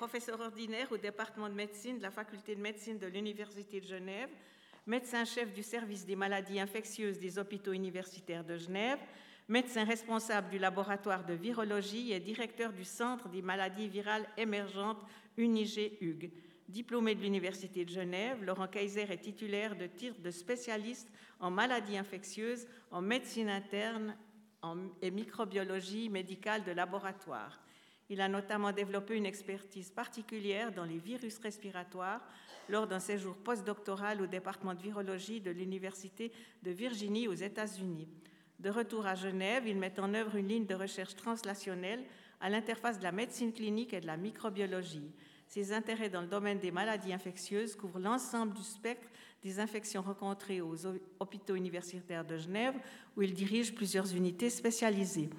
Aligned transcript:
professeur 0.00 0.40
ordinaire 0.40 0.90
au 0.92 0.96
département 0.96 1.50
de 1.50 1.54
médecine 1.54 1.98
de 1.98 2.02
la 2.02 2.10
faculté 2.10 2.54
de 2.54 2.60
médecine 2.62 2.96
de 2.96 3.06
l'Université 3.06 3.82
de 3.82 3.84
Genève, 3.84 4.30
médecin-chef 4.86 5.52
du 5.52 5.62
service 5.62 6.06
des 6.06 6.16
maladies 6.16 6.58
infectieuses 6.58 7.18
des 7.18 7.38
hôpitaux 7.38 7.74
universitaires 7.74 8.42
de 8.42 8.56
Genève, 8.56 8.98
médecin 9.46 9.84
responsable 9.84 10.48
du 10.48 10.58
laboratoire 10.58 11.26
de 11.26 11.34
virologie 11.34 12.12
et 12.12 12.18
directeur 12.18 12.72
du 12.72 12.82
Centre 12.82 13.28
des 13.28 13.42
maladies 13.42 13.88
virales 13.88 14.26
émergentes 14.38 15.04
UNIG-HUG. 15.36 16.30
Diplômé 16.66 17.14
de 17.14 17.20
l'Université 17.20 17.84
de 17.84 17.90
Genève, 17.90 18.42
Laurent 18.42 18.68
Kaiser 18.68 19.02
est 19.02 19.18
titulaire 19.18 19.76
de 19.76 19.86
titre 19.86 20.18
de 20.22 20.30
spécialiste 20.30 21.10
en 21.40 21.50
maladies 21.50 21.98
infectieuses, 21.98 22.66
en 22.90 23.02
médecine 23.02 23.50
interne 23.50 24.16
et 25.02 25.10
microbiologie 25.10 26.08
médicale 26.08 26.64
de 26.64 26.72
laboratoire. 26.72 27.60
Il 28.10 28.20
a 28.20 28.28
notamment 28.28 28.72
développé 28.72 29.16
une 29.16 29.24
expertise 29.24 29.90
particulière 29.90 30.72
dans 30.72 30.84
les 30.84 30.98
virus 30.98 31.38
respiratoires 31.38 32.20
lors 32.68 32.88
d'un 32.88 32.98
séjour 32.98 33.36
postdoctoral 33.36 34.20
au 34.20 34.26
département 34.26 34.74
de 34.74 34.82
virologie 34.82 35.40
de 35.40 35.52
l'Université 35.52 36.32
de 36.64 36.72
Virginie 36.72 37.28
aux 37.28 37.34
États-Unis. 37.34 38.08
De 38.58 38.68
retour 38.68 39.06
à 39.06 39.14
Genève, 39.14 39.66
il 39.66 39.78
met 39.78 39.98
en 40.00 40.12
œuvre 40.12 40.34
une 40.36 40.48
ligne 40.48 40.66
de 40.66 40.74
recherche 40.74 41.14
translationnelle 41.14 42.04
à 42.40 42.50
l'interface 42.50 42.98
de 42.98 43.04
la 43.04 43.12
médecine 43.12 43.52
clinique 43.52 43.94
et 43.94 44.00
de 44.00 44.06
la 44.06 44.16
microbiologie. 44.16 45.12
Ses 45.46 45.72
intérêts 45.72 46.10
dans 46.10 46.20
le 46.20 46.26
domaine 46.26 46.58
des 46.58 46.70
maladies 46.70 47.12
infectieuses 47.12 47.76
couvrent 47.76 48.00
l'ensemble 48.00 48.54
du 48.54 48.62
spectre 48.62 49.08
des 49.42 49.58
infections 49.60 50.02
rencontrées 50.02 50.60
aux 50.60 50.76
hôpitaux 51.18 51.54
universitaires 51.54 52.24
de 52.24 52.36
Genève, 52.36 52.74
où 53.16 53.22
il 53.22 53.34
dirige 53.34 53.74
plusieurs 53.74 54.14
unités 54.14 54.50
spécialisées. 54.50 55.30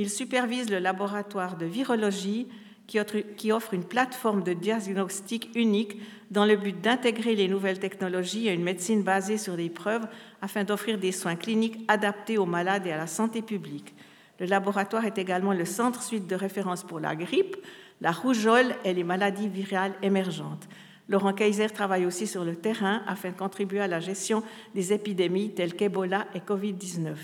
Il 0.00 0.08
supervise 0.08 0.70
le 0.70 0.78
laboratoire 0.78 1.58
de 1.58 1.66
virologie 1.66 2.46
qui 2.86 3.52
offre 3.52 3.74
une 3.74 3.84
plateforme 3.84 4.42
de 4.42 4.54
diagnostic 4.54 5.50
unique 5.54 6.00
dans 6.30 6.46
le 6.46 6.56
but 6.56 6.80
d'intégrer 6.80 7.34
les 7.34 7.48
nouvelles 7.48 7.78
technologies 7.78 8.48
à 8.48 8.54
une 8.54 8.62
médecine 8.62 9.02
basée 9.02 9.36
sur 9.36 9.58
des 9.58 9.68
preuves 9.68 10.06
afin 10.40 10.64
d'offrir 10.64 10.96
des 10.96 11.12
soins 11.12 11.36
cliniques 11.36 11.84
adaptés 11.86 12.38
aux 12.38 12.46
malades 12.46 12.86
et 12.86 12.92
à 12.92 12.96
la 12.96 13.06
santé 13.06 13.42
publique. 13.42 13.94
Le 14.38 14.46
laboratoire 14.46 15.04
est 15.04 15.18
également 15.18 15.52
le 15.52 15.66
centre 15.66 16.02
suite 16.02 16.26
de 16.26 16.34
référence 16.34 16.82
pour 16.82 16.98
la 16.98 17.14
grippe, 17.14 17.58
la 18.00 18.10
rougeole 18.10 18.74
et 18.86 18.94
les 18.94 19.04
maladies 19.04 19.48
virales 19.48 19.92
émergentes. 20.00 20.66
Laurent 21.10 21.34
Kaiser 21.34 21.68
travaille 21.68 22.06
aussi 22.06 22.26
sur 22.26 22.46
le 22.46 22.56
terrain 22.56 23.02
afin 23.06 23.32
de 23.32 23.36
contribuer 23.36 23.80
à 23.80 23.86
la 23.86 24.00
gestion 24.00 24.42
des 24.74 24.94
épidémies 24.94 25.50
telles 25.50 25.74
qu'Ebola 25.74 26.26
et 26.34 26.38
Covid-19. 26.38 27.16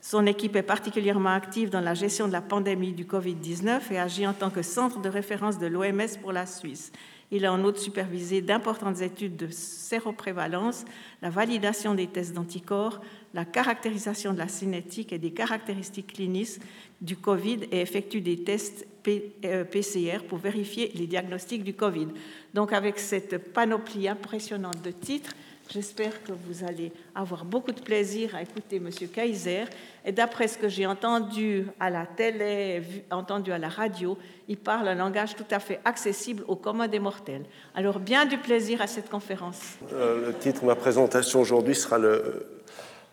Son 0.00 0.26
équipe 0.26 0.56
est 0.56 0.62
particulièrement 0.62 1.30
active 1.30 1.68
dans 1.68 1.80
la 1.80 1.94
gestion 1.94 2.26
de 2.26 2.32
la 2.32 2.40
pandémie 2.40 2.92
du 2.92 3.04
Covid-19 3.04 3.92
et 3.92 3.98
agit 3.98 4.26
en 4.26 4.32
tant 4.32 4.50
que 4.50 4.62
centre 4.62 5.00
de 5.00 5.08
référence 5.08 5.58
de 5.58 5.66
l'OMS 5.66 6.18
pour 6.22 6.32
la 6.32 6.46
Suisse. 6.46 6.90
Il 7.32 7.44
a 7.44 7.52
en 7.52 7.62
outre 7.62 7.78
supervisé 7.78 8.40
d'importantes 8.40 9.02
études 9.02 9.36
de 9.36 9.48
séroprévalence, 9.50 10.84
la 11.22 11.30
validation 11.30 11.94
des 11.94 12.08
tests 12.08 12.32
d'anticorps, 12.32 13.00
la 13.34 13.44
caractérisation 13.44 14.32
de 14.32 14.38
la 14.38 14.48
cinétique 14.48 15.12
et 15.12 15.18
des 15.18 15.30
caractéristiques 15.30 16.14
cliniques 16.14 16.60
du 17.00 17.16
Covid 17.16 17.60
et 17.70 17.82
effectue 17.82 18.20
des 18.20 18.42
tests 18.42 18.86
PCR 19.02 20.16
euh, 20.16 20.18
pour 20.28 20.38
vérifier 20.38 20.90
les 20.94 21.06
diagnostics 21.06 21.62
du 21.62 21.74
Covid. 21.74 22.08
Donc 22.52 22.72
avec 22.72 22.98
cette 22.98 23.52
panoplie 23.52 24.08
impressionnante 24.08 24.82
de 24.82 24.90
titres, 24.90 25.34
J'espère 25.72 26.24
que 26.24 26.32
vous 26.32 26.64
allez 26.64 26.90
avoir 27.14 27.44
beaucoup 27.44 27.70
de 27.70 27.80
plaisir 27.80 28.34
à 28.34 28.42
écouter 28.42 28.76
M. 28.76 28.90
Kaiser. 28.90 29.66
Et 30.04 30.10
d'après 30.10 30.48
ce 30.48 30.58
que 30.58 30.68
j'ai 30.68 30.84
entendu 30.84 31.64
à 31.78 31.90
la 31.90 32.06
télé, 32.06 32.82
entendu 33.12 33.52
à 33.52 33.58
la 33.58 33.68
radio, 33.68 34.18
il 34.48 34.56
parle 34.56 34.88
un 34.88 34.96
langage 34.96 35.36
tout 35.36 35.44
à 35.48 35.60
fait 35.60 35.78
accessible 35.84 36.42
aux 36.48 36.56
commun 36.56 36.88
des 36.88 36.98
mortels. 36.98 37.44
Alors, 37.76 38.00
bien 38.00 38.26
du 38.26 38.36
plaisir 38.36 38.82
à 38.82 38.88
cette 38.88 39.08
conférence. 39.08 39.60
Euh, 39.92 40.26
le 40.26 40.34
titre 40.34 40.62
de 40.62 40.66
ma 40.66 40.74
présentation 40.74 41.40
aujourd'hui 41.40 41.76
sera 41.76 41.98
le, 41.98 42.46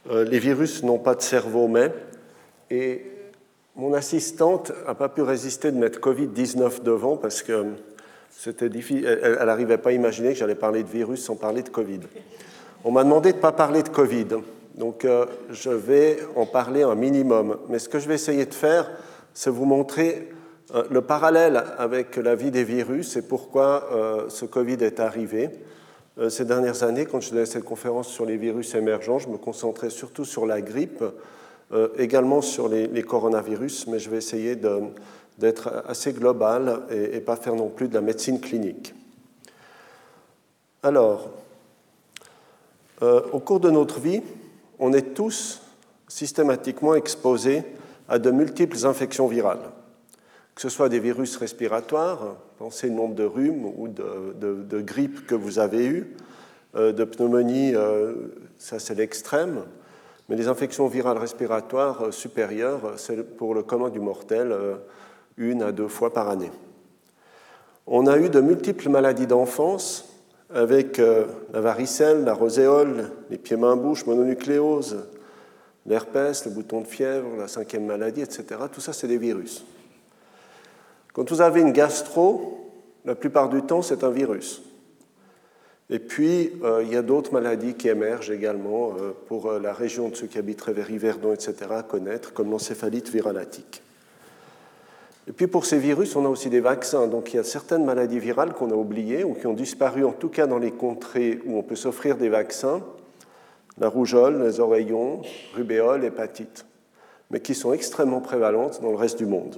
euh, 0.10 0.24
Les 0.24 0.40
virus 0.40 0.82
n'ont 0.82 1.00
pas 1.00 1.14
de 1.14 1.22
cerveau, 1.22 1.68
mais. 1.68 1.94
Et 2.72 3.06
mon 3.76 3.94
assistante 3.94 4.72
n'a 4.88 4.96
pas 4.96 5.10
pu 5.10 5.22
résister 5.22 5.72
de 5.72 5.78
mettre 5.78 6.00
Covid-19 6.00 6.82
devant 6.82 7.18
parce 7.18 7.44
que 7.44 7.68
Elle 8.46 9.46
n'arrivait 9.46 9.78
pas 9.78 9.90
à 9.90 9.94
imaginer 9.94 10.30
que 10.30 10.36
j'allais 10.40 10.56
parler 10.56 10.84
de 10.84 10.90
virus 10.90 11.24
sans 11.24 11.36
parler 11.36 11.64
de 11.64 11.70
Covid. 11.70 12.02
On 12.84 12.92
m'a 12.92 13.04
demandé 13.04 13.32
de 13.32 13.38
ne 13.38 13.42
pas 13.42 13.52
parler 13.52 13.84
de 13.84 13.90
Covid, 13.90 14.28
donc 14.78 15.04
euh, 15.04 15.26
je 15.50 15.72
vais 15.72 16.20
en 16.36 16.46
parler 16.46 16.84
un 16.84 16.96
minimum. 16.96 17.58
Mais 17.68 17.80
ce 17.80 17.90
que 17.90 18.00
je 18.00 18.08
vais 18.08 18.16
essayer 18.16 18.46
de 18.46 18.54
faire, 18.54 18.90
c'est 19.34 19.50
vous 19.50 19.66
montrer 19.66 20.30
euh, 20.74 20.84
le 20.90 21.02
parallèle 21.02 21.64
avec 21.78 22.16
la 22.16 22.36
vie 22.36 22.52
des 22.52 22.64
virus 22.64 23.18
et 23.18 23.24
pourquoi 23.24 23.90
euh, 23.92 24.30
ce 24.30 24.46
Covid 24.46 24.78
est 24.82 25.00
arrivé. 25.00 25.50
Ces 26.30 26.46
dernières 26.46 26.82
années, 26.82 27.06
quand 27.06 27.22
je 27.22 27.30
donnais 27.30 27.46
cette 27.46 27.64
conférence 27.64 28.08
sur 28.08 28.26
les 28.26 28.38
virus 28.38 28.74
émergents, 28.74 29.20
je 29.20 29.30
me 29.30 29.38
concentrais 29.38 29.92
surtout 29.92 30.26
sur 30.26 30.48
la 30.48 30.62
grippe, 30.62 31.04
également 32.00 32.42
sur 32.42 32.70
les, 32.70 33.04
coronavirus, 33.04 33.86
mais 33.86 34.00
je 34.00 34.10
vais 34.10 34.18
essayer 34.18 34.56
d'être 35.38 35.84
assez 35.88 36.14
global 36.14 36.82
et, 36.90 37.20
pas 37.20 37.36
faire 37.36 37.56
non 37.56 37.70
plus 37.70 37.88
de 37.88 37.94
la 37.94 38.02
médecine 38.02 38.40
clinique. 38.40 38.94
Alors, 40.84 41.30
euh, 43.02 43.22
au 43.32 43.40
cours 43.40 43.60
de 43.60 43.70
notre 43.70 44.00
vie, 44.00 44.22
on 44.80 44.94
est 44.94 45.14
tous 45.14 45.62
systématiquement 46.08 46.96
exposés 46.96 47.64
à 48.10 48.20
de 48.20 48.32
multiples 48.32 48.86
infections 48.86 49.28
virales, 49.28 49.72
que 50.56 50.62
ce 50.62 50.70
soit 50.70 50.90
des 50.90 51.00
virus 51.00 51.36
respiratoires, 51.38 52.38
pensez 52.58 52.90
au 52.90 52.94
nombre 52.94 53.16
de 53.16 53.24
rhumes 53.24 53.66
ou 53.66 53.88
de, 53.88 54.82
grippe 54.82 55.28
que 55.28 55.36
vous 55.36 55.60
avez 55.60 55.86
eu, 55.86 56.16
euh, 56.76 56.94
de 56.94 57.04
pneumonie, 57.04 57.76
euh, 57.76 58.14
ça 58.58 58.80
c'est 58.80 58.96
l'extrême, 58.96 59.64
mais 60.30 60.36
les 60.36 60.48
infections 60.48 60.88
virales 60.88 61.18
respiratoires 61.18 62.14
supérieures, 62.14 62.94
c'est 62.98 63.38
pour 63.38 63.54
le 63.54 63.64
commun 63.64 63.90
du 63.90 64.00
mortel 64.00 64.56
une 65.38 65.62
à 65.62 65.72
deux 65.72 65.88
fois 65.88 66.14
par 66.14 66.30
année. 66.30 66.52
On 67.86 68.08
a 68.08 68.18
eu 68.18 68.30
de 68.30 68.42
multiples 68.42 68.90
maladies 68.90 69.28
d'enfance 69.28 70.10
avec 70.54 71.00
euh, 71.00 71.26
la 71.54 71.62
varicelle, 71.62 72.24
la 72.24 72.34
roséole, 72.34 73.12
les 73.30 73.38
pieds-mains-bouches, 73.38 74.06
mononucléose, 74.06 75.06
l'herpès, 75.86 76.46
le 76.46 76.52
bouton 76.52 76.82
de 76.82 76.88
fièvre, 76.88 77.38
la 77.38 77.48
cinquième 77.48 77.86
maladie, 77.86 78.22
etc. 78.22 78.46
Tout 78.72 78.82
ça, 78.82 78.94
c'est 78.94 79.08
des 79.08 79.18
virus. 79.18 79.66
Quand 81.14 81.30
vous 81.30 81.42
avez 81.42 81.62
une 81.62 81.72
gastro, 81.72 82.72
la 83.06 83.16
plupart 83.16 83.50
du 83.50 83.62
temps, 83.62 83.82
c'est 83.82 84.04
un 84.04 84.12
virus. 84.12 84.62
Et 85.90 86.00
puis, 86.00 86.52
euh, 86.64 86.84
il 86.84 86.92
y 86.92 86.98
a 86.98 87.02
d'autres 87.02 87.32
maladies 87.32 87.76
qui 87.76 87.88
émergent 87.88 88.32
également 88.32 88.94
euh, 89.00 89.14
pour 89.28 89.54
la 89.54 89.72
région 89.72 90.10
de 90.10 90.16
ceux 90.16 90.28
qui 90.28 90.38
habiteraient 90.38 90.74
vers 90.74 90.92
Yverdon, 90.92 91.34
etc., 91.34 91.56
à 91.72 91.84
connaître, 91.84 92.34
comme 92.34 92.52
l'encéphalite 92.52 93.10
viralatique. 93.10 93.82
Et 95.28 95.34
puis 95.34 95.48
pour 95.48 95.66
ces 95.66 95.78
virus, 95.78 96.16
on 96.16 96.26
a 96.26 96.30
aussi 96.30 96.50
des 96.50 96.62
vaccins. 96.62 97.08
Donc 97.08 97.34
il 97.34 97.38
y 97.38 97.40
a 97.40 97.44
certaines 97.44 97.84
maladies 97.84 98.20
virales 98.20 98.54
qu'on 98.54 98.72
a 98.72 98.76
oubliées 98.76 99.24
ou 99.24 99.34
qui 99.34 99.46
ont 99.46 99.54
disparu, 99.54 100.06
en 100.06 100.14
tout 100.14 100.30
cas 100.30 100.48
dans 100.48 100.58
les 100.58 100.72
contrées 100.72 101.40
où 101.46 101.58
on 101.58 101.64
peut 101.64 101.76
s'offrir 101.76 102.16
des 102.16 102.30
vaccins, 102.30 102.82
la 103.78 103.90
rougeole, 103.90 104.42
les 104.42 104.60
oreillons, 104.60 105.22
rubéole, 105.54 106.06
hépatite, 106.06 106.66
mais 107.30 107.42
qui 107.42 107.56
sont 107.56 107.74
extrêmement 107.74 108.22
prévalentes 108.22 108.82
dans 108.82 108.90
le 108.90 108.96
reste 108.96 109.18
du 109.18 109.26
monde. 109.26 109.58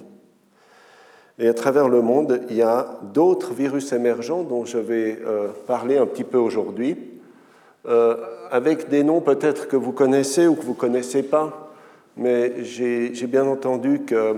Et 1.38 1.47
à 1.47 1.53
travers 1.53 1.88
le 1.88 2.02
monde, 2.02 2.41
il 2.50 2.58
y 2.58 2.63
a 2.63 3.00
d'autres 3.13 3.53
virus 3.53 3.94
émergents 3.94 4.44
dont 4.44 4.66
je 4.66 4.78
vais 4.78 5.19
euh, 5.25 5.50
parler 5.68 5.97
un 5.97 6.06
petit 6.06 6.25
peu 6.25 6.38
aujourd'hui, 6.38 6.97
euh, 7.88 8.18
avec 8.52 8.90
des 8.90 9.03
noms 9.03 9.22
peut-être 9.22 9.68
que 9.68 9.78
vous 9.78 9.94
connaissez 9.94 10.47
ou 10.47 10.56
que 10.56 10.63
vous 10.63 10.74
ne 10.74 10.78
connaissez 10.78 11.24
pas, 11.24 11.72
mais 12.18 12.63
j'ai 12.63 13.28
bien 13.28 13.46
entendu 13.46 14.02
que 14.02 14.35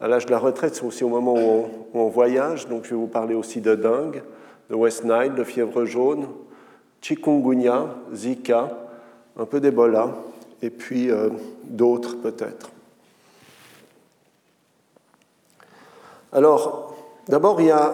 à 0.00 0.08
l'âge 0.08 0.26
de 0.26 0.30
la 0.30 0.38
retraite, 0.38 0.74
c'est 0.74 0.84
aussi 0.84 1.04
au 1.04 1.08
moment 1.08 1.34
où 1.34 1.68
on, 1.92 2.08
voyage, 2.08 2.68
donc 2.68 2.84
je 2.84 2.90
vais 2.90 2.96
vous 2.96 3.06
parler 3.06 3.34
aussi 3.34 3.60
de 3.60 3.74
dengue, 3.74 4.22
de 4.70 4.74
West 4.74 5.04
Nile, 5.04 5.34
de 5.34 5.44
fièvre 5.44 5.84
jaune, 5.84 6.26
chikungunya, 7.02 7.86
Zika, 8.14 8.78
un 9.36 9.44
peu 9.44 9.60
d'Ebola, 9.60 10.14
et 10.62 10.70
puis 10.70 11.10
euh, 11.10 11.28
d'autres 11.64 12.16
peut-être. 12.16 12.70
Alors, 16.32 16.96
d'abord, 17.28 17.60
il 17.60 17.66
y 17.66 17.70
a 17.70 17.92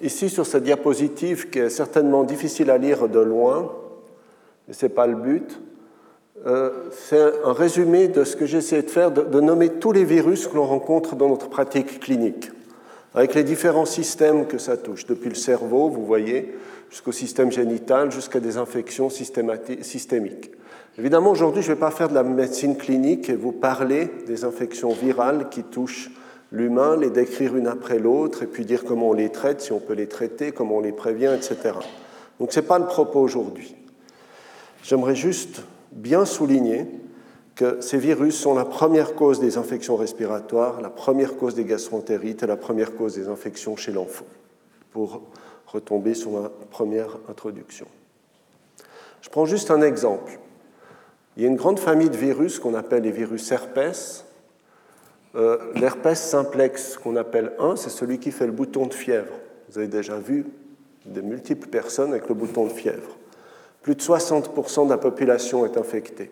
ici 0.00 0.30
sur 0.30 0.46
cette 0.46 0.64
diapositive 0.64 1.50
qui 1.50 1.60
est 1.60 1.70
certainement 1.70 2.24
difficile 2.24 2.70
à 2.70 2.78
lire 2.78 3.08
de 3.08 3.20
loin, 3.20 3.70
mais 4.66 4.74
ce 4.74 4.86
n'est 4.86 4.92
pas 4.92 5.06
le 5.06 5.16
but, 5.16 5.60
euh, 6.46 6.70
c'est 6.90 7.20
un 7.44 7.52
résumé 7.52 8.08
de 8.08 8.24
ce 8.24 8.36
que 8.36 8.44
j'essaie 8.44 8.82
de 8.82 8.90
faire, 8.90 9.10
de, 9.10 9.40
nommer 9.40 9.70
tous 9.70 9.92
les 9.92 10.04
virus 10.04 10.46
que 10.46 10.56
l'on 10.56 10.66
rencontre 10.66 11.16
dans 11.16 11.28
notre 11.28 11.48
pratique 11.48 12.00
clinique, 12.00 12.50
avec 13.14 13.34
les 13.34 13.44
différents 13.44 13.86
systèmes 13.86 14.46
que 14.46 14.58
ça 14.58 14.76
touche, 14.76 15.06
depuis 15.06 15.30
le 15.30 15.36
cerveau, 15.36 15.88
vous 15.88 16.04
voyez, 16.04 16.54
jusqu'au 16.90 17.12
système 17.12 17.50
génital, 17.50 18.12
jusqu'à 18.12 18.40
des 18.40 18.58
infections 18.58 19.08
systémiques. 19.08 20.50
Évidemment, 20.98 21.30
aujourd'hui, 21.30 21.62
je 21.62 21.70
ne 21.70 21.74
vais 21.74 21.80
pas 21.80 21.90
faire 21.90 22.08
de 22.08 22.14
la 22.14 22.22
médecine 22.22 22.76
clinique 22.76 23.30
et 23.30 23.36
vous 23.36 23.52
parler 23.52 24.10
des 24.26 24.44
infections 24.44 24.90
virales 24.90 25.48
qui 25.48 25.62
touchent 25.62 26.10
l'humain, 26.52 26.96
les 26.96 27.10
décrire 27.10 27.56
une 27.56 27.66
après 27.66 27.98
l'autre, 27.98 28.42
et 28.42 28.46
puis 28.46 28.64
dire 28.64 28.84
comment 28.84 29.08
on 29.08 29.12
les 29.14 29.30
traite, 29.30 29.60
si 29.60 29.72
on 29.72 29.80
peut 29.80 29.94
les 29.94 30.08
traiter, 30.08 30.52
comment 30.52 30.76
on 30.76 30.80
les 30.80 30.92
prévient, 30.92 31.32
etc. 31.34 31.74
Donc 32.38 32.52
ce 32.52 32.60
n'est 32.60 32.66
pas 32.66 32.78
le 32.78 32.86
propos 32.86 33.20
aujourd'hui. 33.20 33.74
J'aimerais 34.84 35.16
juste 35.16 35.62
bien 35.94 36.24
souligner 36.24 36.86
que 37.54 37.80
ces 37.80 37.98
virus 37.98 38.36
sont 38.36 38.54
la 38.54 38.64
première 38.64 39.14
cause 39.14 39.40
des 39.40 39.56
infections 39.58 39.96
respiratoires, 39.96 40.80
la 40.80 40.90
première 40.90 41.36
cause 41.36 41.54
des 41.54 41.64
gastroentérites 41.64 42.42
et 42.42 42.46
la 42.46 42.56
première 42.56 42.94
cause 42.94 43.14
des 43.14 43.28
infections 43.28 43.76
chez 43.76 43.92
l'enfant, 43.92 44.26
pour 44.92 45.22
retomber 45.66 46.14
sur 46.14 46.32
ma 46.32 46.48
première 46.48 47.16
introduction. 47.28 47.86
Je 49.20 49.30
prends 49.30 49.46
juste 49.46 49.70
un 49.70 49.82
exemple. 49.82 50.38
Il 51.36 51.42
y 51.42 51.46
a 51.46 51.48
une 51.48 51.56
grande 51.56 51.78
famille 51.78 52.10
de 52.10 52.16
virus 52.16 52.58
qu'on 52.58 52.74
appelle 52.74 53.02
les 53.02 53.10
virus 53.10 53.50
herpès. 53.50 54.24
Euh, 55.34 55.58
L'herpès 55.74 56.20
simplex 56.20 56.96
qu'on 56.96 57.16
appelle 57.16 57.52
1, 57.58 57.76
c'est 57.76 57.90
celui 57.90 58.18
qui 58.18 58.30
fait 58.30 58.46
le 58.46 58.52
bouton 58.52 58.86
de 58.86 58.94
fièvre. 58.94 59.32
Vous 59.68 59.78
avez 59.78 59.88
déjà 59.88 60.18
vu 60.18 60.46
de 61.06 61.20
multiples 61.20 61.68
personnes 61.68 62.10
avec 62.10 62.28
le 62.28 62.34
bouton 62.34 62.66
de 62.66 62.72
fièvre. 62.72 63.16
Plus 63.84 63.96
de 63.96 64.00
60% 64.00 64.86
de 64.86 64.90
la 64.90 64.96
population 64.96 65.66
est 65.66 65.76
infectée. 65.76 66.30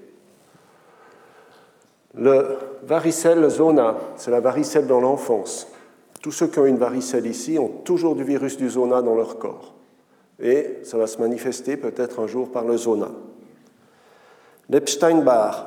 Le 2.15 2.57
varicelle 2.83 3.47
zona, 3.51 3.97
c'est 4.17 4.31
la 4.31 4.41
varicelle 4.41 4.87
dans 4.87 5.03
l'enfance. 5.03 5.69
Tous 6.23 6.33
ceux 6.33 6.47
qui 6.47 6.59
ont 6.61 6.65
une 6.65 6.79
varicelle 6.79 7.27
ici 7.27 7.59
ont 7.59 7.69
toujours 7.69 8.17
du 8.17 8.25
virus 8.25 8.57
du 8.57 8.71
zona 8.71 9.03
dans 9.03 9.15
leur 9.15 9.39
corps. 9.39 9.75
Et 10.41 10.79
ça 10.83 10.97
va 10.97 11.07
se 11.07 11.19
manifester 11.19 11.77
peut-être 11.77 12.21
un 12.21 12.27
jour 12.27 12.51
par 12.51 12.65
le 12.65 12.79
zona. 12.79 13.11
L'Epstein-Barr, 14.71 15.67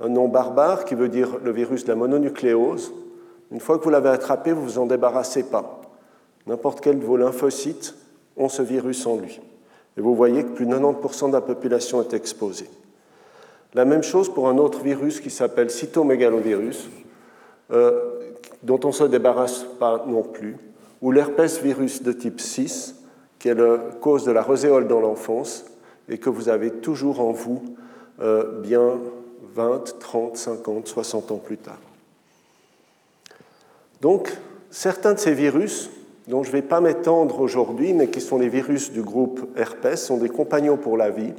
un 0.00 0.08
nom 0.08 0.26
barbare 0.26 0.84
qui 0.84 0.96
veut 0.96 1.08
dire 1.08 1.38
le 1.40 1.52
virus 1.52 1.84
de 1.84 1.90
la 1.90 1.94
mononucléose. 1.94 2.92
Une 3.52 3.60
fois 3.60 3.78
que 3.78 3.84
vous 3.84 3.90
l'avez 3.90 4.08
attrapé, 4.08 4.50
vous 4.50 4.62
ne 4.62 4.66
vous 4.66 4.78
en 4.78 4.86
débarrassez 4.86 5.44
pas. 5.44 5.82
N'importe 6.48 6.80
quel 6.80 6.98
de 6.98 7.04
vos 7.04 7.16
lymphocytes 7.16 7.94
ont 8.36 8.48
ce 8.48 8.62
virus 8.62 9.06
en 9.06 9.18
lui. 9.18 9.40
Et 9.96 10.00
vous 10.00 10.14
voyez 10.14 10.44
que 10.44 10.50
plus 10.50 10.66
de 10.66 10.74
90% 10.74 11.28
de 11.28 11.32
la 11.32 11.40
population 11.40 12.00
est 12.02 12.14
exposée. 12.14 12.68
La 13.74 13.84
même 13.84 14.02
chose 14.02 14.32
pour 14.32 14.48
un 14.48 14.58
autre 14.58 14.80
virus 14.80 15.20
qui 15.20 15.30
s'appelle 15.30 15.70
cytomégalovirus, 15.70 16.88
euh, 17.72 18.20
dont 18.62 18.80
on 18.84 18.88
ne 18.88 18.92
se 18.92 19.04
débarrasse 19.04 19.64
pas 19.78 20.04
non 20.06 20.22
plus, 20.22 20.56
ou 21.00 21.10
l'herpès 21.10 21.60
virus 21.60 22.02
de 22.02 22.12
type 22.12 22.40
6, 22.40 22.96
qui 23.38 23.48
est 23.48 23.54
la 23.54 23.78
cause 24.00 24.24
de 24.24 24.30
la 24.30 24.42
roséole 24.42 24.86
dans 24.86 25.00
l'enfance 25.00 25.64
et 26.08 26.18
que 26.18 26.30
vous 26.30 26.48
avez 26.48 26.70
toujours 26.70 27.20
en 27.20 27.32
vous 27.32 27.62
euh, 28.20 28.60
bien 28.60 29.00
20, 29.54 29.98
30, 29.98 30.36
50, 30.36 30.86
60 30.86 31.32
ans 31.32 31.38
plus 31.38 31.56
tard. 31.56 31.78
Donc, 34.00 34.32
certains 34.70 35.14
de 35.14 35.18
ces 35.18 35.34
virus, 35.34 35.90
dont 36.28 36.42
je 36.42 36.48
ne 36.48 36.52
vais 36.52 36.62
pas 36.62 36.80
m'étendre 36.80 37.40
aujourd'hui, 37.40 37.92
mais 37.92 38.08
qui 38.08 38.20
sont 38.20 38.38
les 38.38 38.48
virus 38.48 38.92
du 38.92 39.02
groupe 39.02 39.48
herpès, 39.56 39.96
sont 39.96 40.18
des 40.18 40.28
compagnons 40.28 40.76
pour 40.76 40.96
la 40.96 41.10
vie. 41.10 41.32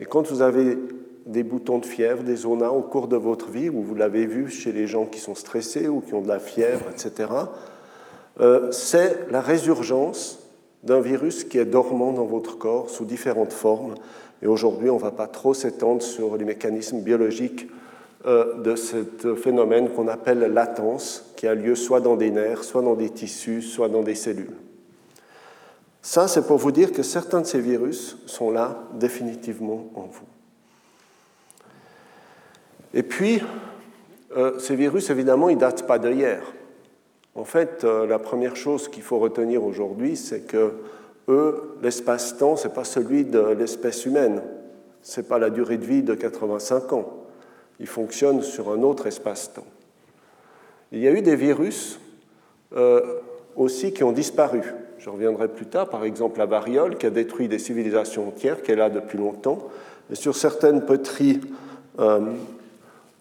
Et 0.00 0.04
quand 0.04 0.28
vous 0.28 0.42
avez 0.42 0.78
des 1.26 1.44
boutons 1.44 1.78
de 1.78 1.86
fièvre, 1.86 2.22
des 2.24 2.36
zonas 2.36 2.70
au 2.70 2.82
cours 2.82 3.06
de 3.06 3.16
votre 3.16 3.48
vie, 3.50 3.68
ou 3.68 3.82
vous 3.82 3.94
l'avez 3.94 4.26
vu 4.26 4.48
chez 4.48 4.72
les 4.72 4.86
gens 4.86 5.06
qui 5.06 5.20
sont 5.20 5.34
stressés 5.34 5.88
ou 5.88 6.00
qui 6.00 6.14
ont 6.14 6.22
de 6.22 6.28
la 6.28 6.40
fièvre, 6.40 6.86
etc., 6.90 7.30
euh, 8.40 8.72
c'est 8.72 9.30
la 9.30 9.40
résurgence 9.40 10.40
d'un 10.82 11.00
virus 11.00 11.44
qui 11.44 11.58
est 11.58 11.64
dormant 11.64 12.12
dans 12.12 12.24
votre 12.24 12.58
corps 12.58 12.90
sous 12.90 13.04
différentes 13.04 13.52
formes. 13.52 13.94
Et 14.42 14.46
aujourd'hui, 14.46 14.90
on 14.90 14.96
ne 14.96 15.02
va 15.02 15.12
pas 15.12 15.28
trop 15.28 15.54
s'étendre 15.54 16.02
sur 16.02 16.36
les 16.36 16.44
mécanismes 16.44 17.00
biologiques 17.00 17.68
de 18.24 18.76
ce 18.76 19.34
phénomène 19.34 19.90
qu'on 19.90 20.06
appelle 20.06 20.40
latence, 20.52 21.32
qui 21.36 21.46
a 21.48 21.54
lieu 21.54 21.74
soit 21.74 22.00
dans 22.00 22.16
des 22.16 22.30
nerfs, 22.30 22.62
soit 22.62 22.82
dans 22.82 22.94
des 22.94 23.10
tissus, 23.10 23.62
soit 23.62 23.88
dans 23.88 24.02
des 24.02 24.14
cellules. 24.14 24.54
Ça, 26.02 26.26
c'est 26.26 26.46
pour 26.46 26.58
vous 26.58 26.72
dire 26.72 26.92
que 26.92 27.04
certains 27.04 27.40
de 27.40 27.46
ces 27.46 27.60
virus 27.60 28.18
sont 28.26 28.50
là 28.50 28.84
définitivement 28.94 29.88
en 29.94 30.02
vous. 30.02 30.26
Et 32.92 33.04
puis, 33.04 33.40
euh, 34.36 34.58
ces 34.58 34.74
virus, 34.74 35.10
évidemment, 35.10 35.48
ils 35.48 35.54
ne 35.54 35.60
datent 35.60 35.86
pas 35.86 36.00
d'hier. 36.00 36.42
En 37.36 37.44
fait, 37.44 37.84
euh, 37.84 38.06
la 38.06 38.18
première 38.18 38.56
chose 38.56 38.88
qu'il 38.88 39.04
faut 39.04 39.18
retenir 39.18 39.64
aujourd'hui, 39.64 40.16
c'est 40.16 40.40
que 40.40 40.72
eux, 41.28 41.76
l'espace-temps, 41.82 42.56
ce 42.56 42.66
n'est 42.66 42.74
pas 42.74 42.84
celui 42.84 43.24
de 43.24 43.38
l'espèce 43.38 44.04
humaine. 44.04 44.42
Ce 45.02 45.20
n'est 45.20 45.26
pas 45.26 45.38
la 45.38 45.50
durée 45.50 45.78
de 45.78 45.84
vie 45.84 46.02
de 46.02 46.14
85 46.14 46.92
ans. 46.92 47.21
Ils 47.82 47.86
fonctionnent 47.86 48.40
sur 48.40 48.72
un 48.72 48.82
autre 48.82 49.06
espace-temps. 49.06 49.66
Il 50.92 51.00
y 51.00 51.08
a 51.08 51.10
eu 51.10 51.20
des 51.20 51.36
virus 51.36 52.00
euh, 52.74 53.18
aussi 53.56 53.92
qui 53.92 54.04
ont 54.04 54.12
disparu. 54.12 54.62
Je 54.98 55.10
reviendrai 55.10 55.48
plus 55.48 55.66
tard, 55.66 55.90
par 55.90 56.04
exemple 56.04 56.38
la 56.38 56.46
variole 56.46 56.96
qui 56.96 57.04
a 57.04 57.10
détruit 57.10 57.48
des 57.48 57.58
civilisations 57.58 58.28
entières, 58.28 58.62
qui 58.62 58.72
est 58.72 58.76
là 58.76 58.88
depuis 58.88 59.18
longtemps. 59.18 59.58
Et 60.10 60.14
sur 60.14 60.34
certaines 60.36 60.86
poteries 60.86 61.40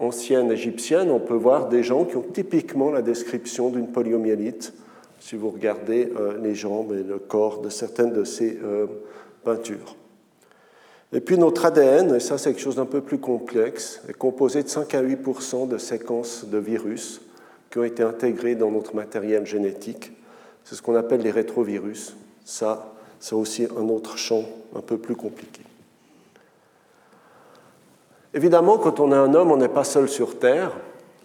ancienne 0.02 0.52
égyptienne, 0.52 1.12
on 1.12 1.19
peut 1.19 1.34
voir 1.34 1.68
des 1.68 1.84
gens 1.84 2.06
qui 2.06 2.18
ont 2.18 2.25
typiquement 2.34 2.92
la 2.92 3.02
description 3.02 3.69
d'une 3.69 3.88
poliomyélite, 3.88 4.74
si 5.19 5.36
vous 5.36 5.50
regardez 5.50 6.12
euh, 6.19 6.38
les 6.42 6.56
jambes 6.56 6.94
et 6.94 7.04
le 7.04 7.19
corps 7.19 7.62
de 7.62 7.69
certaines 7.69 8.14
de 8.14 8.24
ces 8.24 8.60
euh, 8.64 8.88
peintures. 9.44 9.96
Et 11.13 11.19
puis 11.19 11.38
notre 11.38 11.66
ADN, 11.66 12.16
et 12.16 12.19
ça 12.19 12.38
c'est 12.38 12.54
quelque 12.54 12.62
chose 12.62 12.78
d'un 12.78 12.86
peu 12.86 13.02
plus 13.02 13.19
complexe, 13.19 14.02
est 14.08 14.13
composé 14.13 14.63
de 14.63 14.69
5 14.69 14.94
à 14.96 15.04
8% 15.04 15.68
de 15.68 15.78
séquences 15.78 16.46
de 16.46 16.58
virus 16.58 17.22
qui 17.69 17.80
ont 17.80 17.84
été 17.84 18.04
intégrées 18.04 18.56
dans 18.56 18.72
notre 18.72 18.96
matériel 18.96 19.46
génétique. 19.46 20.12
C'est 20.63 20.75
ce 20.75 20.81
qu'on 20.81 20.96
appelle 20.96 21.22
les 21.22 21.31
rétrovirus. 21.31 22.16
Ça, 22.46 22.94
c'est 23.19 23.36
aussi 23.36 23.68
un 23.78 23.88
autre 23.90 24.18
champ 24.18 24.44
un 24.75 24.81
peu 24.81 24.98
plus 24.98 25.16
compliqué. 25.16 25.62
Évidemment, 28.34 28.78
quand 28.78 29.00
on 29.00 29.12
est 29.12 29.16
un 29.16 29.34
homme, 29.34 29.52
on 29.52 29.57
n'est 29.57 29.68
pas 29.68 29.84
seul 29.84 30.07
sur 30.07 30.40
Terre. 30.40 30.72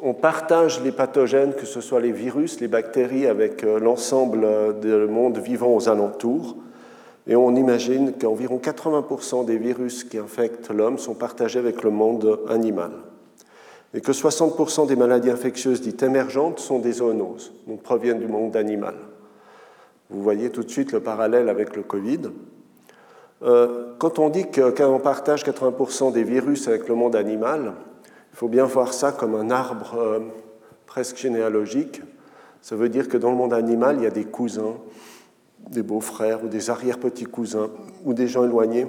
On 0.01 0.13
partage 0.13 0.83
les 0.83 0.93
pathogènes, 0.93 1.55
que 1.55 1.65
ce 1.65 1.81
soit 1.81 2.01
les 2.01 2.13
virus, 2.13 2.61
les 2.61 2.69
bactéries, 2.69 3.27
avec 3.27 3.63
euh, 3.65 3.79
l'ensemble 3.79 4.45
euh, 4.45 4.73
du 4.73 5.11
monde 5.11 5.39
vivant 5.39 5.75
aux 5.75 5.89
alentours. 5.89 6.57
Et 7.27 7.35
on 7.35 7.55
imagine 7.57 8.13
qu'environ 8.13 8.59
80% 8.59 9.45
des 9.45 9.59
virus 9.59 10.05
qui 10.05 10.19
infectent 10.19 10.71
l'homme 10.71 10.99
sont 10.99 11.15
partagés 11.15 11.59
avec 11.59 11.83
le 11.83 11.91
monde 11.91 12.41
animal. 12.49 12.93
Et 13.95 14.01
que 14.01 14.13
60% 14.13 14.87
des 14.87 14.97
maladies 14.97 15.31
infectieuses 15.31 15.81
dites 15.81 16.03
émergentes 16.03 16.61
sont 16.61 16.79
des 16.79 16.93
zoonoses, 16.93 17.53
donc 17.67 17.83
proviennent 17.83 18.21
du 18.21 18.29
monde 18.29 18.57
animal. 18.57 18.95
Vous 20.11 20.23
voyez 20.23 20.51
tout 20.51 20.63
de 20.63 20.71
suite 20.71 20.93
le 20.93 21.01
parallèle 21.01 21.49
avec 21.49 21.75
le 21.75 21.83
Covid. 21.83 22.21
Euh, 23.43 23.95
quand 23.99 24.19
on 24.19 24.29
dit 24.29 24.47
qu'on 24.47 25.01
partage 25.01 25.45
80% 25.45 26.13
des 26.13 26.23
virus 26.23 26.69
avec 26.69 26.89
le 26.89 26.95
monde 26.95 27.17
animal, 27.17 27.73
il 28.33 28.37
faut 28.37 28.49
bien 28.49 28.65
voir 28.65 28.93
ça 28.93 29.13
comme 29.13 29.35
un 29.35 29.51
arbre 29.51 29.95
euh, 29.99 30.21
presque 30.87 31.17
généalogique. 31.17 32.03
Ça 32.63 32.77
veut 32.77 32.89
dire 32.89 33.09
que 33.09 33.17
dans 33.17 33.31
le 33.31 33.37
monde 33.37 33.53
animal, 33.53 33.97
il 33.99 34.05
y 34.05 34.07
a 34.07 34.11
des 34.11 34.25
cousins, 34.25 34.77
des 35.69 35.83
beaux-frères 35.83 36.45
ou 36.45 36.49
des 36.49 36.71
arrière-petits-cousins 36.71 37.71
ou 38.05 38.15
des 38.15 38.29
gens 38.29 38.45
éloignés 38.45 38.87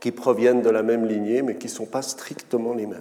qui 0.00 0.12
proviennent 0.12 0.62
de 0.62 0.70
la 0.70 0.82
même 0.82 1.06
lignée 1.06 1.42
mais 1.42 1.56
qui 1.56 1.66
ne 1.66 1.72
sont 1.72 1.86
pas 1.86 2.02
strictement 2.02 2.74
les 2.74 2.86
mêmes. 2.86 3.00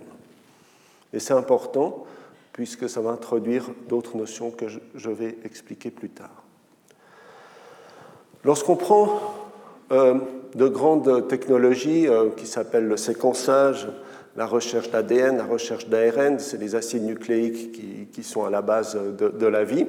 Et 1.14 1.20
c'est 1.20 1.34
important 1.34 2.06
puisque 2.54 2.90
ça 2.90 3.02
va 3.02 3.12
introduire 3.12 3.70
d'autres 3.88 4.18
notions 4.18 4.52
que 4.52 4.66
je 4.68 5.10
vais 5.10 5.38
expliquer 5.44 5.92
plus 5.92 6.10
tard. 6.10 6.44
Lorsqu'on 8.44 8.76
prend 8.76 9.20
euh, 9.92 10.16
de 10.56 10.68
grandes 10.68 11.28
technologies 11.28 12.08
euh, 12.08 12.30
qui 12.36 12.48
s'appellent 12.48 12.88
le 12.88 12.98
séquençage, 12.98 13.88
la 14.36 14.46
recherche 14.46 14.90
d'ADN, 14.92 15.38
la 15.38 15.44
recherche 15.44 15.88
d'ARN, 15.88 16.40
c'est 16.40 16.58
les 16.58 16.76
acides 16.76 17.04
nucléiques 17.04 17.72
qui, 18.12 18.24
sont 18.24 18.46
à 18.46 18.50
la 18.50 18.62
base 18.62 18.98
de, 18.98 19.48
la 19.48 19.64
vie. 19.64 19.86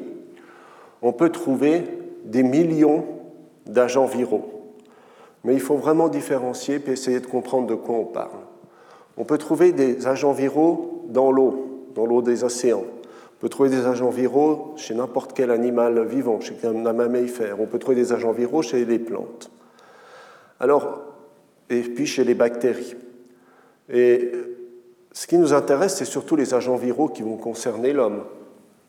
On 1.03 1.13
peut 1.13 1.31
trouver 1.31 1.85
des 2.25 2.43
millions 2.43 3.05
d'agents 3.67 4.07
viraux. 4.07 4.61
Mais 5.45 5.55
il 5.55 5.61
faut 5.61 5.77
vraiment 5.77 6.09
différencier 6.09 6.81
et 6.87 6.91
essayer 6.91 7.21
de 7.21 7.27
comprendre 7.27 7.67
de 7.67 7.75
quoi 7.75 7.95
on 7.95 8.05
parle. 8.05 8.41
On 9.17 9.25
peut 9.25 9.39
trouver 9.39 9.73
des 9.73 10.07
agents 10.07 10.33
viraux 10.33 11.05
dans 11.09 11.33
l'eau, 11.33 11.89
dans 11.95 12.07
l'eau 12.07 12.23
des 12.23 12.45
océans. 12.45 12.85
On 12.85 13.41
peut 13.41 13.49
trouver 13.49 13.71
des 13.71 13.87
agents 13.87 14.11
viraux 14.11 14.75
chez 14.77 14.95
n'importe 14.95 15.33
quel 15.33 15.51
animal 15.51 16.05
vivant, 16.07 16.41
chez 16.41 16.57
un 16.65 16.93
mammifère. 16.93 17.61
On 17.61 17.67
peut 17.67 17.79
trouver 17.79 17.97
des 17.97 18.13
agents 18.13 18.33
viraux 18.33 18.63
chez 18.63 18.85
les 18.85 18.99
plantes. 18.99 19.51
Alors, 20.59 21.01
et 21.71 21.81
puis 21.81 22.07
chez 22.07 22.25
les 22.25 22.35
bactéries. 22.35 22.97
Et 23.89 24.33
ce 25.13 25.27
qui 25.27 25.39
nous 25.39 25.55
intéresse, 25.55 25.97
c'est 25.97 26.05
surtout 26.05 26.37
les 26.37 26.53
agents 26.53 26.77
viraux 26.77 27.09
qui 27.09 27.23
vont 27.23 27.37
concerner 27.37 27.93
l'homme. 27.93 28.25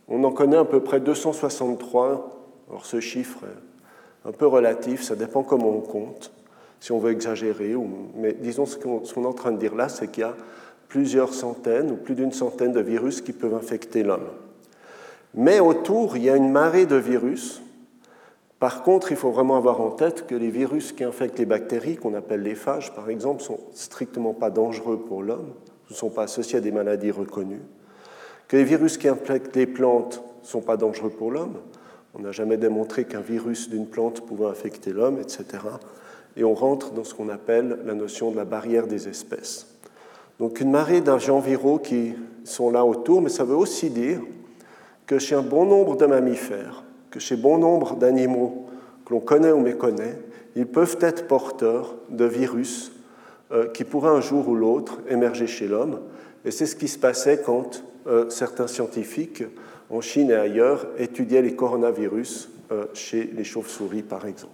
On 0.07 0.23
en 0.23 0.31
connaît 0.31 0.57
à 0.57 0.65
peu 0.65 0.81
près 0.81 0.99
263. 0.99 2.40
Alors 2.71 2.85
ce 2.85 3.01
chiffre 3.01 3.39
est 3.43 4.29
un 4.29 4.31
peu 4.31 4.47
relatif, 4.47 5.03
ça 5.03 5.15
dépend 5.15 5.43
comment 5.43 5.69
on 5.69 5.81
compte, 5.81 6.31
si 6.79 6.93
on 6.93 6.99
veut 6.99 7.11
exagérer. 7.11 7.75
Mais 8.15 8.31
disons 8.31 8.65
ce 8.65 8.77
qu'on 8.77 9.01
est 9.03 9.27
en 9.27 9.33
train 9.33 9.51
de 9.51 9.57
dire 9.57 9.75
là, 9.75 9.89
c'est 9.89 10.09
qu'il 10.09 10.21
y 10.21 10.25
a 10.25 10.35
plusieurs 10.87 11.33
centaines 11.33 11.91
ou 11.91 11.95
plus 11.95 12.15
d'une 12.15 12.31
centaine 12.31 12.71
de 12.71 12.79
virus 12.79 13.19
qui 13.21 13.33
peuvent 13.33 13.53
infecter 13.53 14.03
l'homme. 14.03 14.27
Mais 15.33 15.59
autour, 15.59 16.15
il 16.15 16.23
y 16.23 16.29
a 16.29 16.37
une 16.37 16.51
marée 16.51 16.85
de 16.85 16.95
virus. 16.95 17.61
Par 18.59 18.83
contre, 18.83 19.11
il 19.11 19.17
faut 19.17 19.31
vraiment 19.31 19.57
avoir 19.57 19.81
en 19.81 19.91
tête 19.91 20.25
que 20.25 20.35
les 20.35 20.49
virus 20.49 20.93
qui 20.93 21.03
infectent 21.03 21.39
les 21.39 21.45
bactéries, 21.45 21.97
qu'on 21.97 22.13
appelle 22.13 22.43
les 22.43 22.55
phages 22.55 22.93
par 22.93 23.09
exemple, 23.09 23.41
sont 23.41 23.59
strictement 23.73 24.33
pas 24.33 24.49
dangereux 24.49 24.99
pour 24.99 25.23
l'homme, 25.23 25.53
ne 25.89 25.95
sont 25.95 26.09
pas 26.09 26.23
associés 26.23 26.59
à 26.59 26.61
des 26.61 26.71
maladies 26.71 27.11
reconnues, 27.11 27.63
que 28.47 28.55
les 28.55 28.63
virus 28.63 28.97
qui 28.97 29.09
infectent 29.09 29.55
les 29.57 29.67
plantes 29.67 30.23
ne 30.43 30.47
sont 30.47 30.61
pas 30.61 30.77
dangereux 30.77 31.09
pour 31.09 31.31
l'homme. 31.31 31.57
On 32.13 32.19
n'a 32.19 32.31
jamais 32.31 32.57
démontré 32.57 33.05
qu'un 33.05 33.21
virus 33.21 33.69
d'une 33.69 33.87
plante 33.87 34.21
pouvait 34.21 34.47
infecter 34.47 34.91
l'homme, 34.91 35.19
etc. 35.19 35.45
Et 36.35 36.43
on 36.43 36.53
rentre 36.53 36.91
dans 36.91 37.03
ce 37.03 37.13
qu'on 37.13 37.29
appelle 37.29 37.79
la 37.85 37.93
notion 37.93 38.31
de 38.31 38.37
la 38.37 38.45
barrière 38.45 38.87
des 38.87 39.07
espèces. 39.07 39.67
Donc 40.39 40.59
une 40.59 40.71
marée 40.71 41.01
d'agents 41.01 41.39
viraux 41.39 41.79
qui 41.79 42.13
sont 42.43 42.71
là 42.71 42.85
autour, 42.85 43.21
mais 43.21 43.29
ça 43.29 43.43
veut 43.43 43.55
aussi 43.55 43.89
dire 43.89 44.19
que 45.05 45.19
chez 45.19 45.35
un 45.35 45.41
bon 45.41 45.65
nombre 45.65 45.95
de 45.97 46.05
mammifères, 46.05 46.83
que 47.11 47.19
chez 47.19 47.35
bon 47.35 47.57
nombre 47.57 47.95
d'animaux 47.95 48.65
que 49.05 49.13
l'on 49.13 49.19
connaît 49.19 49.51
ou 49.51 49.59
méconnaît, 49.59 50.17
ils 50.55 50.67
peuvent 50.67 50.97
être 51.01 51.27
porteurs 51.27 51.95
de 52.09 52.25
virus 52.25 52.91
euh, 53.51 53.67
qui 53.67 53.83
pourraient 53.83 54.09
un 54.09 54.21
jour 54.21 54.47
ou 54.49 54.55
l'autre 54.55 54.99
émerger 55.09 55.47
chez 55.47 55.67
l'homme. 55.67 55.99
Et 56.45 56.51
c'est 56.51 56.65
ce 56.65 56.75
qui 56.75 56.87
se 56.87 56.97
passait 56.97 57.41
quand 57.45 57.83
euh, 58.07 58.29
certains 58.29 58.67
scientifiques 58.67 59.43
en 59.91 60.01
Chine 60.01 60.31
et 60.31 60.35
ailleurs 60.35 60.87
étudiaient 60.97 61.41
les 61.41 61.55
coronavirus 61.55 62.49
euh, 62.71 62.85
chez 62.93 63.29
les 63.35 63.43
chauves-souris, 63.43 64.03
par 64.03 64.25
exemple. 64.25 64.51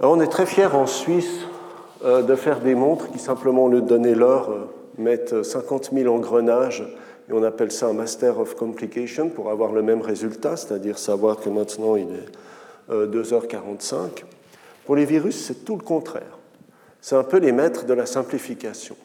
on 0.00 0.20
est 0.20 0.26
très 0.26 0.46
fiers 0.46 0.74
en 0.74 0.86
Suisse 0.86 1.46
de 2.04 2.34
faire 2.34 2.58
des 2.58 2.74
montres 2.74 3.12
qui, 3.12 3.20
simplement, 3.20 3.68
le 3.68 3.80
donner 3.80 4.16
l'heure, 4.16 4.68
mettent 4.98 5.44
50 5.44 5.90
000 5.92 6.12
engrenages 6.12 6.82
et 7.28 7.32
on 7.32 7.44
appelle 7.44 7.70
ça 7.70 7.86
un 7.86 7.92
master 7.92 8.40
of 8.40 8.56
complication 8.56 9.28
pour 9.28 9.50
avoir 9.50 9.70
le 9.70 9.82
même 9.82 10.00
résultat, 10.00 10.56
c'est-à-dire 10.56 10.98
savoir 10.98 11.36
que 11.36 11.48
maintenant 11.48 11.94
il 11.94 12.08
est 12.08 12.96
2h45. 13.06 14.24
Pour 14.84 14.96
les 14.96 15.04
virus, 15.04 15.44
c'est 15.46 15.64
tout 15.64 15.76
le 15.76 15.84
contraire. 15.84 16.38
C'est 17.00 17.16
un 17.16 17.24
peu 17.24 17.38
les 17.38 17.52
maîtres 17.52 17.84
de 17.84 17.94
la 17.94 18.06
simplification. 18.06 18.96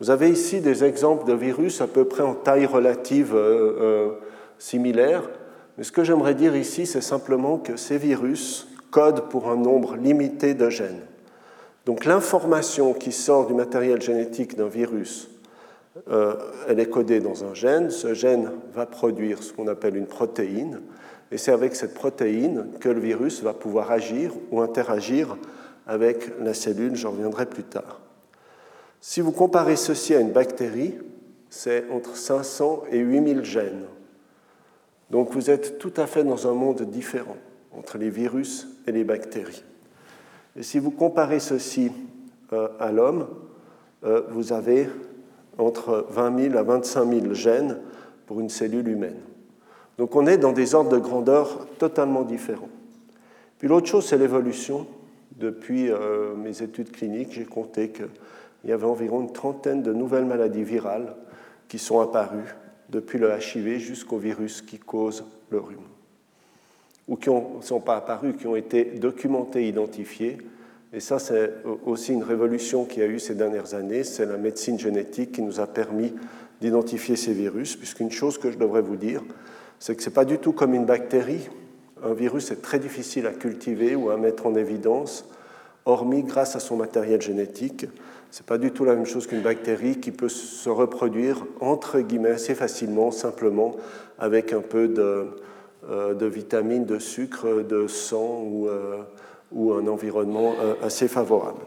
Vous 0.00 0.10
avez 0.10 0.28
ici 0.28 0.60
des 0.60 0.82
exemples 0.82 1.24
de 1.26 1.34
virus 1.34 1.80
à 1.80 1.86
peu 1.86 2.04
près 2.04 2.22
en 2.22 2.34
taille 2.34 2.66
relative 2.66 3.34
euh, 3.34 3.76
euh, 3.80 4.10
similaire, 4.58 5.22
mais 5.78 5.84
ce 5.84 5.92
que 5.92 6.02
j'aimerais 6.02 6.34
dire 6.34 6.56
ici, 6.56 6.84
c'est 6.86 7.00
simplement 7.00 7.58
que 7.58 7.76
ces 7.76 7.96
virus 7.96 8.66
codent 8.90 9.28
pour 9.28 9.48
un 9.48 9.56
nombre 9.56 9.96
limité 9.96 10.54
de 10.54 10.68
gènes. 10.68 11.02
Donc 11.86 12.04
l'information 12.06 12.92
qui 12.92 13.12
sort 13.12 13.46
du 13.46 13.54
matériel 13.54 14.02
génétique 14.02 14.56
d'un 14.56 14.68
virus, 14.68 15.30
euh, 16.10 16.34
elle 16.68 16.80
est 16.80 16.88
codée 16.88 17.20
dans 17.20 17.44
un 17.44 17.54
gène. 17.54 17.90
Ce 17.90 18.14
gène 18.14 18.50
va 18.74 18.86
produire 18.86 19.42
ce 19.42 19.52
qu'on 19.52 19.68
appelle 19.68 19.96
une 19.96 20.06
protéine, 20.06 20.80
et 21.30 21.38
c'est 21.38 21.52
avec 21.52 21.76
cette 21.76 21.94
protéine 21.94 22.66
que 22.80 22.88
le 22.88 23.00
virus 23.00 23.42
va 23.42 23.52
pouvoir 23.52 23.92
agir 23.92 24.32
ou 24.50 24.60
interagir 24.60 25.36
avec 25.86 26.32
la 26.40 26.54
cellule, 26.54 26.96
j'en 26.96 27.12
reviendrai 27.12 27.46
plus 27.46 27.64
tard. 27.64 28.03
Si 29.06 29.20
vous 29.20 29.32
comparez 29.32 29.76
ceci 29.76 30.14
à 30.14 30.20
une 30.20 30.32
bactérie, 30.32 30.94
c'est 31.50 31.84
entre 31.90 32.16
500 32.16 32.84
et 32.90 33.00
8000 33.00 33.44
gènes. 33.44 33.84
Donc 35.10 35.30
vous 35.30 35.50
êtes 35.50 35.78
tout 35.78 35.92
à 35.98 36.06
fait 36.06 36.24
dans 36.24 36.48
un 36.48 36.54
monde 36.54 36.80
différent 36.84 37.36
entre 37.76 37.98
les 37.98 38.08
virus 38.08 38.66
et 38.86 38.92
les 38.92 39.04
bactéries. 39.04 39.62
Et 40.56 40.62
si 40.62 40.78
vous 40.78 40.90
comparez 40.90 41.38
ceci 41.38 41.92
euh, 42.54 42.68
à 42.80 42.92
l'homme, 42.92 43.28
euh, 44.04 44.22
vous 44.30 44.54
avez 44.54 44.88
entre 45.58 46.06
20 46.08 46.52
000 46.52 46.56
à 46.56 46.62
25 46.62 47.06
000 47.06 47.34
gènes 47.34 47.76
pour 48.24 48.40
une 48.40 48.48
cellule 48.48 48.88
humaine. 48.88 49.20
Donc 49.98 50.16
on 50.16 50.26
est 50.26 50.38
dans 50.38 50.52
des 50.52 50.74
ordres 50.74 50.92
de 50.92 50.98
grandeur 50.98 51.66
totalement 51.78 52.22
différents. 52.22 52.70
Puis 53.58 53.68
l'autre 53.68 53.86
chose, 53.86 54.06
c'est 54.06 54.16
l'évolution. 54.16 54.86
Depuis 55.36 55.90
euh, 55.90 56.34
mes 56.36 56.62
études 56.62 56.90
cliniques, 56.90 57.32
j'ai 57.32 57.44
compté 57.44 57.90
qu'il 58.64 58.70
y 58.70 58.72
avait 58.72 58.86
environ 58.86 59.20
une 59.20 59.30
trentaine 59.30 59.82
de 59.82 59.92
nouvelles 59.92 60.24
maladies 60.24 60.64
virales 60.64 61.14
qui 61.68 61.78
sont 61.78 62.00
apparues 62.00 62.54
depuis 62.88 63.18
le 63.18 63.30
HIV 63.30 63.78
jusqu'au 63.78 64.16
virus 64.16 64.62
qui 64.62 64.78
cause 64.78 65.22
le 65.50 65.58
rhume. 65.58 65.84
Ou 67.06 67.16
qui 67.16 67.28
ne 67.28 67.60
sont 67.60 67.80
pas 67.80 67.96
apparus, 67.96 68.34
qui 68.38 68.46
ont 68.46 68.56
été 68.56 68.84
documentés, 68.84 69.68
identifiés. 69.68 70.38
Et 70.94 71.00
ça, 71.00 71.18
c'est 71.18 71.52
aussi 71.84 72.14
une 72.14 72.22
révolution 72.22 72.86
qui 72.86 73.02
a 73.02 73.06
eu 73.06 73.18
ces 73.18 73.34
dernières 73.34 73.74
années. 73.74 74.02
C'est 74.02 74.24
la 74.24 74.38
médecine 74.38 74.78
génétique 74.78 75.32
qui 75.32 75.42
nous 75.42 75.60
a 75.60 75.66
permis 75.66 76.14
d'identifier 76.62 77.16
ces 77.16 77.34
virus, 77.34 77.76
puisqu'une 77.76 78.10
chose 78.10 78.38
que 78.38 78.50
je 78.50 78.56
devrais 78.56 78.80
vous 78.80 78.96
dire, 78.96 79.22
c'est 79.78 79.94
que 79.94 80.02
ce 80.02 80.08
n'est 80.08 80.14
pas 80.14 80.24
du 80.24 80.38
tout 80.38 80.52
comme 80.52 80.72
une 80.72 80.86
bactérie. 80.86 81.50
Un 82.02 82.14
virus 82.14 82.50
est 82.50 82.62
très 82.62 82.78
difficile 82.78 83.26
à 83.26 83.32
cultiver 83.32 83.94
ou 83.94 84.08
à 84.08 84.16
mettre 84.16 84.46
en 84.46 84.54
évidence, 84.54 85.28
hormis 85.84 86.22
grâce 86.22 86.56
à 86.56 86.60
son 86.60 86.76
matériel 86.76 87.20
génétique. 87.20 87.84
N'est 88.40 88.46
pas 88.46 88.58
du 88.58 88.72
tout 88.72 88.84
la 88.84 88.96
même 88.96 89.06
chose 89.06 89.28
qu'une 89.28 89.42
bactérie 89.42 90.00
qui 90.00 90.10
peut 90.10 90.28
se 90.28 90.68
reproduire, 90.68 91.44
entre 91.60 92.00
guillemets, 92.00 92.30
assez 92.30 92.56
facilement, 92.56 93.12
simplement, 93.12 93.76
avec 94.18 94.52
un 94.52 94.60
peu 94.60 94.88
de, 94.88 95.26
euh, 95.88 96.14
de 96.14 96.26
vitamines, 96.26 96.84
de 96.84 96.98
sucre, 96.98 97.62
de 97.62 97.86
sang 97.86 98.42
ou, 98.42 98.66
euh, 98.68 99.04
un 99.54 99.86
environnement 99.86 100.54
euh, 100.60 100.74
assez 100.82 101.06
favorable. 101.06 101.60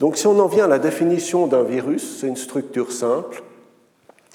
Donc 0.00 0.16
si 0.16 0.26
on 0.26 0.38
en 0.38 0.46
vient 0.46 0.64
à 0.64 0.68
la 0.68 0.78
définition 0.78 1.46
d'un 1.46 1.62
virus, 1.62 2.20
c'est 2.20 2.28
une 2.28 2.36
structure 2.36 2.90
simple. 2.90 3.42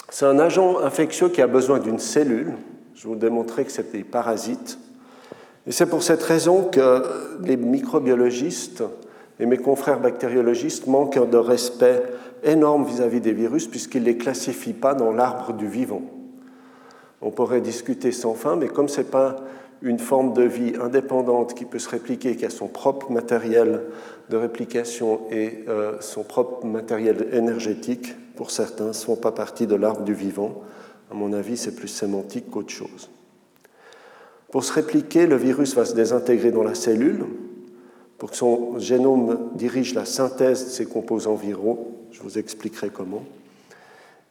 C'est 0.10 0.26
un 0.26 0.38
agent 0.38 0.78
infectieux 0.80 1.30
qui 1.30 1.42
a 1.42 1.48
besoin 1.48 1.80
d'une 1.80 2.00
cellule. 2.00 2.54
Je 2.94 3.08
vous 3.08 3.16
démontrer 3.16 3.66
que 3.66 3.72
c'est 3.72 3.92
des 3.92 4.04
parasites. 4.04 4.78
Et 5.66 5.72
c'est 5.72 5.88
pour 5.88 6.04
cette 6.04 6.22
raison 6.22 6.66
que 6.66 7.04
les 7.42 7.58
microbiologistes 7.58 8.84
et 9.40 9.46
mes 9.46 9.58
confrères 9.58 10.00
bactériologistes 10.00 10.88
manquent 10.88 11.30
de 11.30 11.38
respect 11.38 12.04
énorme 12.44 12.86
vis-à-vis 12.86 13.22
des 13.22 13.32
virus 13.32 13.68
puisqu'ils 13.68 14.02
ne 14.02 14.08
les 14.08 14.18
classifient 14.18 14.74
pas 14.74 14.94
dans 14.94 15.12
l'arbre 15.12 15.54
du 15.54 15.68
vivant. 15.68 16.02
On 17.22 17.32
pourrait 17.32 17.62
discuter 17.62 18.12
sans 18.12 18.34
fin, 18.34 18.56
mais 18.56 18.68
comme 18.68 18.90
ce 18.90 19.02
n'est 19.02 19.08
pas 19.08 19.38
une 19.82 20.00
forme 20.00 20.34
de 20.34 20.44
vie 20.44 20.74
indépendante 20.82 21.54
qui 21.54 21.66
peut 21.66 21.80
se 21.80 21.90
répliquer, 21.90 22.36
qui 22.36 22.46
a 22.46 22.50
son 22.50 22.68
propre 22.68 23.12
matériel 23.12 23.84
de 24.30 24.38
réplication 24.38 25.22
et 25.32 25.64
euh, 25.68 25.98
son 26.02 26.24
propre 26.24 26.66
matériel 26.66 27.28
énergétique, 27.32 28.14
pour 28.36 28.52
certains, 28.52 28.88
ne 28.88 28.94
font 28.94 29.16
pas 29.16 29.32
partie 29.32 29.68
de 29.68 29.76
l'arbre 29.76 30.04
du 30.04 30.14
vivant. 30.14 30.62
À 31.12 31.14
mon 31.14 31.34
avis, 31.34 31.58
c'est 31.58 31.76
plus 31.76 31.88
sémantique 31.88 32.50
qu'autre 32.50 32.70
chose. 32.70 33.10
Pour 34.52 34.64
se 34.64 34.74
répliquer, 34.74 35.28
le 35.28 35.36
virus 35.36 35.76
va 35.76 35.86
se 35.86 35.94
désintégrer 35.94 36.52
dans 36.52 36.64
la 36.64 36.76
cellule 36.76 37.26
pour 38.20 38.32
que 38.32 38.38
son 38.38 38.78
génome 38.78 39.50
dirige 39.56 39.94
la 39.94 40.06
synthèse 40.06 40.66
de 40.66 40.70
ses 40.70 40.86
composants 40.86 41.36
viraux. 41.36 41.96
Je 42.12 42.22
vous 42.22 42.38
expliquerai 42.38 42.90
comment. 42.90 43.24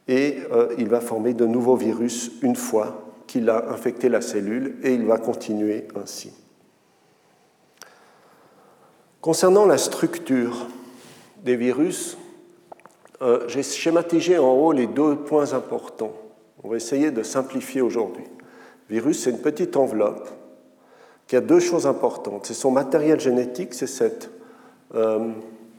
Et 0.07 0.37
euh, 0.51 0.73
il 0.77 0.87
va 0.87 1.01
former 1.01 1.33
de 1.33 1.45
nouveaux 1.45 1.75
virus 1.75 2.31
une 2.43 2.55
fois 2.55 3.03
qu'il 3.27 3.49
a 3.49 3.69
infecté 3.71 4.07
la 4.07 4.21
cellule 4.21 4.77
et 4.83 4.93
il 4.93 5.05
va 5.05 5.17
continuer 5.17 5.87
ainsi. 5.95 6.31
Concernant 9.21 9.65
la 9.65 9.77
structure 9.77 10.67
des 11.43 11.55
virus, 11.55 12.17
euh, 13.21 13.47
j'ai 13.47 13.63
schématisé 13.63 14.37
en 14.37 14.51
haut 14.51 14.71
les 14.71 14.87
deux 14.87 15.15
points 15.15 15.53
importants. 15.53 16.13
On 16.63 16.69
va 16.69 16.77
essayer 16.77 17.11
de 17.11 17.23
simplifier 17.23 17.81
aujourd'hui. 17.81 18.25
Virus, 18.89 19.23
c'est 19.23 19.31
une 19.31 19.41
petite 19.41 19.77
enveloppe 19.77 20.29
qui 21.29 21.35
a 21.35 21.41
deux 21.41 21.59
choses 21.59 21.85
importantes. 21.85 22.47
C'est 22.47 22.55
son 22.55 22.71
matériel 22.71 23.19
génétique, 23.19 23.75
c'est 23.75 23.87
cette 23.87 24.31
euh, 24.95 25.29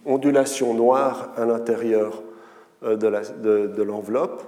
ondulation 0.06 0.74
noire 0.74 1.32
à 1.36 1.44
l'intérieur 1.44 2.22
euh, 2.84 2.96
de 2.96 3.82
l'enveloppe. 3.82 4.44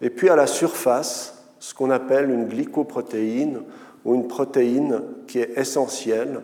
Et 0.00 0.08
puis 0.08 0.28
à 0.28 0.36
la 0.36 0.46
surface, 0.46 1.44
ce 1.58 1.74
qu'on 1.74 1.90
appelle 1.90 2.30
une 2.30 2.46
glycoprotéine 2.46 3.62
ou 4.04 4.14
une 4.14 4.28
protéine 4.28 5.02
qui 5.26 5.40
est 5.40 5.58
essentielle. 5.58 6.42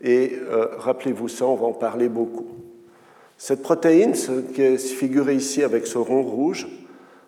Et 0.00 0.38
rappelez-vous 0.78 1.28
ça, 1.28 1.44
on 1.44 1.54
va 1.54 1.66
en 1.66 1.72
parler 1.72 2.08
beaucoup. 2.08 2.46
Cette 3.36 3.62
protéine, 3.62 4.14
qui 4.54 4.62
est 4.62 4.78
figurée 4.78 5.34
ici 5.34 5.62
avec 5.62 5.86
ce 5.86 5.98
rond 5.98 6.22
rouge, 6.22 6.68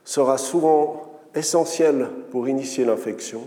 sera 0.05 0.39
souvent 0.39 1.21
essentielle 1.35 2.09
pour 2.31 2.49
initier 2.49 2.85
l'infection, 2.85 3.43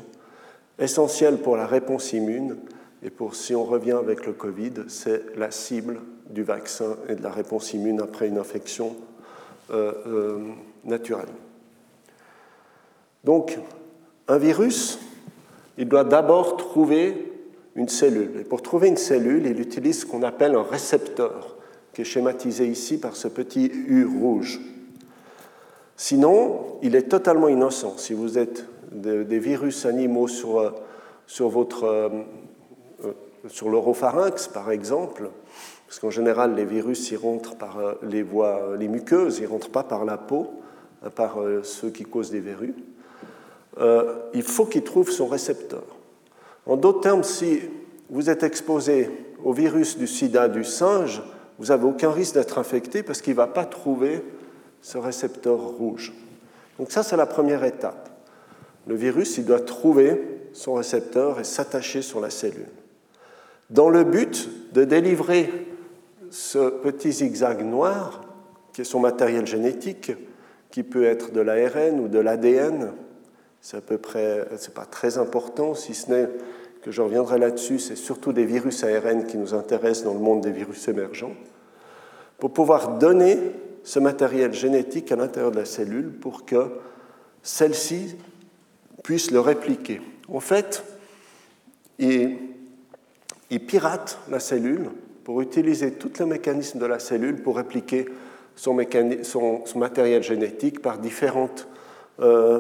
essentielle 0.79 1.38
pour 1.38 1.57
la 1.57 1.65
réponse 1.65 2.13
immune, 2.13 2.57
et 3.03 3.10
pour, 3.10 3.36
si 3.36 3.53
on 3.55 3.63
revient 3.63 3.91
avec 3.91 4.25
le 4.25 4.34
Covid, 4.34 4.74
c'est 4.88 5.38
la 5.38 5.51
cible 5.51 6.00
du 6.29 6.43
vaccin 6.43 6.98
et 7.07 7.15
de 7.15 7.24
la 7.24 7.29
réponse 7.29 7.74
immune 7.74 8.01
après 8.01 8.27
une 8.27 8.38
infection 8.38 8.96
euh, 9.72 9.93
euh, 10.07 10.39
naturelle. 10.84 11.29
Donc, 13.24 13.57
un 14.27 14.38
virus, 14.38 15.00
il 15.77 15.88
doit 15.88 16.03
d'abord 16.03 16.57
trouver 16.57 17.31
une 17.75 17.89
cellule. 17.89 18.39
Et 18.39 18.43
pour 18.43 18.62
trouver 18.62 18.88
une 18.88 18.98
cellule, 18.98 19.46
il 19.46 19.60
utilise 19.60 20.01
ce 20.01 20.05
qu'on 20.05 20.24
appelle 20.24 20.55
un 20.55 20.63
récepteur 20.63 21.57
qui 21.93 22.01
est 22.01 22.05
schématisé 22.05 22.67
ici 22.67 23.00
par 23.00 23.15
ce 23.15 23.27
petit 23.27 23.72
U 23.74 24.05
rouge. 24.05 24.60
Sinon, 25.96 26.77
il 26.81 26.96
est 26.96 27.10
totalement 27.10 27.48
innocent. 27.48 27.98
Si 27.98 28.13
vous 28.13 28.38
êtes 28.38 28.65
des 28.91 29.39
virus 29.39 29.86
animaux 29.86 30.27
sur, 30.27 30.60
euh, 30.60 30.72
sur, 31.25 31.50
votre, 31.50 31.84
euh, 31.84 32.10
euh, 33.06 33.12
sur 33.48 33.70
l'oropharynx, 33.70 34.48
par 34.48 34.72
exemple, 34.72 35.29
parce 35.88 36.00
qu'en 36.00 36.10
général, 36.10 36.56
les 36.56 36.65
virus, 36.65 37.12
ils 37.12 37.17
rentrent 37.17 37.56
par 37.56 37.77
les 38.03 38.22
voies, 38.22 38.75
les 38.77 38.88
muqueuses, 38.88 39.39
ils 39.39 39.44
ne 39.44 39.50
rentrent 39.50 39.72
pas 39.72 39.84
par 39.84 40.03
la 40.03 40.17
peau, 40.17 40.48
à 41.06 41.10
part 41.10 41.38
ceux 41.63 41.89
qui 41.89 42.03
causent 42.03 42.32
des 42.32 42.41
verrues. 42.41 42.75
il 44.34 44.44
faut 44.44 44.65
qu'il 44.65 44.84
trouve 44.84 45.10
son 45.10 45.27
récepteur. 45.27 45.86
En 46.65 46.75
d'autres 46.75 47.00
termes, 47.00 47.24
si 47.24 47.62
vous 48.10 48.29
êtes 48.29 48.44
exposé 48.44 49.10
au 49.46 49.53
virus 49.53 49.98
du 49.98 50.08
sida 50.08 50.50
du 50.50 50.65
singe, 50.65 51.24
vous 51.58 51.67
n'avez 51.67 51.86
aucun 51.86 52.12
risque 52.12 52.34
d'être 52.34 52.58
infecté 52.58 53.01
parce 53.01 53.22
qu'il 53.22 53.34
ne 53.34 53.38
va 53.38 53.48
pas 53.48 53.63
trouver 53.63 54.22
ce 54.82 54.98
récepteur 54.98 55.58
rouge. 55.58 56.12
Donc 56.77 56.91
ça, 56.91 57.01
c'est 57.01 57.15
la 57.15 57.25
première 57.25 57.63
étape. 57.63 58.16
Le 58.88 58.96
virus, 58.96 59.38
il 59.38 59.46
doit 59.46 59.60
trouver 59.60 60.22
son 60.53 60.74
récepteur 60.74 61.39
et 61.39 61.44
s'attacher 61.44 62.01
sur 62.01 62.20
la 62.20 62.29
cellule. 62.29 62.67
Dans 63.70 63.89
le 63.89 64.03
but 64.03 64.50
de 64.74 64.86
délivrer 64.86 65.51
ce 66.29 66.70
petit 66.70 67.12
zigzag 67.12 67.63
noir, 67.63 68.22
qui 68.74 68.82
est 68.82 68.86
son 68.86 69.00
matériel 69.00 69.46
génétique, 69.46 70.12
qui 70.72 70.84
peut 70.84 71.06
être 71.06 71.32
de 71.32 71.41
l'ARN 71.41 72.00
ou 72.00 72.08
de 72.08 72.20
l'ADN, 72.20 72.94
c'est 73.62 73.77
à 73.77 73.82
peu 73.82 73.98
près, 73.98 74.48
c'est 74.58 74.74
pas 74.74 74.86
très 74.86 75.17
important, 75.17 75.74
si 75.74 75.94
ce 75.94 76.12
n'est 76.12 76.29
que 76.82 76.91
je 76.91 77.01
reviendrai 77.01 77.39
là-dessus, 77.39 77.79
c'est 77.79 77.96
surtout 77.96 78.32
des 78.32 78.46
virus 78.46 78.84
ARN 78.84 79.25
qui 79.25 79.38
nous 79.38 79.53
intéressent 79.53 80.06
dans 80.06 80.13
le 80.13 80.20
monde 80.20 80.41
des 80.41 80.51
virus 80.51 80.88
émergents, 80.88 81.34
pour 82.38 82.53
pouvoir 82.53 82.98
donner 82.98 83.38
ce 83.84 84.00
matériel 84.00 84.53
génétique 84.53 85.12
à 85.12 85.15
l'intérieur 85.15 85.51
de 85.51 85.58
la 85.58 85.65
cellule 85.65 86.12
pour 86.12 86.46
que 86.46 86.67
celle-ci 87.41 88.15
puisse 89.07 89.31
le 89.31 89.39
répliquer. 89.39 90.01
En 90.27 90.41
fait, 90.41 90.83
il, 91.97 92.35
pirate 93.65 94.19
la 94.29 94.41
cellule 94.41 94.89
pour 95.23 95.39
utiliser 95.39 95.93
tout 95.93 96.11
le 96.19 96.25
mécanisme 96.25 96.77
de 96.77 96.85
la 96.85 96.99
cellule 96.99 97.41
pour 97.41 97.55
répliquer 97.55 98.05
son, 98.57 98.73
matériel 99.77 100.23
génétique 100.23 100.81
par 100.81 100.97
différentes, 100.97 101.69
euh, 102.19 102.59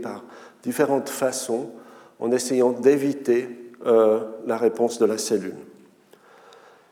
par 0.00 0.24
différentes 0.62 1.08
façons, 1.08 1.70
en 2.20 2.30
essayant 2.30 2.70
d'éviter 2.70 3.48
euh, 3.86 4.20
la 4.46 4.56
réponse 4.56 5.00
de 5.00 5.04
la 5.06 5.18
cellule. 5.18 5.56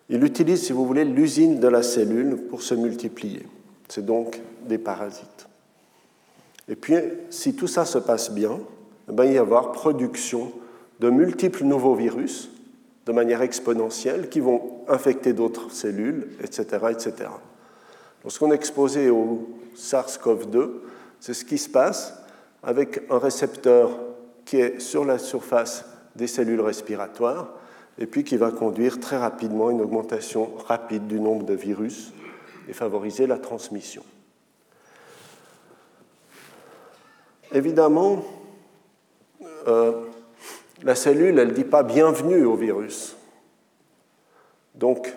Il 0.08 0.24
utilise, 0.24 0.64
si 0.64 0.72
vous 0.72 0.84
voulez, 0.84 1.04
l'usine 1.04 1.60
de 1.60 1.68
la 1.68 1.84
cellule 1.84 2.38
pour 2.48 2.62
se 2.62 2.74
multiplier. 2.74 3.46
C'est 3.86 4.04
donc 4.04 4.40
des 4.66 4.78
parasites. 4.78 5.46
Et 6.70 6.76
puis, 6.76 6.94
si 7.30 7.54
tout 7.54 7.66
ça 7.66 7.84
se 7.84 7.98
passe 7.98 8.30
bien, 8.30 8.58
eh 9.08 9.12
ben, 9.12 9.24
il 9.24 9.30
va 9.30 9.34
y 9.34 9.38
avoir 9.38 9.72
production 9.72 10.52
de 11.00 11.10
multiples 11.10 11.64
nouveaux 11.64 11.96
virus 11.96 12.48
de 13.06 13.12
manière 13.12 13.42
exponentielle 13.42 14.28
qui 14.28 14.38
vont 14.38 14.84
infecter 14.86 15.32
d'autres 15.32 15.72
cellules, 15.72 16.28
etc. 16.42 16.64
etc. 16.90 17.30
Lorsqu'on 18.22 18.52
est 18.52 18.54
exposé 18.54 19.10
au 19.10 19.48
SARS-CoV-2, 19.76 20.70
c'est 21.18 21.34
ce 21.34 21.44
qui 21.44 21.58
se 21.58 21.68
passe 21.68 22.14
avec 22.62 23.02
un 23.10 23.18
récepteur 23.18 23.90
qui 24.44 24.58
est 24.58 24.78
sur 24.78 25.04
la 25.04 25.18
surface 25.18 25.84
des 26.14 26.28
cellules 26.28 26.60
respiratoires 26.60 27.48
et 27.98 28.06
puis 28.06 28.22
qui 28.22 28.36
va 28.36 28.52
conduire 28.52 29.00
très 29.00 29.16
rapidement 29.16 29.70
une 29.70 29.80
augmentation 29.80 30.50
rapide 30.68 31.08
du 31.08 31.18
nombre 31.18 31.44
de 31.44 31.54
virus 31.54 32.12
et 32.68 32.72
favoriser 32.72 33.26
la 33.26 33.38
transmission. 33.38 34.04
Évidemment, 37.52 38.24
euh, 39.66 39.92
la 40.82 40.94
cellule, 40.94 41.38
elle 41.38 41.48
ne 41.48 41.52
dit 41.54 41.64
pas 41.64 41.82
bienvenue 41.82 42.44
au 42.44 42.54
virus. 42.54 43.16
Donc, 44.74 45.12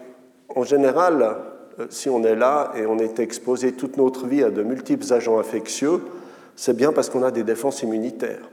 en 0.56 0.64
général, 0.64 1.38
euh, 1.80 1.88
si 1.90 2.10
on 2.10 2.24
est 2.24 2.36
là 2.36 2.72
et 2.76 2.86
on 2.86 2.98
est 2.98 3.20
exposé 3.20 3.74
toute 3.74 3.98
notre 3.98 4.28
vie 4.28 4.44
à 4.44 4.50
de 4.50 4.64
multiples 4.64 5.12
agents 5.14 5.40
infectieux, 5.40 6.02
c'est 6.56 6.76
bien 6.76 6.92
parce 6.92 7.10
qu'on 7.10 7.24
a 7.24 7.32
des 7.32 7.44
défenses 7.44 7.82
immunitaires. 7.82 8.50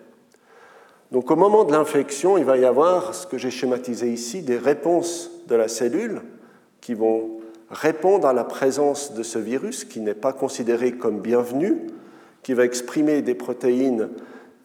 Donc 1.10 1.30
au 1.30 1.36
moment 1.36 1.64
de 1.64 1.72
l'infection, 1.72 2.38
il 2.38 2.44
va 2.44 2.56
y 2.56 2.64
avoir 2.64 3.14
ce 3.14 3.26
que 3.26 3.36
j'ai 3.36 3.50
schématisé 3.50 4.12
ici, 4.12 4.42
des 4.42 4.56
réponses 4.56 5.30
de 5.48 5.56
la 5.56 5.66
cellule 5.66 6.22
qui 6.80 6.94
vont 6.94 7.40
répondre 7.68 8.28
à 8.28 8.32
la 8.32 8.44
présence 8.44 9.12
de 9.14 9.22
ce 9.22 9.38
virus 9.38 9.84
qui 9.84 10.00
n'est 10.00 10.14
pas 10.14 10.32
considéré 10.32 10.92
comme 10.92 11.20
bienvenu, 11.20 11.88
qui 12.42 12.54
va 12.54 12.64
exprimer 12.64 13.22
des 13.22 13.34
protéines 13.34 14.08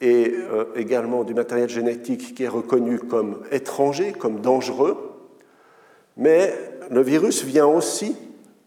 et 0.02 0.34
euh, 0.36 0.66
également 0.76 1.24
du 1.24 1.34
matériel 1.34 1.70
génétique 1.70 2.36
qui 2.36 2.44
est 2.44 2.50
reconnu 2.50 3.00
comme 3.00 3.42
étranger, 3.52 4.12
comme 4.12 4.42
dangereux. 4.42 4.98
Mais 6.18 6.54
le 6.90 7.02
virus 7.02 7.44
vient 7.44 7.68
aussi 7.68 8.16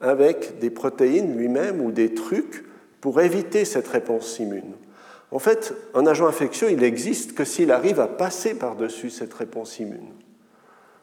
avec 0.01 0.59
des 0.59 0.71
protéines 0.71 1.37
lui-même 1.37 1.81
ou 1.81 1.91
des 1.91 2.15
trucs 2.15 2.65
pour 3.01 3.21
éviter 3.21 3.65
cette 3.65 3.89
réponse 3.89 4.39
immune. 4.39 4.73
En 5.31 5.39
fait, 5.39 5.75
un 5.95 6.07
agent 6.07 6.27
infectieux, 6.27 6.71
il 6.71 6.79
n'existe 6.79 7.35
que 7.35 7.45
s'il 7.45 7.71
arrive 7.71 8.01
à 8.01 8.07
passer 8.07 8.55
par-dessus 8.55 9.11
cette 9.11 9.35
réponse 9.35 9.79
immune. 9.79 10.09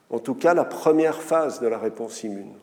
En 0.09 0.19
tout 0.19 0.33
cas, 0.33 0.53
la 0.53 0.65
première 0.65 1.21
phase 1.21 1.59
de 1.59 1.67
la 1.67 1.77
réponse 1.77 2.23
immune. 2.23 2.53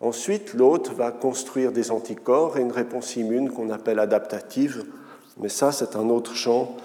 Ensuite, 0.00 0.54
l'hôte 0.54 0.90
va 0.92 1.12
construire 1.12 1.72
des 1.72 1.90
anticorps 1.90 2.56
et 2.56 2.62
une 2.62 2.72
réponse 2.72 3.16
immune 3.16 3.50
qu'on 3.50 3.70
appelle 3.70 3.98
adaptative, 3.98 4.84
mais 5.38 5.50
ça, 5.50 5.72
c'est 5.72 5.94
un 5.94 6.08
autre 6.08 6.34
champ 6.34 6.76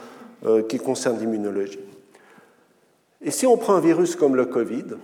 euh, 0.45 0.61
qui 0.63 0.77
concerne 0.77 1.17
l'immunologie. 1.17 1.79
Et 3.21 3.31
si 3.31 3.47
on 3.47 3.57
prend 3.57 3.75
un 3.75 3.79
virus 3.79 4.15
comme 4.15 4.35
le 4.35 4.45
Covid, 4.45 4.97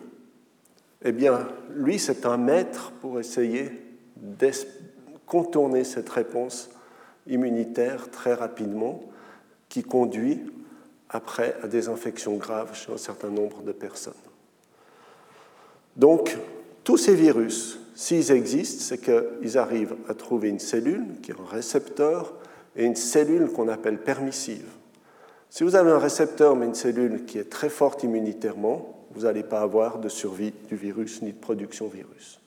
eh 1.04 1.12
bien, 1.12 1.48
lui, 1.74 1.98
c'est 1.98 2.26
un 2.26 2.38
maître 2.38 2.92
pour 3.02 3.20
essayer 3.20 3.72
de 4.18 4.52
contourner 5.26 5.84
cette 5.84 6.10
réponse 6.10 6.70
immunitaire 7.28 8.12
très 8.12 8.34
rapidement 8.34 9.02
qui 9.70 9.84
conduit 9.84 10.42
après 11.10 11.56
à 11.64 11.68
des 11.68 11.88
infections 11.88 12.36
graves 12.36 12.76
chez 12.76 12.92
un 12.92 12.98
certain 12.98 13.30
nombre 13.30 13.62
de 13.64 13.72
personnes. 13.72 14.14
Donc, 15.96 16.38
tous 16.84 16.98
ces 16.98 17.16
virus, 17.16 17.81
s'ils 18.02 18.32
existent, 18.32 18.84
c'est 18.84 18.98
qu'ils 18.98 19.60
arrivent 19.60 19.96
à 20.10 20.16
trouver 20.16 20.50
une 20.50 20.58
cellule 20.58 21.06
qui 21.22 21.30
est 21.30 21.36
un 21.36 21.56
récepteur 21.56 22.34
et 22.76 22.84
une 22.84 22.96
cellule 22.96 23.52
qu'on 23.52 23.68
appelle 23.68 24.00
permissive. 24.00 24.66
Si 25.52 25.64
vous 25.64 25.76
avez 25.76 25.92
un 25.92 26.00
récepteur 26.00 26.56
mais 26.56 26.66
une 26.66 26.74
cellule 26.74 27.26
qui 27.26 27.38
est 27.38 27.48
très 27.48 27.70
forte 27.70 28.02
immunitairement, 28.02 29.06
vous 29.14 29.22
n'allez 29.22 29.44
pas 29.44 29.62
avoir 29.62 30.00
de 30.00 30.10
survie 30.10 30.52
du 30.68 30.76
virus 30.76 31.22
ni 31.22 31.32
de 31.32 31.38
production 31.38 31.90
virus. 31.90 32.40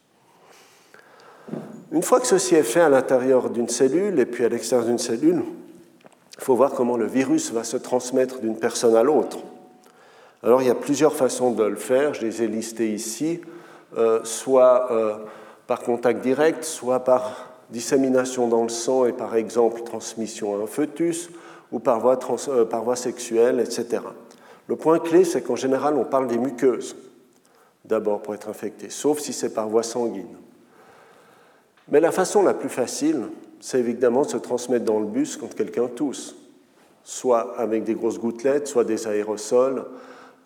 Une 1.92 2.02
fois 2.02 2.18
que 2.18 2.26
ceci 2.26 2.56
est 2.56 2.64
fait 2.64 2.80
à 2.80 2.88
l'intérieur 2.88 3.48
d'une 3.48 3.68
cellule 3.68 4.18
et 4.18 4.26
puis 4.26 4.44
à 4.44 4.48
l'extérieur 4.48 4.88
d'une 4.88 4.98
cellule, 4.98 5.44
il 6.36 6.42
faut 6.42 6.56
voir 6.56 6.72
comment 6.72 6.96
le 6.96 7.06
virus 7.06 7.52
va 7.52 7.62
se 7.62 7.76
transmettre 7.76 8.40
d'une 8.40 8.58
personne 8.58 8.96
à 8.96 9.04
l'autre. 9.04 9.38
Alors 10.42 10.62
il 10.62 10.66
y 10.66 10.70
a 10.72 10.74
plusieurs 10.74 11.14
façons 11.14 11.52
de 11.52 11.62
le 11.62 11.76
faire, 11.76 12.12
je 12.12 12.22
les 12.22 12.42
ai 12.42 12.48
listées 12.48 12.92
ici, 12.92 13.40
euh, 13.96 14.18
soit 14.24 14.90
euh, 14.90 15.18
par 15.66 15.80
contact 15.80 16.22
direct, 16.22 16.64
soit 16.64 17.00
par 17.00 17.50
dissémination 17.70 18.48
dans 18.48 18.62
le 18.62 18.68
sang 18.68 19.06
et 19.06 19.12
par 19.12 19.34
exemple 19.36 19.82
transmission 19.82 20.54
à 20.54 20.62
un 20.62 20.66
fœtus, 20.66 21.30
ou 21.72 21.78
par 21.78 22.00
voie, 22.00 22.18
euh, 22.48 22.64
par 22.64 22.84
voie 22.84 22.96
sexuelle, 22.96 23.60
etc. 23.60 24.02
Le 24.66 24.76
point 24.76 24.98
clé, 24.98 25.24
c'est 25.24 25.42
qu'en 25.42 25.56
général, 25.56 25.94
on 25.96 26.04
parle 26.04 26.28
des 26.28 26.38
muqueuses, 26.38 26.96
d'abord 27.84 28.22
pour 28.22 28.34
être 28.34 28.48
infecté, 28.48 28.90
sauf 28.90 29.18
si 29.18 29.32
c'est 29.32 29.52
par 29.52 29.68
voie 29.68 29.82
sanguine. 29.82 30.36
Mais 31.88 32.00
la 32.00 32.12
façon 32.12 32.42
la 32.42 32.54
plus 32.54 32.68
facile, 32.68 33.22
c'est 33.60 33.78
évidemment 33.78 34.22
de 34.22 34.28
se 34.28 34.36
transmettre 34.36 34.84
dans 34.84 35.00
le 35.00 35.06
bus 35.06 35.36
quand 35.36 35.54
quelqu'un 35.54 35.88
tousse, 35.88 36.36
soit 37.02 37.58
avec 37.58 37.84
des 37.84 37.94
grosses 37.94 38.18
gouttelettes, 38.18 38.68
soit 38.68 38.84
des 38.84 39.06
aérosols, 39.06 39.84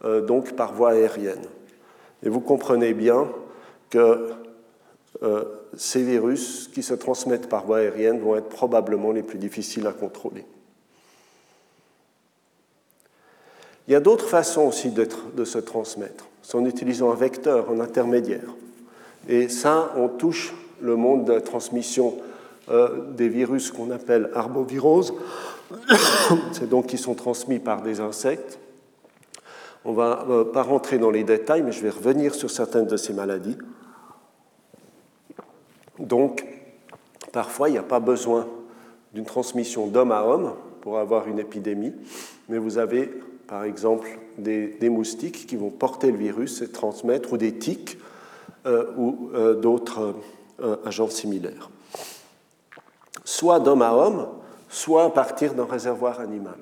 euh, 0.04 0.20
donc 0.20 0.54
par 0.54 0.72
voie 0.72 0.90
aérienne. 0.90 1.44
Et 2.22 2.28
vous 2.28 2.40
comprenez 2.40 2.94
bien 2.94 3.28
que 3.90 4.30
euh, 5.22 5.44
ces 5.76 6.02
virus 6.02 6.70
qui 6.72 6.82
se 6.82 6.94
transmettent 6.94 7.48
par 7.48 7.66
voie 7.66 7.78
aérienne 7.78 8.20
vont 8.20 8.36
être 8.36 8.48
probablement 8.48 9.12
les 9.12 9.22
plus 9.22 9.38
difficiles 9.38 9.86
à 9.86 9.92
contrôler. 9.92 10.44
Il 13.86 13.92
y 13.92 13.96
a 13.96 14.00
d'autres 14.00 14.28
façons 14.28 14.66
aussi 14.66 14.90
de 14.90 15.44
se 15.44 15.58
transmettre, 15.58 16.26
c'est 16.42 16.56
en 16.56 16.66
utilisant 16.66 17.10
un 17.10 17.14
vecteur, 17.14 17.70
un 17.70 17.80
intermédiaire. 17.80 18.54
Et 19.28 19.48
ça, 19.48 19.92
on 19.96 20.08
touche 20.08 20.54
le 20.80 20.96
monde 20.96 21.24
de 21.24 21.32
la 21.32 21.40
transmission 21.40 22.18
euh, 22.70 23.10
des 23.12 23.28
virus 23.28 23.70
qu'on 23.70 23.90
appelle 23.90 24.30
arboviroses, 24.34 25.14
c'est 26.52 26.68
donc 26.68 26.86
qui 26.86 26.98
sont 26.98 27.14
transmis 27.14 27.58
par 27.58 27.82
des 27.82 28.00
insectes. 28.00 28.58
On 29.84 29.92
ne 29.92 29.96
va 29.96 30.26
euh, 30.28 30.44
pas 30.44 30.62
rentrer 30.62 30.98
dans 30.98 31.10
les 31.10 31.24
détails, 31.24 31.62
mais 31.62 31.72
je 31.72 31.82
vais 31.82 31.90
revenir 31.90 32.34
sur 32.34 32.50
certaines 32.50 32.86
de 32.86 32.96
ces 32.96 33.14
maladies. 33.14 33.56
Donc, 35.98 36.44
Parfois, 37.32 37.68
il 37.68 37.72
n'y 37.72 37.78
a 37.78 37.82
pas 37.82 38.00
besoin 38.00 38.46
d'une 39.12 39.24
transmission 39.24 39.86
d'homme 39.86 40.12
à 40.12 40.24
homme 40.24 40.54
pour 40.80 40.98
avoir 40.98 41.28
une 41.28 41.38
épidémie, 41.38 41.92
mais 42.48 42.58
vous 42.58 42.78
avez 42.78 43.10
par 43.46 43.64
exemple 43.64 44.08
des, 44.36 44.76
moustiques 44.90 45.46
qui 45.46 45.56
vont 45.56 45.70
porter 45.70 46.10
le 46.10 46.18
virus 46.18 46.62
et 46.62 46.70
transmettre, 46.70 47.32
ou 47.32 47.36
des 47.36 47.54
tiques 47.54 47.98
euh, 48.66 48.92
ou 48.96 49.30
euh, 49.34 49.54
d'autres 49.54 50.14
euh, 50.60 50.76
agents 50.84 51.08
similaires. 51.08 51.70
Soit 53.24 53.60
d'homme 53.60 53.82
à 53.82 53.94
homme, 53.94 54.28
soit 54.68 55.04
à 55.04 55.10
partir 55.10 55.54
d'un 55.54 55.64
réservoir 55.64 56.20
animal. 56.20 56.58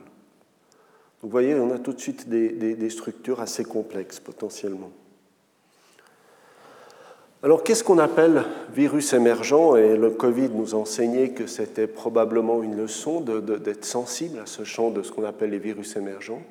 vous 1.23 1.29
voyez, 1.29 1.55
on 1.55 1.73
a 1.73 1.79
tout 1.79 1.93
de 1.93 2.01
suite 2.01 2.29
des 2.29 2.91
structures 2.91 3.41
assez 3.41 3.65
complexes 3.65 4.21
potentiellement. 4.21 4.91
Alors, 7.47 7.63
qu'est-ce 7.63 7.85
qu'on 7.85 8.01
appelle 8.01 8.43
virus 8.75 9.13
émergent? 9.13 9.77
Et 9.77 9.97
le 9.97 10.11
Covid 10.11 10.49
nous 10.53 10.75
enseignait 10.75 11.29
que 11.29 11.47
c'était 11.47 11.87
probablement 11.87 12.61
une 12.61 12.77
leçon 12.77 13.21
d'être 13.21 13.85
sensible 13.85 14.41
à 14.41 14.47
ce 14.47 14.65
champ 14.65 14.91
de 14.91 15.05
ce 15.05 15.13
qu'on 15.13 15.23
appelle 15.23 15.51
les 15.51 15.61
virus 15.61 15.95
émergents. 15.95 16.43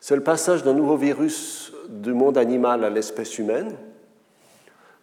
C'est 0.00 0.16
le 0.16 0.24
passage 0.24 0.64
d'un 0.64 0.72
nouveau 0.72 0.96
virus 0.96 1.72
du 1.88 2.14
monde 2.14 2.36
animal 2.36 2.82
à 2.82 2.90
l'espèce 2.90 3.38
humaine, 3.38 3.76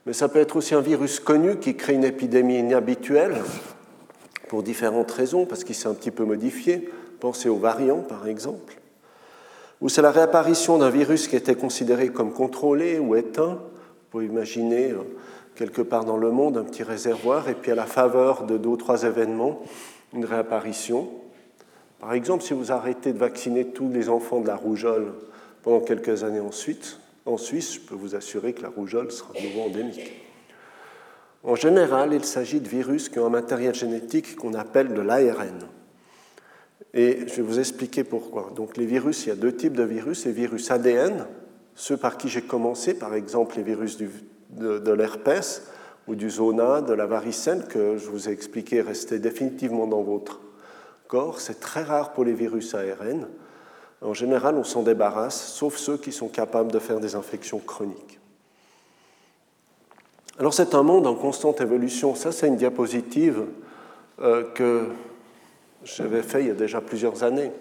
mais 0.05 0.11
ça 0.11 0.27
peut 0.27 0.39
être 0.39 0.57
aussi 0.57 0.75
un 0.75 0.81
virus 0.81 1.21
connu 1.21 1.59
qui 1.59 1.77
crée 1.77 1.93
une 1.93 2.03
épidémie 2.03 2.59
inhabituelle 2.59 3.37
pour 4.49 4.63
différentes 4.63 5.11
raisons, 5.11 5.45
parce 5.45 5.63
qu'il 5.63 5.75
s'est 5.75 5.87
un 5.87 5.93
petit 5.93 6.11
peu 6.11 6.25
modifié. 6.25 6.89
Pensez 7.21 7.47
aux 7.47 7.55
variants, 7.55 8.01
par 8.01 8.27
exemple. 8.27 8.81
Ou 9.79 9.87
c'est 9.87 10.01
la 10.01 10.11
réapparition 10.11 10.77
d'un 10.77 10.89
virus 10.89 11.29
qui 11.29 11.37
était 11.37 11.55
considéré 11.55 12.09
comme 12.09 12.33
contrôlé 12.33 12.99
ou 12.99 13.15
éteint, 13.15 13.59
pouvez 14.15 14.27
imaginer 14.27 14.91
euh, 14.91 14.99
quelque 15.55 15.81
part 15.81 16.05
dans 16.05 16.15
le 16.15 16.31
monde 16.31 16.55
un 16.55 16.63
petit 16.63 16.83
réservoir 16.83 17.49
et 17.49 17.53
puis 17.53 17.73
à 17.73 17.75
la 17.75 17.85
faveur 17.85 18.45
de 18.45 18.57
deux 18.57 18.69
ou 18.69 18.77
trois 18.77 19.03
événements, 19.03 19.61
une 20.13 20.23
réapparition. 20.23 21.09
Par 21.99 22.13
exemple, 22.13 22.41
si 22.41 22.53
vous 22.53 22.71
arrêtez 22.71 23.11
de 23.11 23.17
vacciner 23.17 23.65
tous 23.65 23.89
les 23.89 24.07
enfants 24.07 24.39
de 24.39 24.47
la 24.47 24.55
rougeole 24.55 25.11
pendant 25.63 25.81
quelques 25.81 26.23
années 26.23 26.39
ensuite, 26.39 27.01
en 27.25 27.35
Suisse, 27.35 27.73
je 27.73 27.79
peux 27.81 27.95
vous 27.95 28.15
assurer 28.15 28.53
que 28.53 28.61
la 28.61 28.69
rougeole 28.69 29.11
sera 29.11 29.33
de 29.33 29.45
nouveau 29.45 29.63
endémique. 29.63 30.13
En 31.43 31.55
général, 31.55 32.13
il 32.13 32.23
s'agit 32.23 32.61
de 32.61 32.69
virus 32.69 33.09
qui 33.09 33.19
ont 33.19 33.25
un 33.25 33.29
matériel 33.29 33.75
génétique 33.75 34.37
qu'on 34.37 34.53
appelle 34.53 34.93
de 34.93 35.01
l'ARN. 35.01 35.67
Et 36.93 37.27
je 37.27 37.33
vais 37.33 37.41
vous 37.41 37.59
expliquer 37.59 38.05
pourquoi. 38.05 38.53
Donc 38.55 38.77
les 38.77 38.85
virus, 38.85 39.25
il 39.25 39.29
y 39.29 39.31
a 39.33 39.35
deux 39.35 39.53
types 39.53 39.75
de 39.75 39.83
virus, 39.83 40.25
les 40.25 40.31
virus 40.31 40.71
ADN, 40.71 41.25
ceux 41.75 41.97
par 41.97 42.17
qui 42.17 42.29
j'ai 42.29 42.41
commencé, 42.41 42.93
par 42.93 43.13
exemple 43.13 43.57
les 43.57 43.63
virus 43.63 43.97
de, 43.97 44.91
l'herpès 44.91 45.67
ou 46.07 46.15
du 46.15 46.29
zona, 46.29 46.81
de 46.81 46.93
la 46.93 47.05
varicelle, 47.05 47.65
que 47.67 47.97
je 47.97 48.09
vous 48.09 48.29
ai 48.29 48.31
expliqué 48.31 48.81
restaient 48.81 49.19
définitivement 49.19 49.85
dans 49.85 50.01
votre 50.01 50.39
corps, 51.07 51.41
c'est 51.41 51.59
très 51.59 51.83
rare 51.83 52.13
pour 52.13 52.23
les 52.23 52.33
virus 52.33 52.73
ARN. 52.73 53.27
En 54.01 54.13
général, 54.13 54.55
on 54.55 54.63
s'en 54.63 54.83
débarrasse, 54.83 55.53
sauf 55.53 55.77
ceux 55.77 55.97
qui 55.97 56.11
sont 56.11 56.27
capables 56.27 56.71
de 56.71 56.79
faire 56.79 56.99
des 56.99 57.15
infections 57.15 57.59
chroniques. 57.59 58.19
Alors 60.37 60.53
c'est 60.53 60.75
un 60.75 60.83
monde 60.83 61.07
en 61.07 61.15
constante 61.15 61.61
évolution. 61.61 62.13
Ça, 62.13 62.31
c'est 62.31 62.47
une 62.47 62.57
diapositive 62.57 63.45
euh, 64.21 64.43
que 64.53 64.87
j'avais 65.83 66.21
faite 66.21 66.41
il 66.43 66.47
y 66.47 66.51
a 66.51 66.55
déjà 66.55 66.81
plusieurs 66.81 67.23
années. 67.23 67.51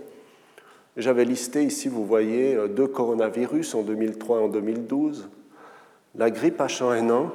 J'avais 0.96 1.24
listé 1.24 1.64
ici, 1.64 1.88
vous 1.88 2.06
voyez, 2.06 2.54
euh, 2.54 2.68
deux 2.68 2.86
coronavirus 2.86 3.74
en 3.74 3.82
2003 3.82 4.38
et 4.38 4.42
en 4.42 4.48
2012, 4.48 5.28
la 6.14 6.30
grippe 6.30 6.60
H1N1 6.60 7.30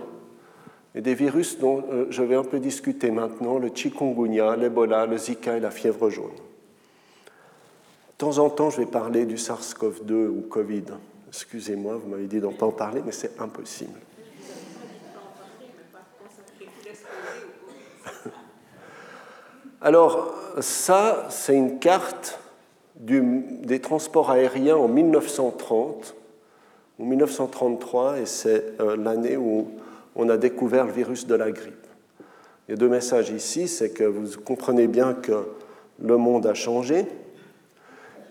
et 0.95 1.01
des 1.01 1.13
virus 1.13 1.59
dont 1.59 1.83
euh, 1.91 2.05
je 2.09 2.23
vais 2.23 2.35
un 2.35 2.45
peu 2.45 2.59
discuter 2.59 3.11
maintenant, 3.11 3.57
le 3.57 3.69
chikungunya, 3.73 4.55
l'Ebola, 4.55 5.05
le 5.05 5.17
Zika 5.17 5.57
et 5.57 5.59
la 5.59 5.71
fièvre 5.71 6.09
jaune. 6.09 6.31
De 6.31 8.17
temps 8.17 8.37
en 8.37 8.49
temps, 8.49 8.69
je 8.69 8.77
vais 8.77 8.85
parler 8.85 9.25
du 9.25 9.35
SARS-CoV-2 9.35 10.27
ou 10.27 10.45
Covid. 10.49 10.85
Excusez-moi, 11.27 11.97
vous 11.97 12.09
m'avez 12.09 12.27
dit 12.27 12.39
d'en 12.39 12.53
pas 12.53 12.65
en 12.65 12.71
parler, 12.71 13.01
mais 13.05 13.11
c'est 13.11 13.41
impossible. 13.41 13.99
Alors, 19.81 20.33
ça, 20.59 21.27
c'est 21.29 21.55
une 21.55 21.79
carte 21.79 22.39
des 22.99 23.79
transports 23.79 24.29
aériens 24.29 24.75
en 24.75 24.87
1930 24.87 26.15
ou 26.99 27.05
1933, 27.05 28.19
et 28.19 28.25
c'est 28.25 28.79
euh, 28.81 28.97
l'année 28.97 29.37
où 29.37 29.69
on 30.15 30.27
a 30.27 30.37
découvert 30.37 30.85
le 30.85 30.91
virus 30.91 31.25
de 31.25 31.35
la 31.35 31.51
grippe. 31.51 31.87
Il 32.67 32.71
y 32.71 32.73
a 32.73 32.77
deux 32.77 32.89
messages 32.89 33.29
ici, 33.29 33.67
c'est 33.67 33.91
que 33.91 34.03
vous 34.03 34.39
comprenez 34.41 34.87
bien 34.87 35.13
que 35.13 35.45
le 36.01 36.17
monde 36.17 36.45
a 36.45 36.53
changé. 36.53 37.05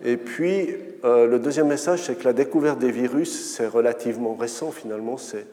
Et 0.05 0.17
puis, 0.17 0.75
euh, 1.03 1.25
le 1.25 1.39
deuxième 1.39 1.67
message, 1.67 2.03
c'est 2.03 2.15
que 2.15 2.23
la 2.23 2.33
découverte 2.33 2.79
des 2.79 2.91
virus, 2.91 3.53
c'est 3.55 3.67
relativement 3.67 4.35
récent 4.35 4.71
finalement, 4.71 5.17
c'est 5.17 5.47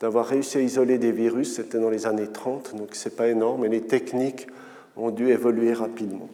d'avoir 0.00 0.26
réussi 0.26 0.58
à 0.58 0.60
isoler 0.62 0.96
des 0.96 1.12
virus, 1.12 1.56
c'était 1.56 1.78
dans 1.78 1.90
les 1.90 2.06
années 2.06 2.28
30, 2.28 2.74
donc 2.76 2.94
ce 2.94 3.08
n'est 3.08 3.14
pas 3.14 3.28
énorme, 3.28 3.66
et 3.66 3.68
les 3.68 3.82
techniques 3.82 4.46
ont 4.96 5.10
dû 5.10 5.28
évoluer 5.28 5.74
rapidement. 5.74 6.28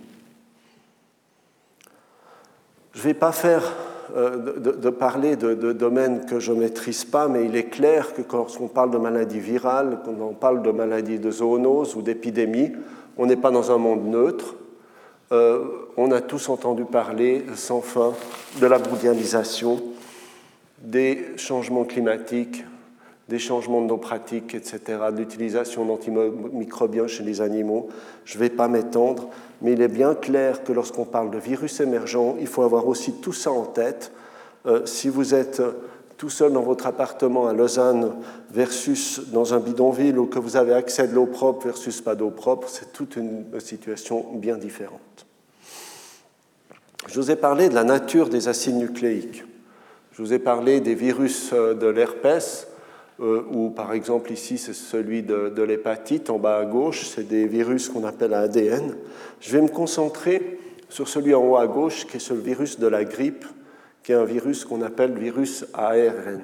Je 2.96 3.02
ne 3.02 3.08
vais 3.08 3.14
pas 3.14 3.32
faire 3.32 3.74
euh, 4.16 4.58
de, 4.58 4.90
parler 4.90 5.36
de, 5.36 5.72
domaines 5.72 6.24
que 6.24 6.40
je 6.40 6.50
ne 6.52 6.60
maîtrise 6.60 7.04
pas, 7.04 7.28
mais 7.28 7.44
il 7.44 7.54
est 7.54 7.68
clair 7.68 8.14
que 8.14 8.22
quand 8.22 8.46
on 8.58 8.68
parle 8.68 8.90
de 8.90 8.96
maladies 8.96 9.38
virales, 9.38 9.98
quand 10.02 10.14
on 10.18 10.32
parle 10.32 10.62
de 10.62 10.70
maladies 10.70 11.18
de 11.18 11.30
zoonose 11.30 11.94
ou 11.94 12.00
d'épidémie, 12.00 12.72
on 13.18 13.26
n'est 13.26 13.36
pas 13.36 13.50
dans 13.50 13.70
un 13.70 13.76
monde 13.76 14.06
neutre. 14.06 14.54
Euh, 15.30 15.64
on 15.98 16.10
a 16.10 16.22
tous 16.22 16.48
entendu 16.48 16.86
parler 16.86 17.44
sans 17.54 17.82
fin 17.82 18.14
de 18.62 18.66
la 18.66 18.78
mondialisation, 18.78 19.78
des 20.78 21.26
changements 21.36 21.84
climatiques, 21.84 22.64
des 23.28 23.38
changements 23.38 23.80
de 23.80 23.86
nos 23.86 23.96
pratiques, 23.96 24.54
etc., 24.54 24.80
de 25.10 25.16
l'utilisation 25.16 25.84
d'antimicrobiens 25.84 27.08
chez 27.08 27.24
les 27.24 27.40
animaux. 27.40 27.88
Je 28.24 28.36
ne 28.36 28.40
vais 28.40 28.50
pas 28.50 28.68
m'étendre, 28.68 29.28
mais 29.62 29.72
il 29.72 29.82
est 29.82 29.88
bien 29.88 30.14
clair 30.14 30.62
que 30.62 30.72
lorsqu'on 30.72 31.04
parle 31.04 31.30
de 31.30 31.38
virus 31.38 31.80
émergents, 31.80 32.36
il 32.38 32.46
faut 32.46 32.62
avoir 32.62 32.86
aussi 32.86 33.14
tout 33.14 33.32
ça 33.32 33.50
en 33.50 33.64
tête. 33.64 34.12
Euh, 34.66 34.86
si 34.86 35.08
vous 35.08 35.34
êtes 35.34 35.60
tout 36.16 36.30
seul 36.30 36.52
dans 36.52 36.62
votre 36.62 36.86
appartement 36.86 37.46
à 37.48 37.52
Lausanne 37.52 38.14
versus 38.50 39.20
dans 39.32 39.54
un 39.54 39.58
bidonville 39.58 40.18
ou 40.18 40.26
que 40.26 40.38
vous 40.38 40.56
avez 40.56 40.72
accès 40.72 41.02
à 41.02 41.06
de 41.06 41.14
l'eau 41.14 41.26
propre 41.26 41.66
versus 41.66 42.00
pas 42.00 42.14
d'eau 42.14 42.30
propre, 42.30 42.68
c'est 42.68 42.92
toute 42.92 43.16
une 43.16 43.44
situation 43.58 44.24
bien 44.34 44.56
différente. 44.56 45.26
Je 47.08 47.20
vous 47.20 47.30
ai 47.30 47.36
parlé 47.36 47.68
de 47.68 47.74
la 47.74 47.84
nature 47.84 48.28
des 48.28 48.48
acides 48.48 48.76
nucléiques. 48.76 49.44
Je 50.12 50.22
vous 50.22 50.32
ai 50.32 50.38
parlé 50.38 50.80
des 50.80 50.94
virus 50.94 51.50
euh, 51.52 51.74
de 51.74 51.86
l'herpès 51.86 52.68
euh, 53.18 53.42
ou 53.50 53.70
par 53.70 53.94
exemple 53.94 54.30
ici 54.30 54.58
c'est 54.58 54.74
celui 54.74 55.22
de, 55.22 55.62
l'hépatite 55.62 56.28
en 56.28 56.38
bas 56.38 56.58
à 56.58 56.64
gauche, 56.66 57.06
c'est 57.06 57.26
des 57.26 57.46
virus 57.46 57.88
qu'on 57.88 58.04
appelle 58.04 58.34
ADN. 58.34 58.94
Je 59.40 59.52
vais 59.52 59.62
me 59.62 59.68
concentrer 59.68 60.58
sur 60.90 61.08
celui 61.08 61.34
en 61.34 61.42
haut 61.42 61.56
à 61.56 61.66
gauche 61.66 62.06
qui 62.06 62.18
est 62.18 62.30
le 62.30 62.40
virus 62.40 62.78
de 62.78 62.86
la 62.86 63.04
grippe, 63.04 63.46
qui 64.02 64.12
est 64.12 64.16
un 64.16 64.24
virus 64.24 64.66
qu'on 64.66 64.82
appelle 64.82 65.14
virus 65.14 65.64
ARN. 65.72 66.42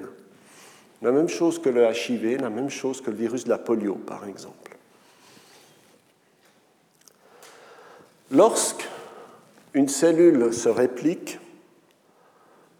La 1.03 1.11
même 1.11 1.29
chose 1.29 1.59
que 1.59 1.69
le 1.69 1.85
HIV, 1.85 2.41
la 2.41 2.49
même 2.49 2.69
chose 2.69 3.01
que 3.01 3.11
le 3.11 3.17
virus 3.17 3.43
de 3.43 3.49
la 3.49 3.59
polio 3.59 3.93
par 3.93 4.27
exemple. 4.27 4.75
Lorsque 8.31 8.89
une 9.75 9.89
cellule 9.89 10.51
se 10.51 10.69
réplique, 10.69 11.39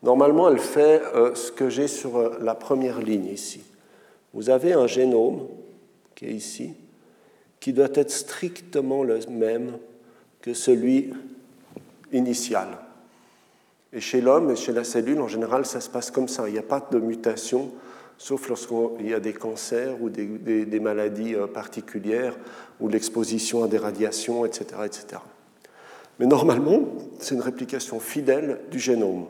normalement 0.02 0.50
elle 0.50 0.58
fait 0.58 1.04
euh, 1.14 1.36
ce 1.36 1.52
que 1.52 1.70
j'ai 1.70 1.88
sur 1.88 2.18
euh, 2.18 2.40
la 2.42 2.56
première 2.56 3.00
ligne 3.00 3.28
ici 3.28 3.64
vous 4.34 4.50
avez 4.50 4.74
un 4.74 4.88
génome 4.88 5.48
qui 6.16 6.26
est 6.26 6.34
ici, 6.34 6.74
qui 7.60 7.72
doit 7.72 7.90
être 7.94 8.12
strictement 8.12 9.04
le 9.04 9.20
même 9.30 9.78
que 10.42 10.54
celui 10.54 11.14
initial. 12.12 12.68
Et 13.94 14.02
chez 14.02 14.22
l'homme 14.22 14.50
et 14.50 14.56
chez 14.56 14.74
la 14.74 14.84
cellule, 14.84 15.22
en 15.22 15.28
général, 15.28 15.66
ça 15.66 15.80
se 15.80 15.90
passe 15.90 16.10
comme 16.10 16.28
ça. 16.28 16.48
Il 16.50 16.54
n'y 16.54 16.60
a 16.60 16.64
pas 16.64 16.86
de 16.92 17.00
mutation, 17.00 17.72
sauf 18.18 18.50
lorsqu'il 18.50 19.08
y 19.08 19.14
a 19.14 19.20
des 19.20 19.34
cancers 19.34 20.02
ou 20.02 20.10
des, 20.10 20.80
maladies 20.80 21.36
euh, 21.36 21.48
particulières 21.48 22.36
ou 22.80 22.90
l'exposition 22.90 23.64
à 23.64 23.68
des 23.68 23.78
radiations, 23.78 24.46
etc., 24.46 24.66
etc. 24.86 25.22
Mais 26.20 26.26
normalement, 26.26 26.82
c'est 27.20 27.36
une 27.36 27.42
réplication 27.42 28.00
fidèle 28.00 28.62
du 28.72 28.80
génome. 28.80 29.28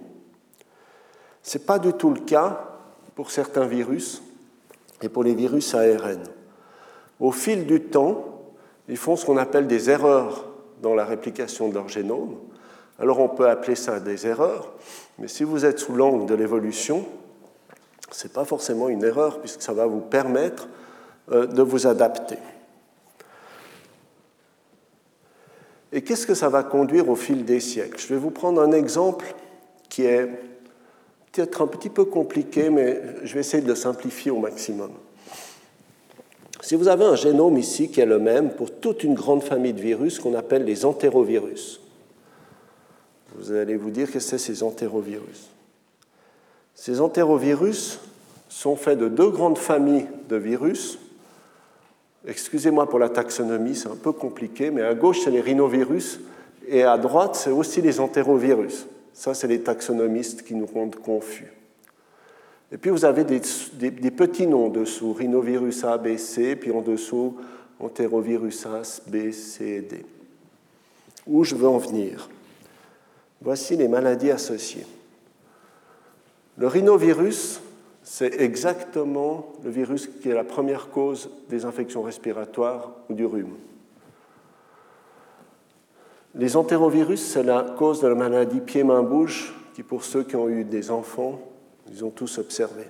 Ce 1.44 1.58
n'est 1.58 1.63
pas 1.63 1.78
du 1.78 1.92
tout 1.94 2.10
le 2.10 2.22
cas 2.22 2.80
pour 3.16 3.32
certains 3.32 3.68
virus 3.68 4.22
et 5.01 5.10
pour 5.10 5.23
les 5.23 5.36
virus 5.36 5.73
ARN. 5.75 6.23
Au 7.19 7.32
fil 7.32 7.65
du 7.65 7.82
temps, 7.82 8.25
ils 8.88 8.97
font 8.97 9.15
ce 9.15 9.25
qu'on 9.25 9.38
appelle 9.38 9.67
des 9.67 9.89
erreurs 9.89 10.45
dans 10.82 10.93
la 10.95 11.06
réplication 11.06 11.69
de 11.69 11.73
leur 11.73 11.89
génome. 11.89 12.36
Alors 12.99 13.19
on 13.19 13.29
peut 13.29 13.49
appeler 13.49 13.75
ça 13.75 13.99
des 13.99 14.27
erreurs, 14.27 14.73
mais 15.17 15.27
si 15.27 15.43
vous 15.43 15.65
êtes 15.65 15.79
sous 15.79 15.95
l'angle 15.95 16.25
de 16.25 16.36
l'évolution, 16.36 17.06
ce 18.12 18.27
n'est 18.27 18.34
pas 18.34 18.45
forcément 18.45 18.89
une 18.89 19.03
erreur, 19.03 19.39
puisque 19.39 19.62
ça 19.62 19.73
va 19.73 19.88
vous 19.88 20.01
permettre 20.01 20.67
euh, 21.32 21.47
de 21.47 21.62
vous 21.62 21.88
adapter. 21.88 22.38
Et 25.91 26.01
qu'est-ce 26.03 26.27
que 26.27 26.34
ça 26.34 26.49
va 26.49 26.63
conduire 26.63 27.10
au 27.10 27.15
fil 27.15 27.45
des 27.45 27.60
siècles? 27.60 27.99
Je 27.99 28.08
vais 28.08 28.19
vous 28.19 28.32
prendre 28.32 28.62
un 28.62 28.71
exemple 28.71 29.34
qui 29.89 30.06
est 30.06 30.29
peut-être 31.34 31.63
un 31.63 31.67
petit 31.67 31.89
peu 31.89 32.06
compliqué, 32.06 32.69
mais 32.69 33.02
je 33.24 33.34
vais 33.34 33.39
essayer 33.39 33.63
de 33.63 33.67
le 33.67 33.76
simplifier 33.76 34.30
au 34.30 34.38
maximum. 34.38 34.91
Si 36.62 36.76
vous 36.76 36.88
avez 36.88 37.04
un 37.04 37.15
génome 37.15 37.58
ici 37.58 37.89
qui 37.89 38.00
est 38.00 38.06
le 38.06 38.19
même 38.19 38.52
pour 38.52 38.72
toute 38.72 39.04
une 39.04 39.15
grande 39.15 39.43
famille 39.43 39.74
de 39.74 39.82
virus 39.82 40.19
qu'on 40.19 40.36
appelle 40.36 40.63
les 40.63 40.86
entérovirus, 40.86 41.82
vous 43.36 43.52
allez 43.52 43.76
vous 43.76 43.89
dire 43.89 44.12
que 44.12 44.19
c'est 44.19 44.38
ces 44.38 44.62
entérovirus? 44.62 45.50
Ces 46.76 47.02
entérovirus 47.02 48.00
sont 48.48 48.76
faits 48.76 49.00
de 49.00 49.08
deux 49.08 49.30
grandes 49.30 49.58
familles 49.58 50.06
de 50.30 50.36
virus. 50.36 51.00
Excusez-moi 52.28 52.88
pour 52.88 53.00
la 53.00 53.10
taxonomie, 53.10 53.76
c'est 53.76 53.89
un 53.89 53.96
peu 53.96 54.12
compliqué, 54.12 54.69
mais 54.69 54.84
à 54.84 54.93
gauche, 54.93 55.22
c'est 55.24 55.32
les 55.32 55.41
rhinovirus 55.41 56.19
et 56.67 56.84
à 56.84 56.98
droite, 57.00 57.36
c'est 57.36 57.50
aussi 57.50 57.82
les 57.82 58.00
entérovirus. 58.00 58.86
Ça, 59.13 59.34
c'est 59.34 59.47
les 59.47 59.62
taxonomistes 59.62 60.43
qui 60.43 60.56
nous 60.56 60.65
rendent 60.65 60.95
confus. 60.95 61.52
Et 62.71 62.78
puis 62.78 62.89
vous 62.89 63.06
avez 63.06 63.23
des, 63.23 63.39
petits 64.12 64.47
noms 64.47 64.69
dessous, 64.69 65.13
rhinovirus 65.13 65.84
A, 65.84 65.99
B, 65.99 66.17
C, 66.17 66.56
puis 66.56 66.71
en 66.71 66.82
dessous, 66.82 67.38
entérovirus 67.80 68.65
A, 68.65 68.82
B, 69.08 69.32
C 69.32 69.82
D. 69.82 70.06
Où 71.28 71.43
je 71.43 71.54
veux 71.54 71.67
en 71.67 71.78
venir? 71.78 72.30
Voici 73.41 73.78
les 73.78 73.88
maladies 73.88 74.32
associées. 74.32 74.88
Le 76.58 76.65
rhinovirus, 76.65 77.62
c'est 78.02 78.41
exactement 78.41 79.54
le 79.63 79.69
virus 79.69 80.08
qui 80.08 80.30
est 80.30 80.34
la 80.34 80.43
première 80.43 80.89
cause 80.89 81.30
des 81.49 81.65
infections 81.65 82.02
respiratoires 82.02 82.91
ou 83.10 83.13
du 83.13 83.26
rhume. 83.26 83.54
Les 86.36 86.58
entérovirus, 86.58 87.22
c'est 87.22 87.43
la 87.43 87.62
cause 87.62 88.02
de 88.02 88.08
la 88.08 88.15
maladie 88.15 88.60
pied-main-bouche, 88.60 89.54
qui 89.76 89.84
pour 89.84 90.04
ceux 90.04 90.24
qui 90.24 90.36
ont 90.36 90.50
eu 90.50 90.63
des 90.63 90.89
enfants, 90.89 91.39
ils 91.91 92.04
ont 92.04 92.10
tous 92.10 92.39
observé. 92.39 92.84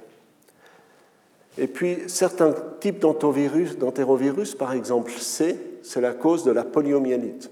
Et 1.58 1.68
puis, 1.68 1.98
certains 2.08 2.54
types 2.80 3.00
d'entérovirus, 3.00 4.56
par 4.56 4.74
exemple 4.74 5.12
C, 5.12 5.58
c'est 5.84 6.02
la 6.02 6.14
cause 6.14 6.44
de 6.44 6.52
la 6.52 6.64
poliomyélite. 6.64 7.52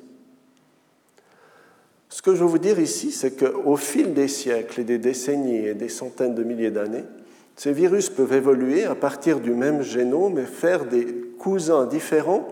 Ce 2.10 2.22
que 2.22 2.36
je 2.36 2.44
veux 2.44 2.50
vous 2.50 2.58
dire 2.58 2.80
ici, 2.80 3.12
c'est 3.12 3.38
qu'au 3.38 3.76
fil 3.76 4.14
des 4.14 4.28
siècles 4.28 4.82
et 4.82 4.84
des 4.84 4.98
décennies 4.98 5.66
et 5.66 5.74
des 5.74 5.90
centaines 5.90 6.36
de 6.36 6.44
milliers 6.44 6.72
d'années, 6.72 7.04
ces 7.56 7.74
virus 7.74 8.10
peuvent 8.10 8.34
évoluer 8.34 8.86
à 8.86 8.96
partir 8.96 9.40
du 9.40 9.52
même 9.52 9.82
génome 9.82 10.40
et 10.40 10.46
faire 10.46 10.86
des 10.86 11.06
cousins 11.38 11.86
différents 11.86 12.48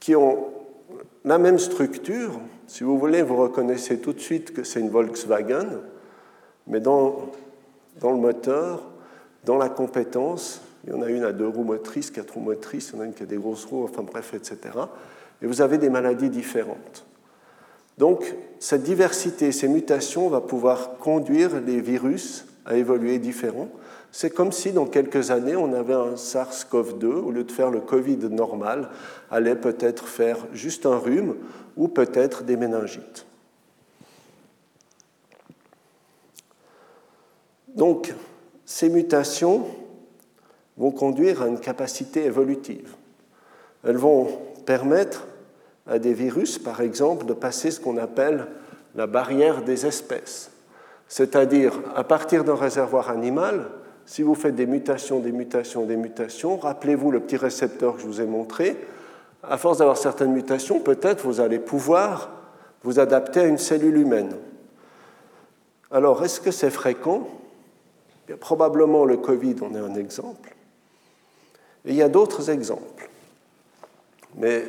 qui 0.00 0.16
ont 0.16 0.48
la 1.26 1.38
même 1.38 1.58
structure. 1.58 2.40
Si 2.68 2.84
vous 2.84 2.98
voulez, 2.98 3.20
vous 3.20 3.36
reconnaissez 3.36 3.98
tout 3.98 4.12
de 4.12 4.20
suite 4.20 4.54
que 4.54 4.62
c'est 4.62 4.80
une 4.80 4.90
Volkswagen, 4.90 5.66
mais 6.68 6.80
dans, 6.80 7.30
dans 8.00 8.12
le 8.12 8.16
moteur, 8.16 8.82
dans 9.44 9.56
la 9.56 9.68
compétence, 9.68 10.62
il 10.84 10.90
y 10.90 10.96
en 10.96 11.02
a 11.02 11.10
une 11.10 11.24
à 11.24 11.32
deux 11.32 11.48
roues 11.48 11.64
motrices, 11.64 12.10
quatre 12.10 12.34
roues 12.34 12.40
motrices, 12.40 12.90
il 12.90 12.96
y 12.96 12.98
en 12.98 13.02
a 13.02 13.06
une 13.06 13.12
qui 13.12 13.24
a 13.24 13.26
des 13.26 13.36
grosses 13.36 13.64
roues, 13.64 13.84
enfin 13.84 14.02
bref, 14.02 14.34
etc. 14.34 14.56
Et 15.42 15.46
vous 15.46 15.60
avez 15.60 15.78
des 15.78 15.90
maladies 15.90 16.30
différentes. 16.30 17.04
Donc, 17.98 18.34
cette 18.60 18.84
diversité, 18.84 19.50
ces 19.52 19.68
mutations 19.68 20.28
vont 20.28 20.40
pouvoir 20.40 20.96
conduire 20.98 21.60
les 21.60 21.80
virus 21.80 22.46
à 22.64 22.76
évoluer 22.76 23.18
différents. 23.18 23.68
C'est 24.12 24.30
comme 24.30 24.52
si 24.52 24.72
dans 24.72 24.86
quelques 24.86 25.30
années, 25.30 25.56
on 25.56 25.72
avait 25.74 25.94
un 25.94 26.14
SARS-CoV-2, 26.14 27.04
au 27.06 27.30
lieu 27.30 27.44
de 27.44 27.52
faire 27.52 27.70
le 27.70 27.80
Covid 27.80 28.16
normal, 28.30 28.88
allait 29.30 29.56
peut-être 29.56 30.06
faire 30.06 30.38
juste 30.52 30.86
un 30.86 30.96
rhume 30.96 31.36
ou 31.76 31.88
peut-être 31.88 32.42
des 32.42 32.56
méningites. 32.56 33.26
Donc, 37.68 38.14
ces 38.64 38.88
mutations 38.88 39.66
vont 40.78 40.90
conduire 40.90 41.42
à 41.42 41.48
une 41.48 41.60
capacité 41.60 42.24
évolutive. 42.24 42.94
Elles 43.84 43.98
vont 43.98 44.28
permettre 44.64 45.26
à 45.86 45.98
des 45.98 46.14
virus, 46.14 46.58
par 46.58 46.80
exemple, 46.80 47.26
de 47.26 47.34
passer 47.34 47.70
ce 47.70 47.80
qu'on 47.80 47.98
appelle 47.98 48.46
la 48.94 49.06
barrière 49.06 49.62
des 49.62 49.86
espèces. 49.86 50.50
C'est-à-dire, 51.06 51.80
à 51.94 52.02
partir 52.02 52.44
d'un 52.44 52.56
réservoir 52.56 53.10
animal, 53.10 53.68
si 54.06 54.22
vous 54.22 54.34
faites 54.34 54.54
des 54.54 54.66
mutations, 54.66 55.20
des 55.20 55.32
mutations, 55.32 55.84
des 55.84 55.96
mutations, 55.96 56.56
rappelez-vous 56.56 57.10
le 57.10 57.20
petit 57.20 57.36
récepteur 57.36 57.96
que 57.96 58.00
je 58.00 58.06
vous 58.06 58.20
ai 58.20 58.26
montré, 58.26 58.76
à 59.42 59.58
force 59.58 59.78
d'avoir 59.78 59.98
certaines 59.98 60.32
mutations, 60.32 60.80
peut-être 60.80 61.24
vous 61.24 61.40
allez 61.40 61.58
pouvoir 61.58 62.30
vous 62.82 62.98
adapter 62.98 63.40
à 63.40 63.44
une 63.44 63.58
cellule 63.58 63.98
humaine. 63.98 64.36
Alors, 65.90 66.24
est-ce 66.24 66.40
que 66.40 66.50
c'est 66.50 66.70
fréquent? 66.70 67.28
Probablement 68.40 69.04
le 69.04 69.18
Covid 69.18 69.56
en 69.60 69.74
est 69.74 69.78
un 69.78 69.94
exemple. 69.94 70.54
Et 71.84 71.90
il 71.90 71.96
y 71.96 72.02
a 72.02 72.08
d'autres 72.08 72.50
exemples. 72.50 73.08
Mais 74.36 74.64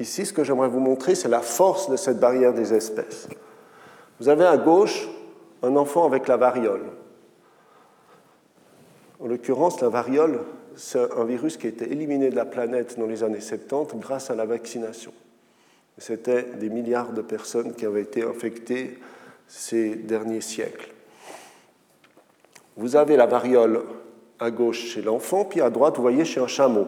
Ici, 0.00 0.24
ce 0.24 0.32
que 0.32 0.42
j'aimerais 0.42 0.68
vous 0.68 0.80
montrer, 0.80 1.14
c'est 1.14 1.28
la 1.28 1.42
force 1.42 1.90
de 1.90 1.96
cette 1.96 2.18
barrière 2.18 2.54
des 2.54 2.72
espèces. 2.72 3.28
Vous 4.18 4.30
avez 4.30 4.46
à 4.46 4.56
gauche 4.56 5.06
un 5.62 5.76
enfant 5.76 6.06
avec 6.06 6.26
la 6.26 6.38
variole. 6.38 6.84
En 9.20 9.26
l'occurrence, 9.26 9.80
la 9.80 9.88
variole, 9.88 10.40
c'est 10.76 11.12
un 11.16 11.24
virus 11.24 11.56
qui 11.56 11.66
a 11.66 11.70
été 11.70 11.90
éliminé 11.90 12.30
de 12.30 12.36
la 12.36 12.44
planète 12.44 12.98
dans 12.98 13.06
les 13.06 13.22
années 13.22 13.40
70 13.40 13.98
grâce 14.00 14.30
à 14.30 14.34
la 14.34 14.46
vaccination. 14.46 15.12
C'était 15.98 16.44
des 16.58 16.70
milliards 16.70 17.12
de 17.12 17.20
personnes 17.20 17.74
qui 17.74 17.84
avaient 17.84 18.02
été 18.02 18.22
infectées 18.22 18.98
ces 19.46 19.94
derniers 19.94 20.40
siècles. 20.40 20.90
Vous 22.76 22.96
avez 22.96 23.16
la 23.16 23.26
variole 23.26 23.82
à 24.38 24.50
gauche 24.50 24.86
chez 24.86 25.02
l'enfant, 25.02 25.44
puis 25.44 25.60
à 25.60 25.68
droite, 25.68 25.96
vous 25.96 26.02
voyez 26.02 26.24
chez 26.24 26.40
un 26.40 26.46
chameau. 26.46 26.86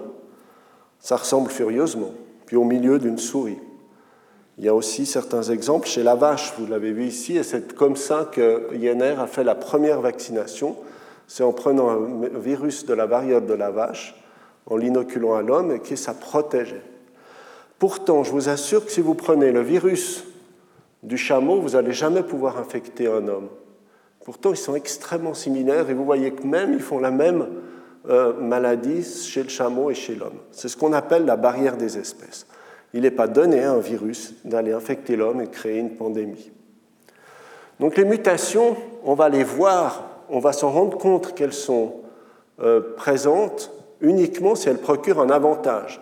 Ça 1.00 1.16
ressemble 1.16 1.50
furieusement 1.50 2.12
au 2.56 2.64
milieu 2.64 2.98
d'une 2.98 3.18
souris. 3.18 3.58
Il 4.58 4.64
y 4.64 4.68
a 4.68 4.74
aussi 4.74 5.06
certains 5.06 5.42
exemples 5.42 5.88
chez 5.88 6.02
la 6.02 6.14
vache, 6.14 6.52
vous 6.58 6.66
l'avez 6.66 6.92
vu 6.92 7.06
ici, 7.06 7.36
et 7.36 7.42
c'est 7.42 7.74
comme 7.74 7.96
ça 7.96 8.28
que 8.30 8.68
Jenner 8.72 9.14
a 9.18 9.26
fait 9.26 9.44
la 9.44 9.54
première 9.54 10.00
vaccination. 10.00 10.76
C'est 11.26 11.42
en 11.42 11.52
prenant 11.52 11.90
un 11.90 12.38
virus 12.38 12.86
de 12.86 12.94
la 12.94 13.06
variole 13.06 13.46
de 13.46 13.54
la 13.54 13.70
vache, 13.70 14.14
en 14.66 14.76
l'inoculant 14.76 15.34
à 15.34 15.42
l'homme, 15.42 15.72
et 15.72 15.78
que 15.80 15.96
ça 15.96 16.14
protégeait. 16.14 16.82
Pourtant, 17.78 18.22
je 18.22 18.30
vous 18.30 18.48
assure 18.48 18.84
que 18.84 18.92
si 18.92 19.00
vous 19.00 19.14
prenez 19.14 19.50
le 19.50 19.60
virus 19.60 20.24
du 21.02 21.16
chameau, 21.16 21.60
vous 21.60 21.70
n'allez 21.70 21.92
jamais 21.92 22.22
pouvoir 22.22 22.58
infecter 22.58 23.06
un 23.08 23.26
homme. 23.26 23.48
Pourtant, 24.24 24.50
ils 24.50 24.56
sont 24.56 24.76
extrêmement 24.76 25.34
similaires, 25.34 25.90
et 25.90 25.94
vous 25.94 26.04
voyez 26.04 26.32
que 26.32 26.46
même 26.46 26.74
ils 26.74 26.80
font 26.80 27.00
la 27.00 27.10
même 27.10 27.46
euh, 28.08 28.32
maladie 28.34 29.04
chez 29.04 29.42
le 29.42 29.48
chameau 29.48 29.90
et 29.90 29.94
chez 29.94 30.14
l'homme. 30.14 30.38
C'est 30.50 30.68
ce 30.68 30.76
qu'on 30.76 30.92
appelle 30.92 31.24
la 31.24 31.36
barrière 31.36 31.76
des 31.76 31.98
espèces. 31.98 32.46
Il 32.94 33.02
n'est 33.02 33.10
pas 33.10 33.28
donné 33.28 33.62
à 33.62 33.72
un 33.72 33.78
virus 33.78 34.34
d'aller 34.44 34.72
infecter 34.72 35.16
l'homme 35.16 35.40
et 35.40 35.48
créer 35.48 35.78
une 35.78 35.96
pandémie. 35.96 36.50
Donc 37.80 37.96
les 37.96 38.04
mutations, 38.04 38.76
on 39.04 39.14
va 39.14 39.28
les 39.28 39.44
voir, 39.44 40.11
on 40.32 40.40
va 40.40 40.52
s'en 40.52 40.70
rendre 40.70 40.96
compte 40.96 41.34
qu'elles 41.34 41.52
sont 41.52 41.96
euh, 42.60 42.80
présentes 42.96 43.70
uniquement 44.00 44.54
si 44.54 44.68
elles 44.68 44.78
procurent 44.78 45.20
un 45.20 45.30
avantage. 45.30 46.00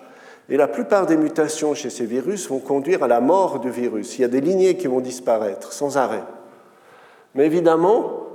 Et 0.49 0.57
la 0.57 0.69
plupart 0.69 1.07
des 1.07 1.17
mutations 1.17 1.75
chez 1.75 1.91
ces 1.91 2.07
virus 2.07 2.49
vont 2.49 2.61
conduire 2.61 3.03
à 3.03 3.09
la 3.09 3.21
mort 3.21 3.59
du 3.59 3.71
virus. 3.71 4.19
Il 4.19 4.23
y 4.23 4.25
a 4.25 4.29
des 4.29 4.41
lignées 4.41 4.77
qui 4.77 4.87
vont 4.87 5.01
disparaître 5.01 5.73
sans 5.73 5.99
arrêt. 5.99 6.23
Mais 7.35 7.45
évidemment, 7.45 8.27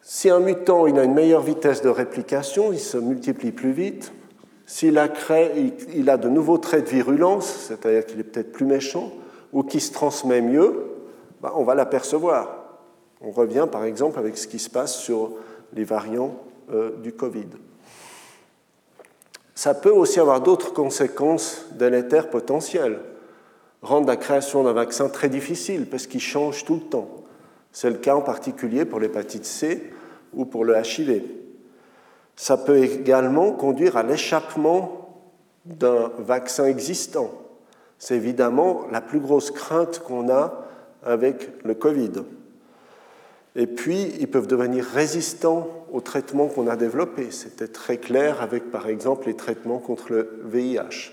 si 0.00 0.30
un 0.30 0.40
mutant 0.40 0.86
il 0.86 0.98
a 0.98 1.04
une 1.04 1.14
meilleure 1.14 1.42
vitesse 1.42 1.82
de 1.82 1.88
réplication, 1.88 2.72
il 2.72 2.80
se 2.80 2.96
multiplie 2.96 3.52
plus 3.52 3.72
vite. 3.72 4.12
S'il 4.64 4.98
a, 4.98 5.08
de 5.08 6.28
nouveaux 6.28 6.58
traits 6.58 6.84
de 6.84 6.90
virulence, 6.90 7.66
c'est-à-dire 7.68 8.04
qu'il 8.04 8.18
est 8.18 8.24
peut-être 8.24 8.50
plus 8.50 8.66
méchant, 8.66 9.12
ou 9.52 9.62
qu'il 9.62 9.80
se 9.80 9.92
transmet 9.92 10.40
mieux, 10.40 10.86
ben, 11.40 11.52
on 11.54 11.64
va 11.64 11.74
l'apercevoir. 11.74 12.65
On 13.20 13.30
revient 13.30 13.66
par 13.70 13.84
exemple 13.84 14.18
avec 14.18 14.36
ce 14.36 14.46
qui 14.46 14.58
se 14.58 14.70
passe 14.70 14.96
sur 14.96 15.32
les 15.72 15.84
variants 15.84 16.34
euh, 16.72 16.96
du 17.02 17.12
Covid. 17.12 17.48
Ça 19.54 19.74
peut 19.74 19.90
aussi 19.90 20.20
avoir 20.20 20.40
d'autres 20.42 20.72
conséquences 20.72 21.66
délétères 21.72 22.28
potentielles, 22.28 23.00
rendre 23.82 24.06
la 24.06 24.16
création 24.16 24.64
d'un 24.64 24.72
vaccin 24.72 25.08
très 25.08 25.28
difficile 25.28 25.86
parce 25.88 26.06
qu'il 26.06 26.20
change 26.20 26.64
tout 26.64 26.74
le 26.74 26.80
temps. 26.80 27.08
C'est 27.72 27.90
le 27.90 27.96
cas 27.96 28.14
en 28.14 28.20
particulier 28.20 28.84
pour 28.84 29.00
l'hépatite 29.00 29.44
C, 29.44 29.92
ou 30.36 30.44
pour 30.44 30.64
le 30.64 30.76
HIV. 30.76 31.22
Ça 32.36 32.56
peut 32.56 32.78
également 32.78 33.52
conduire 33.52 33.96
à 33.96 34.02
l'échappement 34.02 35.16
d'un 35.64 36.12
vaccin 36.18 36.66
existant. 36.66 37.32
C'est 37.98 38.14
évidemment 38.14 38.82
la 38.92 39.00
plus 39.00 39.20
grosse 39.20 39.50
crainte 39.50 40.00
qu'on 40.00 40.28
a 40.28 40.66
avec 41.02 41.64
le 41.64 41.74
Covid. 41.74 42.12
Et 43.58 43.66
puis, 43.66 44.12
ils 44.20 44.28
peuvent 44.28 44.46
devenir 44.46 44.84
résistants 44.84 45.66
aux 45.90 46.02
traitements 46.02 46.46
qu'on 46.46 46.68
a 46.68 46.76
développés. 46.76 47.30
C'était 47.30 47.68
très 47.68 47.96
clair 47.96 48.42
avec, 48.42 48.70
par 48.70 48.86
exemple, 48.86 49.28
les 49.28 49.34
traitements 49.34 49.78
contre 49.78 50.12
le 50.12 50.40
VIH. 50.44 51.12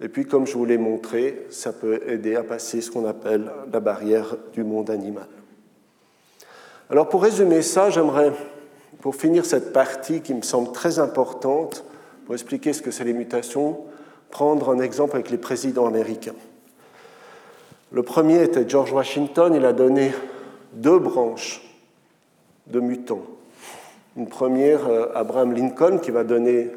Et 0.00 0.08
puis, 0.08 0.26
comme 0.26 0.46
je 0.46 0.56
vous 0.56 0.64
l'ai 0.64 0.78
montré, 0.78 1.46
ça 1.50 1.72
peut 1.72 2.00
aider 2.06 2.36
à 2.36 2.44
passer 2.44 2.80
ce 2.80 2.92
qu'on 2.92 3.04
appelle 3.04 3.50
la 3.72 3.80
barrière 3.80 4.36
du 4.52 4.62
monde 4.62 4.90
animal. 4.90 5.26
Alors, 6.88 7.08
pour 7.08 7.24
résumer 7.24 7.62
ça, 7.62 7.90
j'aimerais, 7.90 8.30
pour 9.00 9.16
finir 9.16 9.44
cette 9.44 9.72
partie 9.72 10.20
qui 10.20 10.34
me 10.34 10.42
semble 10.42 10.70
très 10.70 11.00
importante, 11.00 11.84
pour 12.26 12.34
expliquer 12.36 12.72
ce 12.72 12.80
que 12.80 12.92
c'est 12.92 13.04
les 13.04 13.12
mutations, 13.12 13.80
prendre 14.30 14.70
un 14.70 14.78
exemple 14.78 15.16
avec 15.16 15.30
les 15.30 15.38
présidents 15.38 15.86
américains. 15.86 16.36
Le 17.90 18.04
premier 18.04 18.40
était 18.44 18.68
George 18.68 18.92
Washington, 18.92 19.52
il 19.52 19.64
a 19.64 19.72
donné 19.72 20.12
deux 20.72 20.98
branches 20.98 21.62
de 22.66 22.80
mutants. 22.80 23.22
Une 24.16 24.28
première, 24.28 24.88
euh, 24.88 25.06
Abraham 25.14 25.52
Lincoln, 25.52 25.98
qui 25.98 26.10
va 26.10 26.24
donner 26.24 26.70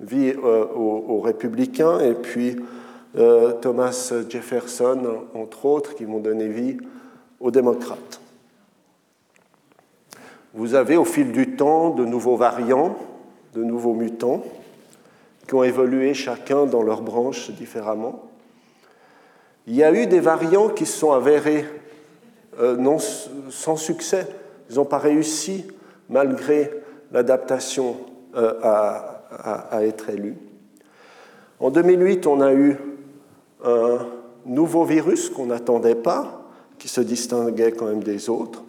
vie 0.00 0.32
euh, 0.44 0.64
aux, 0.64 1.20
républicains, 1.20 2.00
et 2.00 2.14
puis 2.14 2.56
euh, 3.18 3.52
Thomas 3.52 4.12
Jefferson, 4.28 5.24
entre 5.34 5.66
autres, 5.66 5.94
qui 5.94 6.04
vont 6.04 6.20
donner 6.20 6.48
vie 6.48 6.78
aux 7.38 7.50
démocrates. 7.50 8.20
Vous 10.54 10.74
avez 10.74 10.96
au 10.96 11.04
fil 11.04 11.32
du 11.32 11.54
temps 11.54 11.90
de 11.90 12.04
nouveaux 12.04 12.36
variants, 12.36 12.96
de 13.54 13.62
nouveaux 13.62 13.94
mutants, 13.94 14.42
qui 15.46 15.54
ont 15.54 15.62
évolué 15.62 16.14
chacun 16.14 16.66
dans 16.66 16.82
leur 16.82 17.02
branche 17.02 17.50
différemment. 17.50 18.22
Il 19.66 19.74
y 19.74 19.84
a 19.84 19.92
eu 19.92 20.06
des 20.06 20.20
variants 20.20 20.68
qui 20.68 20.86
se 20.86 20.98
sont 20.98 21.12
avérés 21.12 21.66
non, 22.60 22.98
sans 22.98 23.76
succès. 23.76 24.26
Ils 24.68 24.76
n'ont 24.76 24.84
pas 24.84 24.98
réussi 24.98 25.66
malgré 26.08 26.70
l'adaptation 27.12 27.96
à, 28.34 29.20
à, 29.70 29.84
être 29.84 30.10
élu. 30.10 30.36
En 31.58 31.70
2008, 31.70 32.26
on 32.26 32.40
a 32.40 32.52
eu 32.52 32.76
un 33.64 33.98
nouveau 34.46 34.84
virus 34.84 35.30
qu'on 35.30 35.46
n'attendait 35.46 35.94
pas, 35.94 36.42
qui 36.78 36.88
se 36.88 37.00
distinguait 37.00 37.72
quand 37.72 37.86
même 37.86 38.02
des 38.02 38.30
autres. 38.30 38.62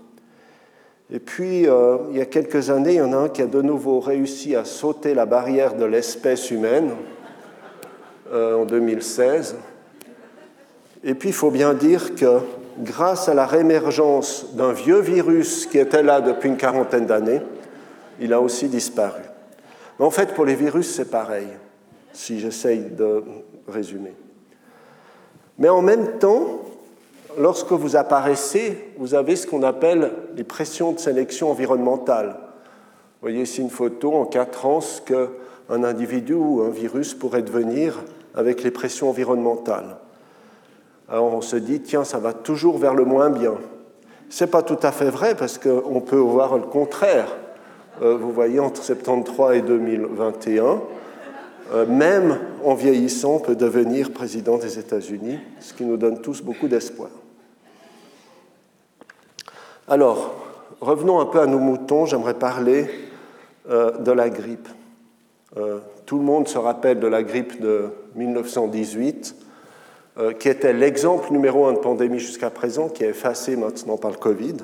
Et 1.13 1.19
puis, 1.19 1.67
euh, 1.67 1.97
il 2.11 2.17
y 2.17 2.21
a 2.21 2.25
quelques 2.25 2.69
années, 2.69 2.93
il 2.93 2.97
y 2.97 3.01
en 3.01 3.13
a 3.13 3.17
un 3.17 3.29
qui 3.29 3.41
a 3.41 3.47
de 3.47 3.61
nouveau 3.61 3.99
réussi 3.99 4.55
à 4.55 4.63
sauter 4.63 5.13
la 5.13 5.25
barrière 5.25 5.75
de 5.75 5.83
l'espèce 5.83 6.51
humaine 6.51 6.91
euh, 8.31 8.61
en 8.61 8.65
2016. 8.65 9.55
Et 11.03 11.13
puis, 11.15 11.29
il 11.29 11.35
faut 11.35 11.51
bien 11.51 11.73
dire 11.73 12.15
que 12.15 12.39
grâce 12.79 13.29
à 13.29 13.33
la 13.33 13.45
réémergence 13.45 14.53
d'un 14.53 14.71
vieux 14.71 14.99
virus 14.99 15.65
qui 15.65 15.77
était 15.77 16.03
là 16.03 16.21
depuis 16.21 16.49
une 16.49 16.57
quarantaine 16.57 17.05
d'années, 17.05 17.41
il 18.19 18.33
a 18.33 18.41
aussi 18.41 18.67
disparu. 18.67 19.21
En 19.99 20.09
fait, 20.09 20.33
pour 20.33 20.45
les 20.45 20.55
virus, 20.55 20.93
c'est 20.93 21.11
pareil, 21.11 21.47
si 22.13 22.39
j'essaye 22.39 22.79
de 22.79 23.23
résumer. 23.67 24.13
Mais 25.59 25.69
en 25.69 25.81
même 25.81 26.17
temps, 26.17 26.61
lorsque 27.37 27.71
vous 27.71 27.95
apparaissez, 27.95 28.93
vous 28.97 29.13
avez 29.13 29.35
ce 29.35 29.45
qu'on 29.45 29.63
appelle 29.63 30.11
les 30.35 30.43
pressions 30.43 30.91
de 30.91 30.99
sélection 30.99 31.51
environnementale. 31.51 32.37
Vous 32.39 33.27
voyez 33.27 33.43
ici 33.43 33.61
une 33.61 33.69
photo 33.69 34.13
en 34.13 34.25
quatre 34.25 34.65
ans 34.65 34.81
ce 34.81 35.01
qu'un 35.01 35.83
individu 35.83 36.33
ou 36.33 36.61
un 36.61 36.71
virus 36.71 37.13
pourrait 37.13 37.43
devenir 37.43 38.03
avec 38.33 38.63
les 38.63 38.71
pressions 38.71 39.09
environnementales. 39.09 39.97
On 41.11 41.41
se 41.41 41.57
dit, 41.57 41.81
tiens, 41.81 42.03
ça 42.03 42.19
va 42.19 42.31
toujours 42.31 42.77
vers 42.77 42.93
le 42.93 43.03
moins 43.03 43.29
bien. 43.29 43.55
Ce 44.29 44.45
n'est 44.45 44.49
pas 44.49 44.61
tout 44.61 44.79
à 44.81 44.93
fait 44.93 45.09
vrai 45.09 45.35
parce 45.35 45.57
qu'on 45.57 45.99
peut 45.99 46.15
voir 46.15 46.55
le 46.55 46.63
contraire. 46.63 47.27
Euh, 48.01 48.15
vous 48.15 48.31
voyez, 48.31 48.61
entre 48.61 48.81
73 48.81 49.57
et 49.57 49.61
2021, 49.61 50.81
euh, 51.73 51.85
même 51.85 52.39
en 52.63 52.73
vieillissant, 52.73 53.35
on 53.35 53.39
peut 53.39 53.55
devenir 53.55 54.11
président 54.11 54.57
des 54.57 54.79
États-Unis, 54.79 55.37
ce 55.59 55.73
qui 55.73 55.83
nous 55.83 55.97
donne 55.97 56.21
tous 56.21 56.41
beaucoup 56.41 56.69
d'espoir. 56.69 57.09
Alors, 59.89 60.33
revenons 60.79 61.19
un 61.19 61.25
peu 61.25 61.41
à 61.41 61.45
nos 61.45 61.59
moutons, 61.59 62.05
j'aimerais 62.05 62.33
parler 62.33 62.89
euh, 63.69 63.97
de 63.97 64.11
la 64.13 64.29
grippe. 64.29 64.69
tout 66.05 66.17
le 66.17 66.23
monde 66.23 66.47
se 66.47 66.57
rappelle 66.57 67.01
de 67.01 67.07
la 67.07 67.23
grippe 67.23 67.59
de 67.59 67.89
1918, 68.15 69.35
qui 70.39 70.49
était 70.49 70.73
l'exemple 70.73 71.31
numéro 71.31 71.67
un 71.67 71.73
de 71.73 71.79
pandémie 71.79 72.19
jusqu'à 72.19 72.49
présent, 72.49 72.89
qui 72.89 73.03
est 73.03 73.09
effacé 73.09 73.55
maintenant 73.55 73.97
par 73.97 74.11
le 74.11 74.17
Covid, 74.17 74.57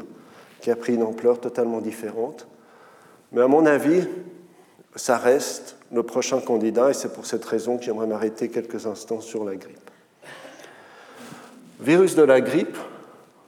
qui 0.62 0.72
a 0.72 0.76
pris 0.76 0.96
une 0.96 1.04
ampleur 1.04 1.40
totalement 1.40 1.80
différente. 1.80 2.48
Mais 3.32 3.42
à 3.42 3.48
mon 3.48 3.66
avis, 3.66 4.08
ça 4.96 5.18
reste 5.18 5.78
le 5.92 6.04
prochain 6.04 6.40
candidat 6.40 6.90
et 6.90 6.94
c'est 6.94 7.14
pour 7.14 7.26
cette 7.26 7.46
raison 7.46 7.78
que 7.78 7.84
j'aimerais 7.84 8.08
m'arrêter 8.08 8.50
quelques 8.50 8.86
instants 8.86 9.22
sur 9.22 9.46
la 9.46 9.56
grippe. 9.56 9.90
Virus 11.80 12.16
de 12.16 12.24
la 12.24 12.42
grippe, 12.42 12.78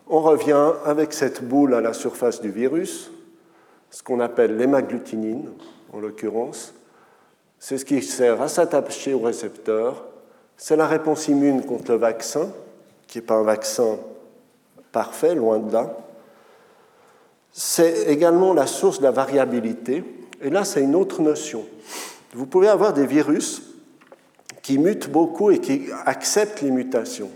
on 0.08 0.22
revient 0.22 0.74
avec 0.86 1.14
cette 1.14 1.44
boule 1.44 1.74
à 1.74 1.82
la 1.82 1.94
surface 1.94 2.42
du 2.42 2.52
virus, 2.52 3.12
ce 3.90 4.04
qu'on 4.04 4.20
appelle 4.20 4.58
l'hémagglutinine 4.58 5.50
en 5.94 6.00
l'occurrence. 6.00 6.74
C'est 7.58 7.78
ce 7.78 7.86
qui 7.86 8.02
sert 8.02 8.42
à 8.42 8.48
s'attacher 8.48 9.14
au 9.14 9.20
récepteur. 9.20 10.06
C'est 10.60 10.76
la 10.76 10.86
réponse 10.86 11.28
immune 11.28 11.66
contre 11.66 11.94
le 11.94 11.98
vaccin, 11.98 12.52
qui 13.08 13.18
n'est 13.18 13.26
pas 13.26 13.38
un 13.38 13.44
vaccin 13.44 13.98
parfait, 14.92 15.34
loin 15.34 15.58
de 15.58 15.74
là 15.74 15.98
c'est 17.52 18.04
également 18.08 18.54
la 18.54 18.68
source 18.68 19.00
de 19.00 19.04
la 19.04 19.12
variabilité. 19.12 20.04
Et 20.42 20.50
là, 20.50 20.64
c'est 20.64 20.82
une 20.82 20.96
autre 20.96 21.22
notion. 21.22 21.66
Vous 22.34 22.46
pouvez 22.46 22.70
avoir 22.70 22.94
des 22.94 23.06
virus 23.06 23.64
qui 24.62 24.78
mutent 24.78 25.10
beaucoup 25.10 25.52
et 25.52 25.60
qui 25.60 25.88
acceptent 26.06 26.62
les 26.62 26.72
mutations. 26.72 27.32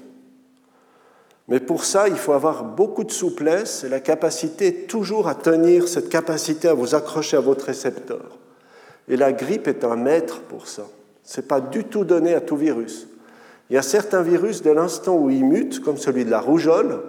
Mais 1.50 1.60
pour 1.60 1.84
ça, 1.84 2.08
il 2.08 2.16
faut 2.16 2.32
avoir 2.32 2.64
beaucoup 2.64 3.04
de 3.04 3.12
souplesse 3.12 3.84
et 3.84 3.90
la 3.90 4.00
capacité 4.00 4.86
toujours 4.86 5.28
à 5.28 5.36
tenir 5.36 5.90
cette 5.90 6.08
capacité 6.08 6.70
à 6.70 6.74
vous 6.74 6.96
accrocher 6.96 7.36
à 7.36 7.42
votre 7.42 7.66
récepteur. 7.66 8.38
Et 9.10 9.18
la 9.18 9.34
grippe 9.34 9.68
est 9.68 9.84
un 9.84 9.98
maître 9.98 10.40
pour 10.42 10.68
ça. 10.68 10.84
Ce 11.24 11.42
n'est 11.42 11.48
pas 11.48 11.60
du 11.60 11.84
tout 11.84 12.06
donné 12.06 12.34
à 12.34 12.40
tout 12.40 12.56
virus. 12.56 13.10
Il 13.70 13.76
y 13.76 13.80
a 13.80 13.82
certains 13.82 14.22
virus, 14.22 14.62
dès 14.62 14.74
l'instant 14.74 15.16
où 15.16 15.30
ils 15.30 15.46
mutent, 15.46 15.80
comme 15.82 15.98
celui 15.98 16.26
de 16.26 16.30
la 16.30 16.40
rougeole, 16.40 17.00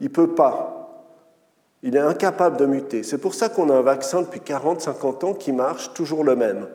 il 0.00 0.04
ne 0.04 0.12
peut 0.12 0.34
pas. 0.34 0.76
Il 1.82 1.96
est 1.96 2.00
incapable 2.00 2.56
de 2.56 2.66
muter. 2.66 3.02
C'est 3.02 3.18
pour 3.18 3.34
ça 3.34 3.48
qu'on 3.48 3.70
a 3.70 3.74
un 3.74 3.82
vaccin 3.82 4.22
depuis 4.22 4.40
40-50 4.40 5.24
ans 5.24 5.34
qui 5.34 5.52
marche 5.52 5.92
toujours 5.94 6.24
le 6.24 6.36
même. 6.36 6.66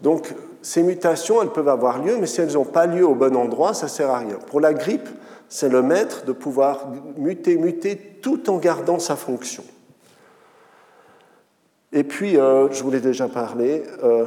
Donc 0.00 0.34
ces 0.62 0.82
mutations, 0.82 1.42
elles 1.42 1.50
peuvent 1.50 1.68
avoir 1.68 2.02
lieu, 2.02 2.16
mais 2.20 2.26
si 2.26 2.40
elles 2.40 2.54
n'ont 2.54 2.64
pas 2.64 2.86
lieu 2.86 3.06
au 3.06 3.14
bon 3.14 3.36
endroit, 3.36 3.74
ça 3.74 3.86
ne 3.86 3.90
sert 3.90 4.10
à 4.10 4.18
rien. 4.18 4.36
Pour 4.46 4.60
la 4.60 4.74
grippe, 4.74 5.08
c'est 5.48 5.68
le 5.68 5.82
maître 5.82 6.24
de 6.24 6.32
pouvoir 6.32 6.88
muter, 7.16 7.56
muter 7.56 8.18
tout 8.20 8.50
en 8.50 8.58
gardant 8.58 8.98
sa 8.98 9.16
fonction. 9.16 9.64
Et 11.92 12.04
puis, 12.04 12.36
euh, 12.36 12.68
je 12.70 12.82
vous 12.82 12.90
l'ai 12.90 13.00
déjà 13.00 13.28
parlé, 13.28 13.84
euh, 14.02 14.26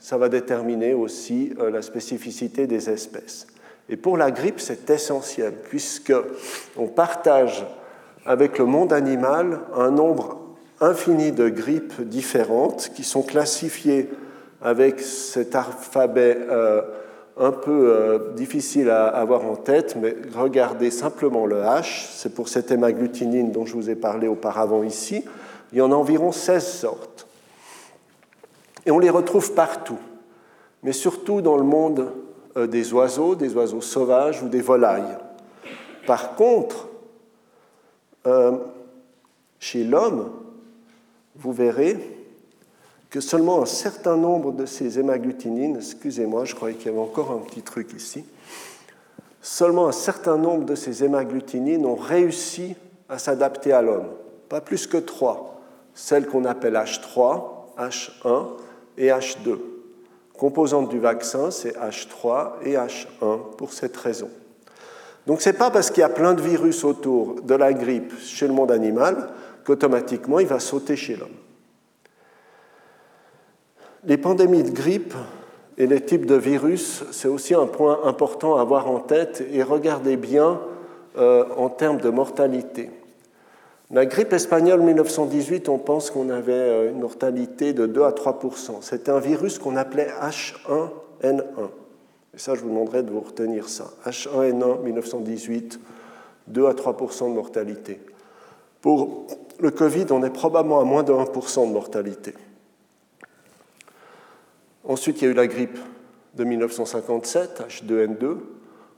ça 0.00 0.16
va 0.16 0.28
déterminer 0.28 0.94
aussi 0.94 1.52
euh, 1.60 1.70
la 1.70 1.82
spécificité 1.82 2.66
des 2.66 2.90
espèces. 2.90 3.46
Et 3.88 3.96
pour 3.96 4.16
la 4.16 4.30
grippe, 4.30 4.60
c'est 4.60 4.90
essentiel, 4.90 5.54
puisque 5.68 6.12
on 6.76 6.86
partage 6.86 7.66
avec 8.26 8.58
le 8.58 8.66
monde 8.66 8.92
animal 8.92 9.60
un 9.74 9.90
nombre 9.90 10.38
infini 10.80 11.32
de 11.32 11.48
grippes 11.48 12.02
différentes 12.02 12.90
qui 12.94 13.02
sont 13.02 13.22
classifiées 13.22 14.08
avec 14.60 15.00
cet 15.00 15.54
alphabet 15.54 16.36
euh, 16.50 16.82
un 17.38 17.52
peu 17.52 17.90
euh, 17.90 18.34
difficile 18.34 18.90
à 18.90 19.06
avoir 19.06 19.44
en 19.46 19.56
tête, 19.56 19.96
mais 20.00 20.16
regardez 20.34 20.90
simplement 20.90 21.46
le 21.46 21.62
H, 21.62 22.08
c'est 22.12 22.34
pour 22.34 22.48
cette 22.48 22.70
hémagglutinine 22.70 23.52
dont 23.52 23.64
je 23.64 23.74
vous 23.74 23.90
ai 23.90 23.94
parlé 23.94 24.26
auparavant 24.26 24.82
ici. 24.82 25.24
Il 25.72 25.78
y 25.78 25.80
en 25.80 25.92
a 25.92 25.94
environ 25.94 26.32
16 26.32 26.66
sortes. 26.66 27.27
Et 28.88 28.90
on 28.90 28.98
les 28.98 29.10
retrouve 29.10 29.52
partout, 29.52 29.98
mais 30.82 30.94
surtout 30.94 31.42
dans 31.42 31.58
le 31.58 31.62
monde 31.62 32.10
euh, 32.56 32.66
des 32.66 32.94
oiseaux, 32.94 33.34
des 33.34 33.54
oiseaux 33.54 33.82
sauvages 33.82 34.42
ou 34.42 34.48
des 34.48 34.62
volailles. 34.62 35.18
Par 36.06 36.36
contre, 36.36 36.88
euh, 38.26 38.56
chez 39.58 39.84
l'homme, 39.84 40.30
vous 41.36 41.52
verrez 41.52 41.98
que 43.10 43.20
seulement 43.20 43.60
un 43.60 43.66
certain 43.66 44.16
nombre 44.16 44.52
de 44.52 44.64
ces 44.64 44.98
hémagglutinines, 44.98 45.76
excusez-moi, 45.76 46.46
je 46.46 46.54
croyais 46.54 46.74
qu'il 46.74 46.86
y 46.86 46.88
avait 46.88 46.98
encore 46.98 47.30
un 47.32 47.40
petit 47.40 47.60
truc 47.60 47.92
ici, 47.92 48.24
seulement 49.42 49.86
un 49.86 49.92
certain 49.92 50.38
nombre 50.38 50.64
de 50.64 50.74
ces 50.74 51.04
hémagglutinines 51.04 51.84
ont 51.84 51.94
réussi 51.94 52.74
à 53.10 53.18
s'adapter 53.18 53.70
à 53.70 53.82
l'homme. 53.82 54.08
Pas 54.48 54.62
plus 54.62 54.86
que 54.86 54.96
trois. 54.96 55.60
Celles 55.92 56.26
qu'on 56.26 56.46
appelle 56.46 56.72
H3, 56.72 57.42
H1 57.76 58.46
et 58.98 59.08
H2. 59.08 59.58
Composantes 60.36 60.88
du 60.88 60.98
vaccin, 60.98 61.50
c'est 61.50 61.76
H3 61.76 62.62
et 62.64 62.74
H1 62.74 63.56
pour 63.56 63.72
cette 63.72 63.96
raison. 63.96 64.28
Donc 65.26 65.40
ce 65.40 65.50
n'est 65.50 65.56
pas 65.56 65.70
parce 65.70 65.90
qu'il 65.90 66.00
y 66.00 66.04
a 66.04 66.08
plein 66.08 66.34
de 66.34 66.40
virus 66.40 66.84
autour 66.84 67.42
de 67.42 67.54
la 67.54 67.72
grippe 67.72 68.18
chez 68.18 68.46
le 68.46 68.54
monde 68.54 68.70
animal 68.70 69.28
qu'automatiquement 69.64 70.38
il 70.38 70.46
va 70.46 70.58
sauter 70.58 70.96
chez 70.96 71.16
l'homme. 71.16 71.28
Les 74.04 74.16
pandémies 74.16 74.62
de 74.62 74.70
grippe 74.70 75.14
et 75.76 75.86
les 75.86 76.00
types 76.00 76.24
de 76.24 76.34
virus, 76.34 77.04
c'est 77.10 77.28
aussi 77.28 77.54
un 77.54 77.66
point 77.66 78.00
important 78.04 78.56
à 78.56 78.62
avoir 78.62 78.88
en 78.88 79.00
tête 79.00 79.44
et 79.52 79.62
regardez 79.62 80.16
bien 80.16 80.60
euh, 81.18 81.44
en 81.56 81.68
termes 81.68 81.98
de 81.98 82.08
mortalité. 82.08 82.90
La 83.90 84.04
grippe 84.04 84.34
espagnole 84.34 84.82
1918, 84.82 85.70
on 85.70 85.78
pense 85.78 86.10
qu'on 86.10 86.28
avait 86.28 86.52
euh, 86.52 86.90
une 86.90 87.00
mortalité 87.00 87.72
de 87.72 87.86
2 87.86 88.02
à 88.02 88.10
3% 88.10 88.82
C'était 88.82 89.10
un 89.10 89.18
virus 89.18 89.58
qu'on 89.58 89.76
appelait 89.76 90.08
H1N1. 90.20 91.70
Et 92.34 92.38
ça, 92.38 92.54
je 92.54 92.60
vous 92.60 92.68
demanderai 92.68 93.02
de 93.02 93.10
vous 93.10 93.20
retenir 93.20 93.70
ça. 93.70 93.90
H1N1 94.04 94.82
1918, 94.82 95.80
2 96.48 96.66
à 96.66 96.72
3% 96.72 97.30
de 97.30 97.34
mortalité. 97.34 97.98
Pour 98.82 99.26
le 99.58 99.70
Covid, 99.70 100.06
on 100.10 100.22
est 100.22 100.30
probablement 100.30 100.80
à 100.80 100.84
moins 100.84 101.02
de 101.02 101.12
1% 101.12 101.68
de 101.68 101.72
mortalité. 101.72 102.34
Ensuite, 104.84 105.22
il 105.22 105.24
y 105.24 105.28
a 105.28 105.30
eu 105.30 105.34
la 105.34 105.46
grippe 105.46 105.78
de 106.34 106.44
1957, 106.44 107.64
H2N2. 107.68 108.36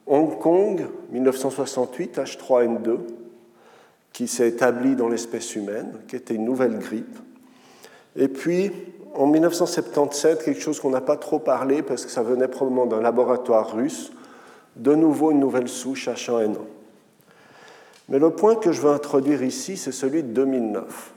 Hong 0.06 0.38
Kong, 0.40 0.86
1968, 1.12 2.18
H3N2, 2.18 2.98
qui 4.12 4.28
s'est 4.28 4.48
établi 4.48 4.96
dans 4.96 5.08
l'espèce 5.08 5.54
humaine, 5.54 5.92
qui 6.08 6.16
était 6.16 6.34
une 6.34 6.44
nouvelle 6.44 6.78
grippe. 6.78 7.18
Et 8.16 8.28
puis, 8.28 8.72
en 9.14 9.26
1977, 9.26 10.44
quelque 10.44 10.60
chose 10.60 10.80
qu'on 10.80 10.90
n'a 10.90 11.00
pas 11.00 11.16
trop 11.16 11.38
parlé 11.38 11.82
parce 11.82 12.04
que 12.04 12.10
ça 12.10 12.22
venait 12.22 12.48
probablement 12.48 12.86
d'un 12.86 13.00
laboratoire 13.00 13.74
russe, 13.74 14.12
de 14.76 14.94
nouveau 14.94 15.30
une 15.30 15.40
nouvelle 15.40 15.68
souche 15.68 16.08
H1N1. 16.08 16.56
Mais 18.08 18.18
le 18.18 18.30
point 18.30 18.56
que 18.56 18.72
je 18.72 18.80
veux 18.80 18.90
introduire 18.90 19.42
ici, 19.42 19.76
c'est 19.76 19.92
celui 19.92 20.22
de 20.22 20.28
2009. 20.28 21.12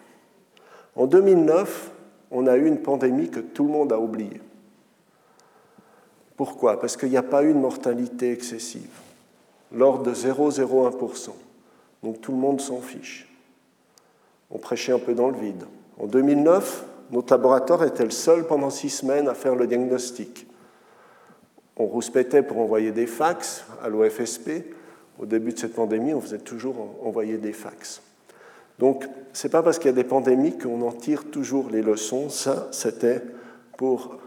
En 0.96 1.08
2009, 1.08 1.91
on 2.32 2.48
a 2.48 2.56
eu 2.56 2.68
une 2.68 2.80
pandémie 2.80 3.30
que 3.30 3.39
tout 3.39 3.64
le 3.64 3.72
monde 3.72 3.91
a 3.91 4.00
oubliée. 4.00 4.41
Pourquoi? 6.36 6.80
Parce 6.80 6.98
qu'il 6.98 7.10
n'y 7.10 7.18
a 7.18 7.24
pas 7.24 7.44
eu 7.44 7.54
de 7.54 7.58
mortalité 7.58 8.32
excessive, 8.32 8.89
l'ordre 9.72 10.04
de 10.04 10.14
0,01%. 10.14 11.30
Donc 12.04 12.22
tout 12.22 12.32
le 12.32 12.38
monde 12.38 12.62
s'en 12.62 12.82
fiche. 12.82 13.30
On 14.51 14.58
prêchait 14.58 14.91
un 14.91 14.99
peu 14.99 15.14
dans 15.14 15.30
le 15.30 15.38
vide. 15.38 15.64
En 15.99 16.06
2009, 16.06 16.86
notre 17.12 17.34
laboratoire 17.34 17.84
était 17.84 18.04
le 18.04 18.12
seul 18.12 18.45
pendant 18.45 18.70
six 18.70 18.89
semaines 18.89 19.28
à 19.28 19.34
faire 19.34 19.56
le 19.56 19.68
diagnostic. 19.68 20.47
On 21.78 21.86
rouspétait 21.86 22.43
pour 22.43 22.60
envoyer 22.60 22.91
des 22.91 23.08
fax 23.08 23.66
à 23.84 23.89
l'OFSP. 23.89 24.66
Au 25.20 25.26
début 25.26 25.54
de 25.54 25.60
cette 25.60 25.74
pandémie, 25.74 26.14
on 26.14 26.22
faisait 26.22 26.39
toujours 26.39 26.97
envoyer 27.04 27.38
des 27.38 27.54
fax. 27.54 28.01
Donc, 28.80 29.06
ce 29.32 29.47
n'est 29.47 29.51
pas 29.51 29.64
parce 29.64 29.78
qu'il 29.78 29.88
y 29.88 29.93
a 29.93 29.95
des 29.95 30.04
pandémies 30.04 30.58
qu'on 30.58 30.82
en 30.82 30.91
tire 30.91 31.26
toujours 31.30 31.70
les 31.70 31.82
leçons. 31.82 32.30
Ça, 32.30 32.68
c'était 32.72 33.22
pour 33.78 34.18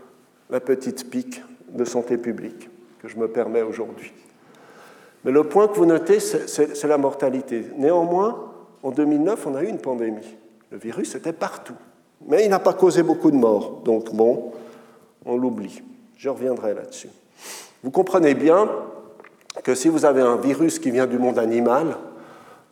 la 0.51 0.61
petite 0.61 1.11
pique 1.11 1.43
de 1.70 1.85
santé 1.85 2.16
publique 2.16 2.68
que 3.01 3.09
je 3.09 3.16
me 3.16 3.29
permets 3.29 3.62
aujourd'hui. 3.62 4.12
Mais 5.27 5.33
le 5.33 5.43
point 5.43 5.66
que 5.66 5.74
vous 5.74 5.87
notez, 5.87 6.20
c'est 6.20 6.85
la 6.85 6.99
mortalité. 6.99 7.66
Néanmoins, 7.77 8.53
en 8.85 8.93
2009, 8.93 9.45
on 9.49 9.57
a 9.57 9.62
eu 9.64 9.66
une 9.66 9.81
pandémie. 9.81 10.37
Le 10.70 10.79
virus 10.79 11.16
était 11.16 11.33
partout. 11.33 11.74
Mais 12.29 12.45
il 12.45 12.49
n'a 12.49 12.61
pas 12.61 12.74
causé 12.74 13.03
beaucoup 13.03 13.33
de 13.33 13.37
morts. 13.37 13.83
Donc 13.85 14.14
bon, 14.14 14.53
on 15.24 15.37
l'oublie. 15.37 15.83
Je 16.16 16.29
reviendrai 16.29 16.74
là-dessus. 16.74 17.09
Vous 17.83 17.91
comprenez 17.91 18.35
bien 18.35 18.68
que 19.64 19.74
si 19.74 19.89
vous 19.89 20.05
avez 20.05 20.22
un 20.22 20.37
virus 20.37 20.79
qui 20.79 20.93
vient 20.93 21.07
du 21.07 21.18
monde 21.18 21.41
animal, 21.41 21.97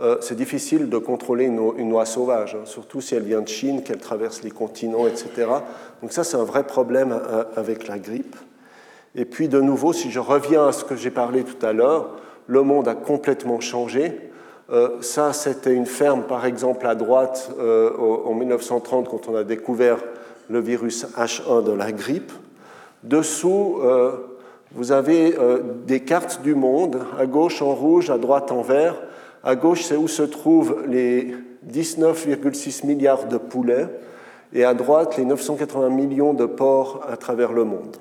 euh, 0.01 0.19
c'est 0.21 0.37
difficile 0.37 0.89
de 0.89 0.99
contrôler 0.99 1.47
une, 1.47 1.73
une 1.77 1.93
oie 1.93 2.07
sauvage, 2.07 2.55
hein, 2.55 2.67
surtout 2.67 3.01
si 3.01 3.17
elle 3.17 3.25
vient 3.25 3.41
de 3.41 3.49
Chine, 3.49 3.83
qu'elle 3.83 3.99
traverse 3.99 4.45
les 4.45 4.53
continents, 4.53 5.09
etc. 5.09 5.49
Donc 6.03 6.13
ça, 6.13 6.23
c'est 6.23 6.37
un 6.37 6.45
vrai 6.45 6.65
problème 6.65 7.11
euh, 7.13 7.45
avec 7.57 7.89
la 7.89 7.99
grippe. 7.99 8.37
Et 9.17 9.25
puis 9.25 9.49
de 9.49 9.61
nouveau, 9.61 9.93
si 9.93 10.13
je 10.13 10.21
reviens 10.21 10.69
à 10.69 10.73
ce 10.73 10.85
que 10.85 10.95
j'ai 10.95 11.11
parlé 11.11 11.43
tout 11.43 11.65
à 11.67 11.73
l'heure, 11.73 12.11
le 12.47 12.63
monde 12.63 12.89
a 12.89 12.95
complètement 12.95 13.61
changé. 13.61 14.31
Euh, 14.71 15.01
ça, 15.01 15.33
c'était 15.33 15.75
une 15.75 15.87
ferme, 15.87 16.23
par 16.23 16.47
exemple, 16.47 16.87
à 16.87 16.95
droite, 16.95 17.51
euh, 17.59 17.91
en 18.25 18.35
1930, 18.35 19.09
quand 19.09 19.29
on 19.29 19.37
a 19.37 19.45
découvert 19.45 19.99
le 20.49 20.61
virus 20.61 21.07
H1 21.17 21.65
de 21.65 21.73
la 21.73 21.93
grippe. 21.93 22.33
Dessous, 23.03 23.79
euh, 23.83 24.13
vous 24.73 24.93
avez 24.93 25.37
des 25.87 26.01
cartes 26.01 26.43
du 26.43 26.57
monde, 26.57 26.99
à 27.19 27.27
gauche 27.27 27.63
en 27.63 27.75
rouge, 27.75 28.11
à 28.11 28.19
droite 28.19 28.51
en 28.51 28.63
vert. 28.63 28.97
À 29.45 29.55
gauche, 29.55 29.83
c'est 29.83 29.97
où 29.97 30.09
se 30.09 30.23
trouvent 30.23 30.83
les 30.89 31.37
19,6 31.71 32.85
milliards 32.85 33.27
de 33.27 33.37
poulets, 33.37 33.87
et 34.53 34.65
à 34.65 34.75
droite, 34.75 35.17
les 35.17 35.25
980 35.25 35.91
millions 35.91 36.35
de 36.35 36.47
porcs 36.47 37.03
à 37.09 37.17
travers 37.17 37.53
le 37.53 37.65
monde. 37.65 37.97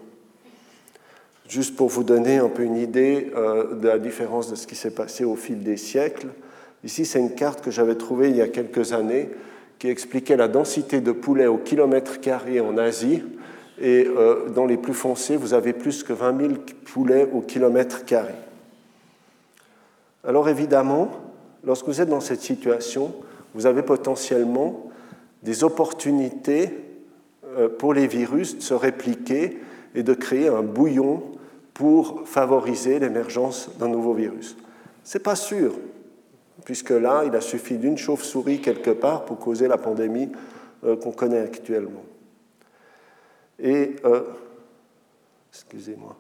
Juste 1.54 1.76
pour 1.76 1.90
vous 1.90 2.04
donner 2.04 2.38
un 2.38 2.50
peu 2.50 2.64
une 2.64 2.78
idée 2.78 3.32
euh, 3.36 3.76
de 3.76 3.88
la 3.88 4.00
différence 4.00 4.50
de 4.50 4.56
ce 4.56 4.66
qui 4.66 4.74
s'est 4.74 4.90
passé 4.90 5.24
au 5.24 5.36
fil 5.36 5.62
des 5.62 5.78
siècles, 5.78 6.30
ici 6.84 7.06
c'est 7.06 7.20
une 7.20 7.36
carte 7.36 7.64
que 7.64 7.70
j'avais 7.70 7.94
trouvée 7.94 8.32
il 8.32 8.36
y 8.36 8.42
a 8.42 8.48
quelques 8.48 8.92
années 8.92 9.30
qui 9.78 9.88
expliquait 9.88 10.36
la 10.36 10.48
densité 10.48 11.00
de 11.00 11.12
poulets 11.12 11.46
au 11.46 11.58
kilomètre 11.58 12.20
carré 12.20 12.60
en 12.60 12.76
Asie. 12.80 13.22
Et 13.80 14.08
euh, 14.08 14.50
dans 14.50 14.66
les 14.66 14.78
plus 14.78 14.96
foncés, 14.96 15.38
vous 15.38 15.54
avez 15.54 15.74
plus 15.74 16.02
que 16.02 16.12
20 16.12 16.42
000 16.42 16.54
poulets 16.86 17.30
au 17.32 17.42
kilomètre 17.42 18.04
carré. 18.04 18.34
Alors 20.24 20.50
évidemment, 20.50 21.12
lorsque 21.64 21.86
vous 21.86 22.02
êtes 22.02 22.10
dans 22.10 22.20
cette 22.20 22.42
situation, 22.42 23.14
vous 23.54 23.68
avez 23.68 23.84
potentiellement 23.84 24.90
des 25.44 25.64
opportunités 25.64 26.72
euh, 27.46 27.70
pour 27.70 27.94
les 27.94 28.08
virus 28.08 28.58
de 28.58 28.64
se 28.64 28.74
répliquer 28.74 29.60
et 29.94 30.02
de 30.02 30.16
créer 30.16 30.48
un 30.48 30.64
bouillon 30.64 31.22
pour 31.74 32.28
favoriser 32.28 33.00
l'émergence 33.00 33.70
d'un 33.80 33.88
nouveau 33.88 34.14
virus. 34.14 34.56
Ce 35.04 35.18
n'est 35.18 35.24
pas 35.24 35.36
sûr, 35.36 35.74
puisque 36.66 36.92
là, 36.92 37.24
il 37.26 37.36
a 37.36 37.42
suffi 37.42 37.78
d'une 37.78 37.98
chauve-souris 37.98 38.62
quelque 38.62 38.92
part 38.92 39.26
pour 39.26 39.40
causer 39.40 39.68
la 39.68 39.78
pandémie 39.78 40.30
euh, 40.84 40.96
qu'on 40.96 41.12
connaît 41.12 41.40
actuellement. 41.40 42.04
Et, 43.60 43.96
euh, 44.06 44.22
excusez-moi, 45.52 46.16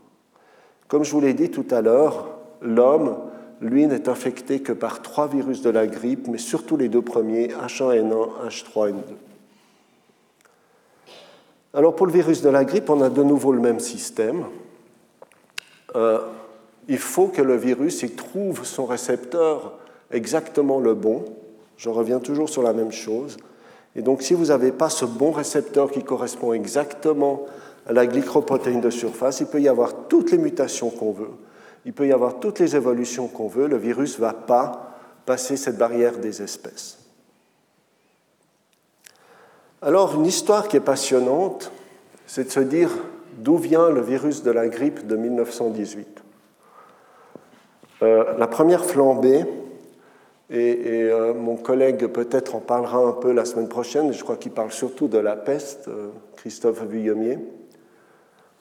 comme 0.87 1.03
je 1.03 1.11
vous 1.11 1.21
l'ai 1.21 1.33
dit 1.33 1.49
tout 1.49 1.65
à 1.71 1.81
l'heure, 1.81 2.29
l'homme, 2.61 3.17
lui, 3.61 3.87
n'est 3.87 4.09
infecté 4.09 4.61
que 4.61 4.73
par 4.73 5.01
trois 5.01 5.27
virus 5.27 5.61
de 5.61 5.69
la 5.69 5.87
grippe, 5.87 6.27
mais 6.27 6.37
surtout 6.37 6.77
les 6.77 6.89
deux 6.89 7.01
premiers, 7.01 7.47
H1N1, 7.47 8.47
H3N2. 8.47 8.93
Alors 11.73 11.95
pour 11.95 12.05
le 12.05 12.11
virus 12.11 12.41
de 12.41 12.49
la 12.49 12.65
grippe, 12.65 12.89
on 12.89 13.01
a 13.01 13.09
de 13.09 13.23
nouveau 13.23 13.51
le 13.51 13.59
même 13.59 13.79
système. 13.79 14.45
Euh, 15.95 16.19
il 16.87 16.97
faut 16.97 17.27
que 17.27 17.41
le 17.41 17.55
virus 17.55 18.01
il 18.01 18.15
trouve 18.15 18.65
son 18.65 18.85
récepteur 18.85 19.73
exactement 20.11 20.79
le 20.79 20.93
bon. 20.93 21.25
Je 21.77 21.89
reviens 21.89 22.19
toujours 22.19 22.49
sur 22.49 22.63
la 22.63 22.73
même 22.73 22.91
chose. 22.91 23.37
Et 23.95 24.01
donc 24.01 24.21
si 24.21 24.33
vous 24.33 24.45
n'avez 24.45 24.71
pas 24.71 24.89
ce 24.89 25.05
bon 25.05 25.31
récepteur 25.31 25.91
qui 25.91 26.03
correspond 26.03 26.53
exactement 26.53 27.45
à 27.87 27.93
la 27.93 28.05
glycoprotéine 28.05 28.81
de 28.81 28.89
surface, 28.89 29.39
il 29.39 29.47
peut 29.47 29.61
y 29.61 29.67
avoir 29.67 30.07
toutes 30.07 30.31
les 30.31 30.37
mutations 30.37 30.89
qu'on 30.89 31.11
veut, 31.11 31.31
il 31.85 31.93
peut 31.93 32.07
y 32.07 32.13
avoir 32.13 32.39
toutes 32.39 32.59
les 32.59 32.75
évolutions 32.75 33.27
qu'on 33.27 33.47
veut, 33.47 33.67
le 33.67 33.77
virus 33.77 34.17
ne 34.17 34.21
va 34.21 34.33
pas 34.33 34.93
passer 35.25 35.57
cette 35.57 35.77
barrière 35.77 36.17
des 36.17 36.41
espèces. 36.41 36.99
Alors, 39.81 40.15
une 40.15 40.25
histoire 40.25 40.69
qui 40.69 40.77
est 40.77 40.81
passionnante, 40.81 41.71
c'est 42.25 42.45
de 42.45 42.49
se 42.49 42.61
dire 42.61 42.89
d'où 43.43 43.57
vient 43.57 43.89
le 43.89 44.01
virus 44.01 44.41
de 44.41 44.51
la 44.51 44.67
grippe 44.69 45.05
de 45.05 45.17
1918. 45.17 46.23
Euh, 48.01 48.37
la 48.37 48.47
première 48.47 48.85
flambée, 48.85 49.45
et, 50.49 51.09
euh, 51.09 51.33
mon 51.33 51.55
collègue 51.55 52.07
peut-être 52.07 52.55
en 52.55 52.59
parlera 52.59 52.99
un 52.99 53.11
peu 53.11 53.31
la 53.31 53.45
semaine 53.45 53.67
prochaine, 53.67 54.13
je 54.13 54.23
crois 54.23 54.37
qu'il 54.37 54.51
parle 54.51 54.71
surtout 54.71 55.07
de 55.07 55.17
la 55.17 55.35
peste, 55.35 55.87
euh, 55.87 56.09
Christophe 56.37 56.83
Vuillemier. 56.85 57.37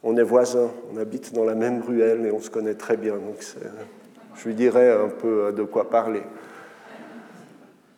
On 0.02 0.16
est 0.16 0.22
voisins, 0.22 0.70
on 0.92 0.96
habite 0.96 1.32
dans 1.32 1.44
la 1.44 1.54
même 1.54 1.80
ruelle 1.82 2.26
et 2.26 2.32
on 2.32 2.40
se 2.40 2.50
connaît 2.50 2.74
très 2.74 2.96
bien, 2.96 3.14
donc 3.14 3.36
je 4.34 4.48
lui 4.48 4.54
dirai 4.54 4.90
un 4.90 5.08
peu 5.08 5.52
de 5.52 5.62
quoi 5.62 5.90
parler. 5.90 6.22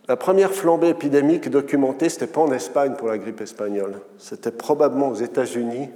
La 0.07 0.17
première 0.17 0.53
flambée 0.53 0.91
épidémique 0.91 1.49
documentée, 1.49 2.11
ce 2.11 2.21
n'était 2.21 2.33
pas 2.33 2.43
en 2.43 2.53
Espagne 2.53 2.93
pour 2.93 3.09
la 3.09 3.17
grippe 3.17 3.41
espagnole, 3.41 4.01
c'était 4.19 4.51
probablement 4.51 5.09
aux 5.09 5.15
États-Unis, 5.15 5.89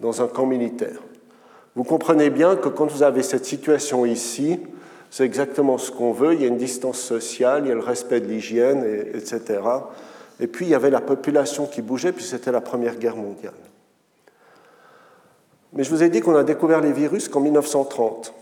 dans 0.00 0.22
un 0.22 0.28
camp 0.28 0.46
militaire. 0.46 1.00
Vous 1.74 1.84
comprenez 1.84 2.30
bien 2.30 2.56
que 2.56 2.68
quand 2.68 2.86
vous 2.86 3.02
avez 3.02 3.22
cette 3.22 3.44
situation 3.44 4.06
ici, 4.06 4.60
c'est 5.10 5.24
exactement 5.24 5.78
ce 5.78 5.90
qu'on 5.90 6.12
veut, 6.12 6.34
il 6.34 6.42
y 6.42 6.44
a 6.44 6.48
une 6.48 6.56
distance 6.56 6.98
sociale, 6.98 7.62
il 7.64 7.68
y 7.68 7.72
a 7.72 7.74
le 7.74 7.80
respect 7.80 8.20
de 8.20 8.26
l'hygiène, 8.26 8.84
etc. 9.14 9.60
Et 10.40 10.46
puis 10.46 10.66
il 10.66 10.70
y 10.70 10.74
avait 10.74 10.90
la 10.90 11.00
population 11.00 11.66
qui 11.66 11.82
bougeait, 11.82 12.12
puis 12.12 12.24
c'était 12.24 12.52
la 12.52 12.60
Première 12.60 12.96
Guerre 12.96 13.16
mondiale. 13.16 13.54
Mais 15.72 15.84
je 15.84 15.90
vous 15.90 16.02
ai 16.02 16.08
dit 16.08 16.20
qu'on 16.20 16.36
a 16.36 16.44
découvert 16.44 16.80
les 16.80 16.92
virus 16.92 17.28
qu'en 17.28 17.40
1930. 17.40 18.32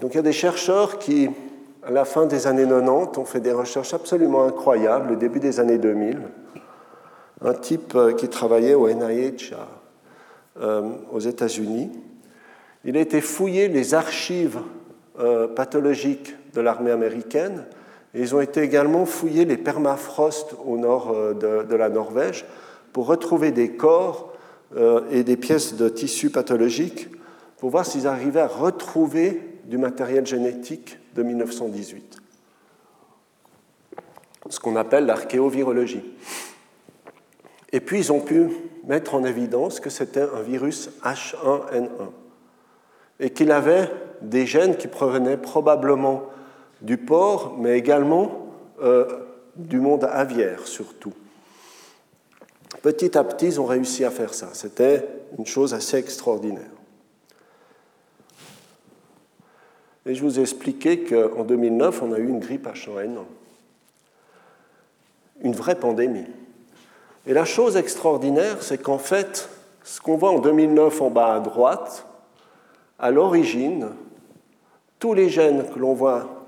Donc 0.00 0.14
il 0.14 0.16
y 0.16 0.20
a 0.20 0.22
des 0.22 0.32
chercheurs 0.32 0.98
qui 0.98 1.28
à 1.88 1.90
la 1.90 2.04
fin 2.04 2.26
des 2.26 2.46
années 2.46 2.66
90, 2.66 3.18
on 3.18 3.24
fait 3.24 3.40
des 3.40 3.52
recherches 3.52 3.94
absolument 3.94 4.44
incroyables, 4.44 5.10
le 5.10 5.16
début 5.16 5.40
des 5.40 5.58
années 5.58 5.78
2000. 5.78 6.20
Un 7.42 7.54
type 7.54 7.94
euh, 7.94 8.12
qui 8.12 8.28
travaillait 8.28 8.74
au 8.74 8.90
NIH 8.90 9.54
aux 11.12 11.20
États-Unis. 11.20 11.90
Il 12.84 12.96
a 12.96 13.00
été 13.00 13.20
fouillé 13.20 13.68
les 13.68 13.94
archives 13.94 14.60
pathologiques 15.54 16.34
de 16.54 16.60
l'armée 16.60 16.90
américaine 16.90 17.64
et 18.14 18.20
ils 18.20 18.34
ont 18.34 18.40
été 18.40 18.62
également 18.62 19.04
fouillés 19.06 19.44
les 19.44 19.56
permafrosts 19.56 20.54
au 20.64 20.76
nord 20.78 21.14
de, 21.34 21.62
de 21.62 21.76
la 21.76 21.88
Norvège 21.88 22.44
pour 22.92 23.06
retrouver 23.06 23.52
des 23.52 23.72
corps 23.72 24.32
et 25.10 25.22
des 25.22 25.36
pièces 25.36 25.74
de 25.74 25.88
tissus 25.88 26.30
pathologiques 26.30 27.08
pour 27.58 27.70
voir 27.70 27.84
s'ils 27.84 28.06
arrivaient 28.06 28.40
à 28.40 28.46
retrouver 28.46 29.42
du 29.64 29.76
matériel 29.76 30.26
génétique 30.26 30.98
de 31.14 31.22
1918, 31.22 32.18
ce 34.48 34.60
qu'on 34.60 34.76
appelle 34.76 35.04
l'archéovirologie. 35.04 36.02
Et 37.72 37.80
puis 37.80 37.98
ils 37.98 38.12
ont 38.12 38.20
pu 38.20 38.48
mettre 38.86 39.14
en 39.14 39.24
évidence 39.24 39.80
que 39.80 39.90
c'était 39.90 40.22
un 40.22 40.40
virus 40.40 40.90
H1N1 41.04 42.10
et 43.20 43.30
qu'il 43.30 43.50
avait 43.50 43.90
des 44.22 44.46
gènes 44.46 44.76
qui 44.76 44.88
provenaient 44.88 45.36
probablement 45.36 46.24
du 46.80 46.96
porc, 46.96 47.56
mais 47.58 47.76
également 47.76 48.52
euh, 48.80 49.06
du 49.56 49.80
monde 49.80 50.04
aviaire 50.04 50.66
surtout. 50.66 51.12
Petit 52.82 53.18
à 53.18 53.24
petit, 53.24 53.46
ils 53.46 53.60
ont 53.60 53.66
réussi 53.66 54.04
à 54.04 54.10
faire 54.10 54.32
ça. 54.32 54.50
C'était 54.52 55.06
une 55.36 55.46
chose 55.46 55.74
assez 55.74 55.96
extraordinaire. 55.96 56.70
Et 60.06 60.14
je 60.14 60.22
vous 60.22 60.38
ai 60.38 60.42
expliqué 60.42 61.04
qu'en 61.04 61.44
2009, 61.44 62.02
on 62.02 62.12
a 62.12 62.18
eu 62.18 62.28
une 62.28 62.38
grippe 62.38 62.66
H1N1. 62.66 63.24
Une 65.42 65.52
vraie 65.52 65.78
pandémie. 65.78 66.24
Et 67.28 67.34
la 67.34 67.44
chose 67.44 67.76
extraordinaire, 67.76 68.62
c'est 68.62 68.78
qu'en 68.78 68.96
fait, 68.96 69.50
ce 69.84 70.00
qu'on 70.00 70.16
voit 70.16 70.30
en 70.30 70.38
2009 70.38 71.02
en 71.02 71.10
bas 71.10 71.34
à 71.34 71.40
droite, 71.40 72.06
à 72.98 73.10
l'origine, 73.10 73.88
tous 74.98 75.12
les 75.12 75.28
gènes 75.28 75.66
que 75.68 75.78
l'on 75.78 75.92
voit, 75.92 76.46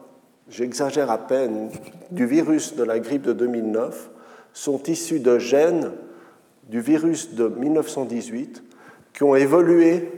j'exagère 0.49 1.11
à 1.11 1.19
peine, 1.19 1.69
du 2.11 2.25
virus 2.25 2.77
de 2.77 2.83
la 2.83 2.99
grippe 2.99 3.25
de 3.25 3.35
2009, 3.35 4.09
sont 4.55 4.83
issus 4.85 5.21
de 5.21 5.39
gènes 5.39 5.93
du 6.71 6.81
virus 6.81 7.35
de 7.35 7.49
1918 7.49 8.63
qui 9.13 9.23
ont 9.23 9.37
évolué 9.37 10.11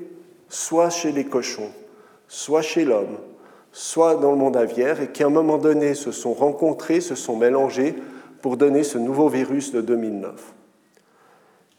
soit 0.48 0.90
chez 0.90 1.10
les 1.10 1.24
cochons, 1.24 1.72
soit 2.28 2.62
chez 2.62 2.84
l'homme, 2.84 3.18
soit 3.72 4.14
dans 4.14 4.30
le 4.30 4.38
monde 4.38 4.56
aviaire, 4.56 5.00
et 5.00 5.10
qui 5.10 5.24
à 5.24 5.26
un 5.26 5.30
moment 5.30 5.58
donné 5.58 5.94
se 5.94 6.12
sont 6.12 6.34
rencontrés, 6.34 7.00
se 7.00 7.16
sont 7.16 7.34
mélangés 7.34 7.96
pour 8.42 8.56
donner 8.56 8.82
ce 8.82 8.98
nouveau 8.98 9.28
virus 9.28 9.72
de 9.72 9.80
2009. 9.80 10.52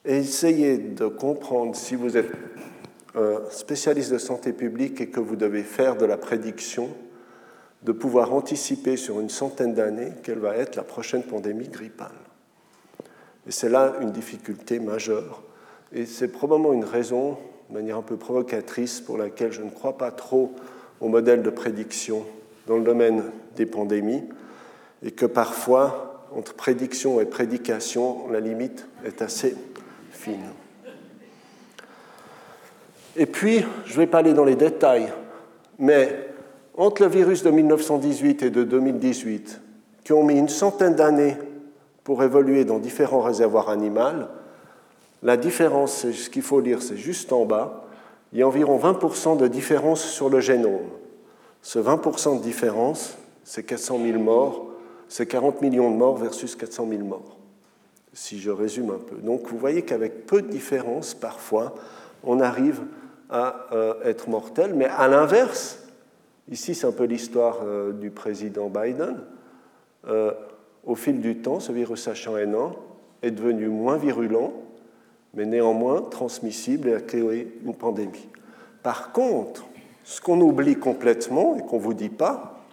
Et 0.06 0.18
essayez 0.18 0.78
de 0.78 1.08
comprendre, 1.08 1.76
si 1.76 1.96
vous 1.96 2.18
êtes 2.18 2.32
un 3.16 3.42
spécialiste 3.52 4.12
de 4.12 4.18
santé 4.18 4.54
publique 4.54 5.00
et 5.02 5.10
que 5.10 5.20
vous 5.20 5.36
devez 5.36 5.64
faire 5.64 5.98
de 5.98 6.06
la 6.06 6.18
prédiction, 6.18 6.90
de 7.84 7.92
pouvoir 7.92 8.34
anticiper 8.34 8.96
sur 8.96 9.20
une 9.20 9.30
centaine 9.30 9.74
d'années 9.74 10.14
quelle 10.24 10.40
va 10.40 10.56
être 10.56 10.78
la 10.78 10.84
prochaine 10.84 11.24
pandémie 11.24 11.68
grippale. 11.68 12.12
Et 13.46 13.52
c'est 13.52 13.70
là 13.70 13.96
une 14.02 14.12
difficulté 14.12 14.80
majeure. 14.80 15.44
Et 15.92 16.06
c'est 16.06 16.30
probablement 16.30 16.72
une 16.72 16.86
raison, 16.86 17.38
de 17.70 17.74
manière 17.76 17.98
un 17.98 18.04
peu 18.04 18.16
provocatrice, 18.16 19.02
pour 19.02 19.18
laquelle 19.18 19.52
je 19.52 19.62
ne 19.62 19.70
crois 19.70 19.98
pas 19.98 20.12
trop 20.12 20.54
au 21.02 21.10
modèle 21.10 21.44
de 21.44 21.50
prédiction 21.50 22.26
dans 22.68 22.78
le 22.78 22.84
domaine 22.84 23.24
des 23.58 23.66
pandémies 23.66 24.24
et 25.04 25.12
que 25.12 25.26
parfois, 25.26 26.13
entre 26.36 26.54
prédiction 26.54 27.20
et 27.20 27.26
prédication, 27.26 28.28
la 28.30 28.40
limite 28.40 28.88
est 29.06 29.22
assez 29.22 29.56
fine. 30.12 30.50
Et 33.16 33.26
puis, 33.26 33.64
je 33.86 33.94
ne 33.94 33.98
vais 33.98 34.08
pas 34.08 34.20
aller 34.20 34.34
dans 34.34 34.46
les 34.46 34.56
détails, 34.56 35.12
mais 35.78 36.28
entre 36.76 37.04
le 37.04 37.10
virus 37.10 37.44
de 37.44 37.52
1918 37.52 38.44
et 38.44 38.50
de 38.50 38.64
2018, 38.64 39.62
qui 40.04 40.14
ont 40.14 40.24
mis 40.24 40.38
une 40.38 40.50
centaine 40.50 40.96
d'années 40.96 41.38
pour 42.04 42.24
évoluer 42.24 42.66
dans 42.66 42.80
différents 42.80 43.22
réservoirs 43.22 43.70
animaux, 43.70 44.26
la 45.22 45.38
différence, 45.38 46.10
ce 46.12 46.30
qu'il 46.30 46.42
faut 46.42 46.60
lire, 46.60 46.82
c'est 46.82 46.98
juste 46.98 47.32
en 47.32 47.46
bas, 47.46 47.86
il 48.34 48.40
y 48.40 48.42
a 48.42 48.48
environ 48.48 48.78
20% 48.80 49.38
de 49.38 49.48
différence 49.48 50.04
sur 50.04 50.28
le 50.30 50.40
génome. 50.40 50.90
Ce 51.62 51.80
20% 51.80 52.40
de 52.40 52.44
différence, 52.44 53.16
c'est 53.44 53.64
400 53.64 54.00
000 54.04 54.20
morts, 54.20 54.73
c'est 55.14 55.28
40 55.28 55.62
millions 55.62 55.92
de 55.92 55.96
morts 55.96 56.18
versus 56.18 56.56
400 56.56 56.88
000 56.90 57.04
morts, 57.04 57.38
si 58.14 58.40
je 58.40 58.50
résume 58.50 58.90
un 58.90 58.98
peu. 58.98 59.18
Donc 59.18 59.48
vous 59.48 59.60
voyez 59.60 59.84
qu'avec 59.84 60.26
peu 60.26 60.42
de 60.42 60.48
différence, 60.48 61.14
parfois, 61.14 61.76
on 62.24 62.40
arrive 62.40 62.82
à 63.30 63.68
euh, 63.74 63.94
être 64.06 64.28
mortel, 64.28 64.74
mais 64.74 64.86
à 64.86 65.08
l'inverse, 65.08 65.78
ici 66.50 66.74
c'est 66.74 66.88
un 66.88 66.92
peu 66.92 67.04
l'histoire 67.04 67.60
euh, 67.64 67.92
du 67.92 68.10
président 68.10 68.70
Biden, 68.70 69.18
euh, 70.08 70.32
au 70.84 70.96
fil 70.96 71.22
du 71.22 71.38
temps, 71.38 71.60
ce 71.60 71.72
virus 71.72 72.08
H1N1 72.08 72.72
est 73.22 73.30
devenu 73.30 73.68
moins 73.68 73.98
virulent, 73.98 74.52
mais 75.36 75.46
néanmoins 75.46 76.02
transmissible 76.02 76.90
et 76.90 76.96
a 76.96 77.02
créé 77.02 77.60
une 77.64 77.76
pandémie. 77.76 78.30
Par 78.82 79.12
contre, 79.12 79.64
ce 80.06 80.20
qu'on 80.22 80.42
oublie 80.42 80.76
complètement 80.76 81.56
et 81.56 81.62
qu'on 81.62 81.78
ne 81.78 81.84
vous 81.84 81.94
dit 81.94 82.10
pas, 82.10 82.66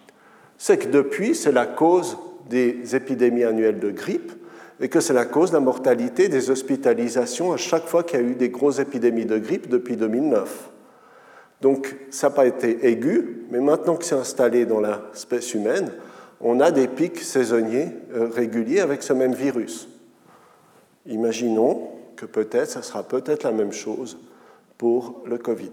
c'est 0.56 0.78
que 0.78 0.88
depuis, 0.88 1.34
c'est 1.34 1.52
la 1.52 1.66
cause 1.66 2.16
des 2.50 2.94
épidémies 2.94 3.44
annuelles 3.44 3.78
de 3.78 3.90
grippe 3.90 4.32
et 4.80 4.88
que 4.88 5.00
c'est 5.00 5.12
la 5.12 5.24
cause 5.24 5.50
de 5.50 5.54
la 5.54 5.60
mortalité 5.60 6.28
des 6.28 6.50
hospitalisations 6.50 7.52
à 7.52 7.56
chaque 7.56 7.86
fois 7.86 8.02
qu'il 8.02 8.20
y 8.20 8.22
a 8.22 8.26
eu 8.26 8.34
des 8.34 8.48
grosses 8.48 8.80
épidémies 8.80 9.26
de 9.26 9.38
grippe 9.38 9.68
depuis 9.68 9.96
2009. 9.96 10.70
Donc 11.60 11.96
ça 12.10 12.28
n'a 12.28 12.34
pas 12.34 12.46
été 12.46 12.86
aigu, 12.88 13.46
mais 13.50 13.60
maintenant 13.60 13.96
que 13.96 14.04
c'est 14.04 14.14
installé 14.14 14.66
dans 14.66 14.80
l'espèce 14.80 15.54
humaine, 15.54 15.92
on 16.40 16.58
a 16.60 16.70
des 16.70 16.88
pics 16.88 17.20
saisonniers 17.20 17.88
euh, 18.14 18.28
réguliers 18.28 18.80
avec 18.80 19.02
ce 19.02 19.12
même 19.12 19.34
virus. 19.34 19.88
Imaginons 21.06 21.88
que 22.16 22.24
peut-être, 22.24 22.70
ça 22.70 22.82
sera 22.82 23.02
peut-être 23.02 23.44
la 23.44 23.52
même 23.52 23.72
chose 23.72 24.18
pour 24.78 25.22
le 25.26 25.36
Covid. 25.36 25.72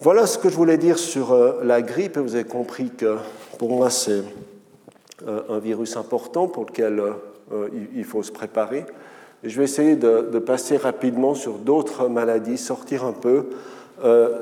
Voilà 0.00 0.26
ce 0.26 0.38
que 0.38 0.48
je 0.48 0.56
voulais 0.56 0.78
dire 0.78 0.98
sur 0.98 1.32
euh, 1.32 1.60
la 1.62 1.82
grippe, 1.82 2.16
et 2.16 2.20
vous 2.20 2.34
avez 2.34 2.44
compris 2.44 2.88
que 2.88 3.16
pour 3.58 3.68
moi 3.68 3.90
c'est 3.90 4.22
un 5.26 5.58
virus 5.58 5.96
important 5.96 6.48
pour 6.48 6.64
lequel 6.64 7.00
euh, 7.52 7.68
il 7.94 8.04
faut 8.04 8.22
se 8.22 8.32
préparer. 8.32 8.86
Je 9.44 9.58
vais 9.58 9.64
essayer 9.64 9.96
de, 9.96 10.38
passer 10.38 10.76
rapidement 10.76 11.34
sur 11.34 11.54
d'autres 11.54 12.08
maladies, 12.08 12.58
sortir 12.58 13.04
un 13.04 13.12
peu 13.12 13.46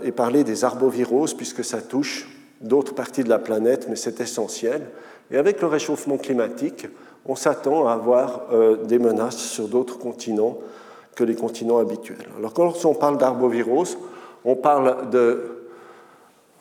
et 0.04 0.12
parler 0.12 0.44
des 0.44 0.64
arboviroses, 0.64 1.34
puisque 1.34 1.64
ça 1.64 1.82
touche 1.82 2.28
d'autres 2.60 2.94
parties 2.94 3.24
de 3.24 3.28
la 3.28 3.38
planète, 3.38 3.86
mais 3.88 3.96
c'est 3.96 4.20
essentiel. 4.20 4.86
Et 5.30 5.36
avec 5.36 5.60
le 5.60 5.66
réchauffement 5.66 6.16
climatique, 6.16 6.86
on 7.26 7.36
s'attend 7.36 7.86
à 7.86 7.92
avoir 7.92 8.46
euh, 8.52 8.76
des 8.84 8.98
menaces 8.98 9.36
sur 9.36 9.68
d'autres 9.68 9.98
continents 9.98 10.58
que 11.14 11.24
les 11.24 11.34
continents 11.34 11.78
habituels. 11.78 12.28
Alors 12.38 12.54
quand 12.54 12.84
on 12.84 12.94
parle 12.94 13.18
d'arbovirose, 13.18 13.98
on 14.44 14.56
parle 14.56 15.10
de 15.10 15.66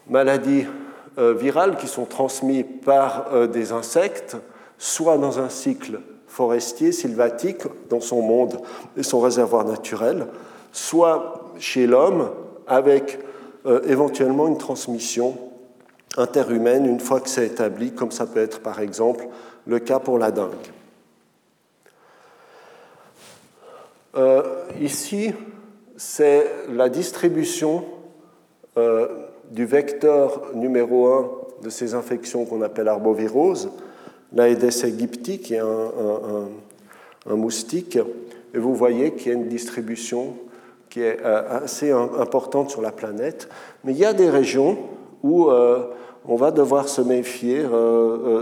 maladies 0.10 0.66
euh, 0.66 0.87
virales 1.18 1.78
qui 1.78 1.88
sont 1.88 2.06
transmises 2.06 2.66
par 2.86 3.34
euh, 3.34 3.48
des 3.48 3.72
insectes, 3.72 4.38
soit 4.78 5.18
dans 5.18 5.40
un 5.40 5.50
cycle 5.50 6.00
forestier, 6.28 6.92
sylvatique, 6.92 7.64
dans 7.90 8.02
son 8.02 8.22
monde 8.22 8.60
et 8.96 9.04
son 9.04 9.20
réservoir 9.20 9.66
naturel, 9.66 10.28
soit 10.72 11.52
chez 11.58 11.88
l'homme, 11.88 12.30
avec 12.68 13.20
éventuellement 13.86 14.48
une 14.48 14.58
transmission 14.58 15.38
interhumaine 16.16 16.86
une 16.86 17.00
fois 17.00 17.20
que 17.20 17.30
c'est 17.30 17.46
établi, 17.46 17.92
comme 17.92 18.12
ça 18.12 18.26
peut 18.26 18.40
être 18.40 18.62
par 18.62 18.80
exemple 18.80 19.28
le 19.66 19.80
cas 19.80 20.00
pour 20.00 20.18
la 20.18 20.32
dengue. 20.32 20.54
Euh, 24.16 24.42
ici, 24.82 25.34
c'est 25.96 26.52
la 26.70 26.90
distribution 26.90 27.86
euh, 28.78 29.27
du 29.52 29.66
vecteur 29.66 30.52
numéro 30.54 31.08
1 31.08 31.30
de 31.64 31.70
ces 31.70 31.94
infections 31.94 32.46
qu'on 32.46 32.62
appelle 32.62 32.88
arbovirose, 32.88 33.70
l'Aedes 34.34 34.84
aegypti, 34.84 35.40
qui 35.40 35.56
est 35.56 35.60
un, 35.60 37.36
moustique. 37.36 37.98
Et 38.54 38.58
vous 38.58 38.74
voyez 38.74 39.12
qu'il 39.12 39.32
y 39.32 39.36
a 39.36 39.38
une 39.38 39.48
distribution 39.48 40.36
qui 40.90 41.02
est 41.02 41.20
euh, 41.26 41.64
assez 41.64 41.92
importante 41.92 42.70
sur 42.70 42.82
la 42.82 42.92
planète. 42.92 43.50
Mais 43.84 43.92
il 43.92 43.98
y 43.98 44.06
a 44.06 44.14
des 44.14 44.30
régions 44.30 44.78
où 45.24 45.50
on 45.50 46.36
va 46.36 46.52
devoir 46.52 46.88
se 46.88 47.02
méfier 47.02 47.66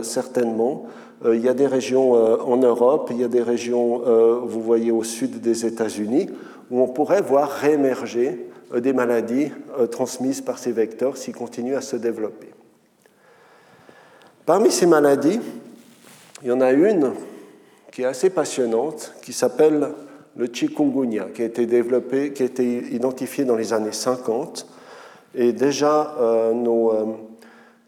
certainement 0.03 0.85
euh, 1.23 1.35
il 1.35 1.43
y 1.43 1.49
a 1.49 1.53
des 1.53 1.67
régions 1.67 2.15
euh, 2.15 2.37
en 2.37 2.57
Europe, 2.57 3.09
il 3.11 3.21
y 3.21 3.23
a 3.23 3.27
des 3.27 3.41
régions, 3.41 4.01
euh, 4.05 4.39
vous 4.43 4.61
voyez, 4.61 4.91
au 4.91 5.03
sud 5.03 5.39
des 5.41 5.65
États-Unis, 5.65 6.29
où 6.69 6.81
on 6.81 6.87
pourrait 6.87 7.21
voir 7.21 7.49
réémerger 7.49 8.47
des 8.73 8.93
maladies 8.93 9.51
transmises 9.91 10.41
par 10.41 10.57
ces 10.57 10.71
vecteurs 10.71 11.17
s'ils 11.17 11.35
continuent 11.35 11.75
à 11.75 11.81
se 11.81 11.95
développer. 11.95 12.47
Parmi 14.45 14.71
ces 14.71 14.85
maladies, 14.85 15.39
il 16.43 16.49
y 16.49 16.51
en 16.51 16.61
a 16.61 16.71
une 16.71 17.13
qui 17.91 18.03
est 18.03 18.05
assez 18.05 18.29
passionnante, 18.29 19.13
qui 19.21 19.33
s'appelle 19.33 19.89
le 20.37 20.47
chikungunya, 20.51 21.27
qui 21.33 21.41
a 21.41 21.45
été 21.45 21.65
développé, 21.65 22.33
qui 22.33 22.43
a 22.43 22.45
été 22.45 22.93
identifié 22.93 23.45
dans 23.45 23.55
les 23.55 23.73
années 23.73 23.91
50. 23.91 24.67
Et 25.33 25.53
déjà, 25.53 26.15
euh, 26.19 26.53
nos, 26.53 26.91
euh, 26.91 27.05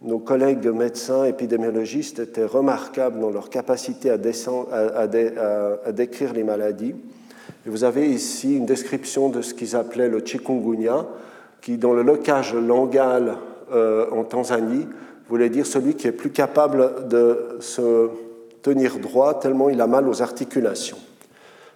nos, 0.01 0.19
collègues 0.19 0.67
médecins 0.67 1.25
épidémiologistes 1.25 2.19
étaient 2.19 2.45
remarquables 2.45 3.19
dans 3.19 3.30
leur 3.30 3.49
capacité 3.49 4.09
à, 4.09 4.17
décrire 5.91 6.34
les 6.34 6.43
maladies. 6.43 6.95
Vous 7.68 7.84
avez 7.84 8.07
ici 8.09 8.55
une 8.55 8.65
description 8.65 9.28
de 9.28 9.41
ce 9.41 9.53
qu'ils 9.53 9.76
appelaient 9.76 10.07
le 10.07 10.22
chikungunya, 10.24 11.05
qui, 11.59 11.78
dans 11.78 11.93
le 11.93 12.01
locage 12.01 12.55
langal 12.55 13.36
euh, 13.74 14.09
en 14.11 14.24
Tanzanie, 14.24 14.88
voulait 15.28 15.49
dire 15.49 15.65
celui 15.65 15.95
qui 15.95 16.07
est 16.07 16.13
plus 16.13 16.30
capable 16.30 17.09
de 17.09 17.57
se 17.59 18.09
tenir 18.61 18.99
droit 18.99 19.39
tellement 19.39 19.70
il 19.70 19.82
a 19.82 19.88
mal 19.88 20.07
aux 20.07 20.22
articulations. 20.22 20.97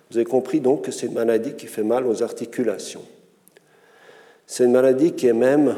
Vous 0.10 0.18
avez 0.18 0.26
compris 0.26 0.62
donc 0.62 0.84
que 0.84 0.92
c'est 0.92 1.08
une 1.08 1.14
maladie 1.14 1.56
qui 1.56 1.68
fait 1.68 1.84
mal 1.84 2.08
aux 2.08 2.24
articulations. 2.24 3.04
C'est 4.48 4.64
une 4.64 4.72
maladie 4.72 5.12
qui 5.12 5.28
est 5.28 5.34
même 5.34 5.76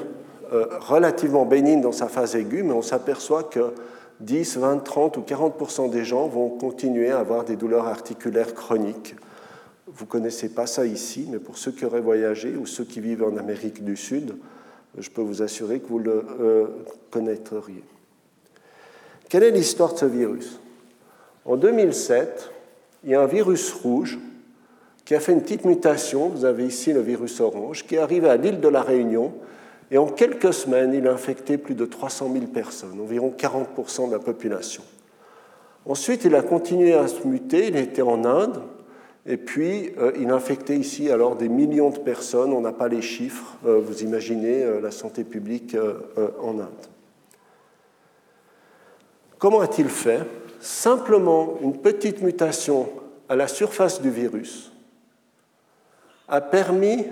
euh, 0.53 0.65
relativement 0.79 1.45
bénigne 1.45 1.81
dans 1.81 1.91
sa 1.91 2.07
phase 2.07 2.35
aiguë, 2.35 2.61
mais 2.61 2.73
on 2.73 2.83
s'aperçoit 2.83 3.43
que 3.43 3.73
10, 4.19 4.57
20, 4.57 4.77
30 4.83 5.17
ou 5.17 5.21
40% 5.21 5.89
des 5.89 6.03
gens 6.03 6.27
vont 6.27 6.49
continuer 6.49 7.09
à 7.09 7.17
avoir 7.17 7.45
des 7.45 7.55
douleurs 7.55 7.87
articulaires 7.87 8.53
chroniques. 8.53 9.15
Vous 9.87 10.05
ne 10.05 10.09
connaissez 10.09 10.49
pas 10.49 10.65
ça 10.65 10.85
ici, 10.85 11.27
mais 11.29 11.39
pour 11.39 11.57
ceux 11.57 11.71
qui 11.71 11.85
auraient 11.85 12.01
voyagé 12.01 12.55
ou 12.55 12.65
ceux 12.65 12.85
qui 12.85 13.01
vivent 13.01 13.23
en 13.23 13.35
Amérique 13.35 13.83
du 13.83 13.97
Sud, 13.97 14.35
je 14.97 15.09
peux 15.09 15.21
vous 15.21 15.41
assurer 15.41 15.79
que 15.79 15.87
vous 15.87 15.99
le 15.99 16.25
euh, 16.39 16.67
connaîtriez. 17.11 17.83
Quelle 19.27 19.43
est 19.43 19.51
l'histoire 19.51 19.93
de 19.93 19.99
ce 19.99 20.05
virus? 20.05 20.59
En 21.45 21.57
2007, 21.57 22.51
il 23.03 23.09
y 23.11 23.15
a 23.15 23.21
un 23.21 23.27
virus 23.27 23.73
rouge 23.73 24.19
qui 25.03 25.15
a 25.15 25.19
fait 25.19 25.33
une 25.33 25.41
petite 25.41 25.65
mutation, 25.65 26.29
vous 26.29 26.45
avez 26.45 26.65
ici 26.65 26.93
le 26.93 27.01
virus 27.01 27.41
orange, 27.41 27.85
qui 27.85 27.95
est 27.95 27.99
arrivé 27.99 28.29
à 28.29 28.37
l'île 28.37 28.61
de 28.61 28.67
la 28.69 28.81
Réunion, 28.81 29.33
et 29.91 29.97
en 29.97 30.07
quelques 30.07 30.53
semaines, 30.53 30.93
il 30.93 31.07
a 31.07 31.11
infecté 31.11 31.57
plus 31.57 31.75
de 31.75 31.85
300 31.85 32.31
000 32.31 32.45
personnes, 32.45 33.01
environ 33.01 33.33
40% 33.37 34.07
de 34.07 34.13
la 34.13 34.19
population. 34.19 34.83
Ensuite, 35.85 36.23
il 36.23 36.35
a 36.35 36.41
continué 36.41 36.93
à 36.93 37.07
se 37.07 37.27
muter, 37.27 37.67
il 37.67 37.75
était 37.75 38.01
en 38.01 38.23
Inde, 38.23 38.61
et 39.25 39.37
puis 39.37 39.91
euh, 39.97 40.11
il 40.19 40.29
a 40.29 40.35
infecté 40.35 40.75
ici 40.75 41.09
alors 41.09 41.35
des 41.35 41.49
millions 41.49 41.89
de 41.89 41.99
personnes, 41.99 42.51
on 42.51 42.61
n'a 42.61 42.73
pas 42.73 42.87
les 42.87 43.01
chiffres, 43.01 43.57
euh, 43.65 43.79
vous 43.79 44.03
imaginez 44.03 44.63
euh, 44.63 44.81
la 44.81 44.91
santé 44.91 45.23
publique 45.23 45.77
en 46.41 46.59
Inde. 46.59 46.87
Comment 49.39 49.61
a-t-il 49.61 49.89
fait? 49.89 50.21
Simplement 50.59 51.57
une 51.61 51.77
petite 51.77 52.21
mutation 52.21 52.89
à 53.29 53.35
la 53.35 53.47
surface 53.47 54.01
du 54.01 54.09
virus 54.09 54.71
a 56.27 56.41
permis 56.41 57.05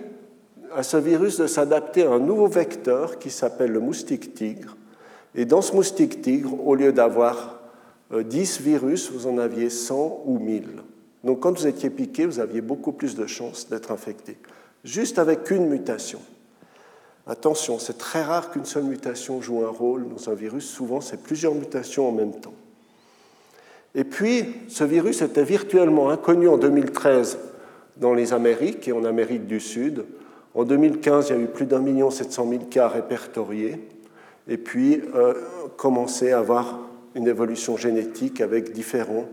à 0.74 0.84
ce 0.84 0.98
virus 0.98 1.38
de 1.38 1.48
s'adapter 1.48 2.04
à 2.04 2.12
un 2.12 2.20
nouveau 2.20 2.48
vecteur 2.48 3.20
qui 3.20 3.30
s'appelle 3.30 3.72
le 3.72 3.80
moustique 3.80 4.34
tigre. 4.34 4.78
Et 5.36 5.46
dans 5.46 5.62
ce 5.62 5.74
moustique 5.74 6.22
tigre, 6.22 6.66
au 6.66 6.76
lieu 6.76 6.94
d'avoir 6.94 7.62
10 8.12 8.60
euh, 8.60 8.64
virus, 8.64 9.12
vous 9.12 9.28
en 9.28 9.38
aviez 9.38 9.70
100 9.70 10.24
ou 10.26 10.40
1000. 10.40 10.68
Donc 11.24 11.42
quand 11.42 11.58
vous 11.58 11.68
étiez 11.68 11.90
piqué, 11.90 12.26
vous 12.26 12.40
aviez 12.40 12.62
beaucoup 12.62 12.92
plus 12.92 13.16
de 13.16 13.28
chances 13.28 13.70
d'être 13.70 13.92
infecté, 13.92 14.38
juste 14.84 15.20
avec 15.20 15.52
une 15.52 15.68
mutation. 15.68 16.20
Attention, 17.28 17.78
c'est 17.78 17.98
très 17.98 18.24
rare 18.24 18.50
qu'une 18.50 18.66
seule 18.66 18.84
mutation 18.84 19.42
joue 19.42 19.64
un 19.64 19.70
rôle 19.70 20.08
dans 20.10 20.30
un 20.30 20.34
virus, 20.34 20.66
souvent 20.66 21.02
c'est 21.02 21.22
plusieurs 21.22 21.54
mutations 21.54 22.10
en 22.10 22.12
même 22.12 22.34
temps. 22.34 22.54
Et 23.94 24.04
puis, 24.04 24.46
ce 24.70 24.84
virus 24.84 25.22
était 25.22 25.44
virtuellement 25.44 26.10
inconnu 26.10 26.48
en 26.48 26.58
2013 26.58 27.38
dans 27.98 28.14
les 28.14 28.34
Amériques 28.34 28.88
et 28.88 28.94
en 28.94 29.04
Amérique 29.04 29.48
du 29.48 29.60
Sud. 29.60 30.06
En 30.56 30.64
2015, 30.64 31.30
il 31.30 31.36
y 31.36 31.40
a 31.40 31.42
eu 31.42 31.48
plus 31.48 31.66
d'un 31.66 31.80
million 31.80 32.10
sept 32.10 32.32
cent 32.32 32.46
mille 32.46 32.70
cas 32.70 32.88
répertoriés. 32.88 33.88
Et 34.48 34.58
puis, 34.58 35.02
euh, 35.14 35.34
commençait 35.78 36.32
à 36.32 36.40
avoir 36.40 36.80
une 37.16 37.28
évolution 37.28 37.76
génétique 37.76 38.40
avec 38.40 38.72
différents 38.72 39.28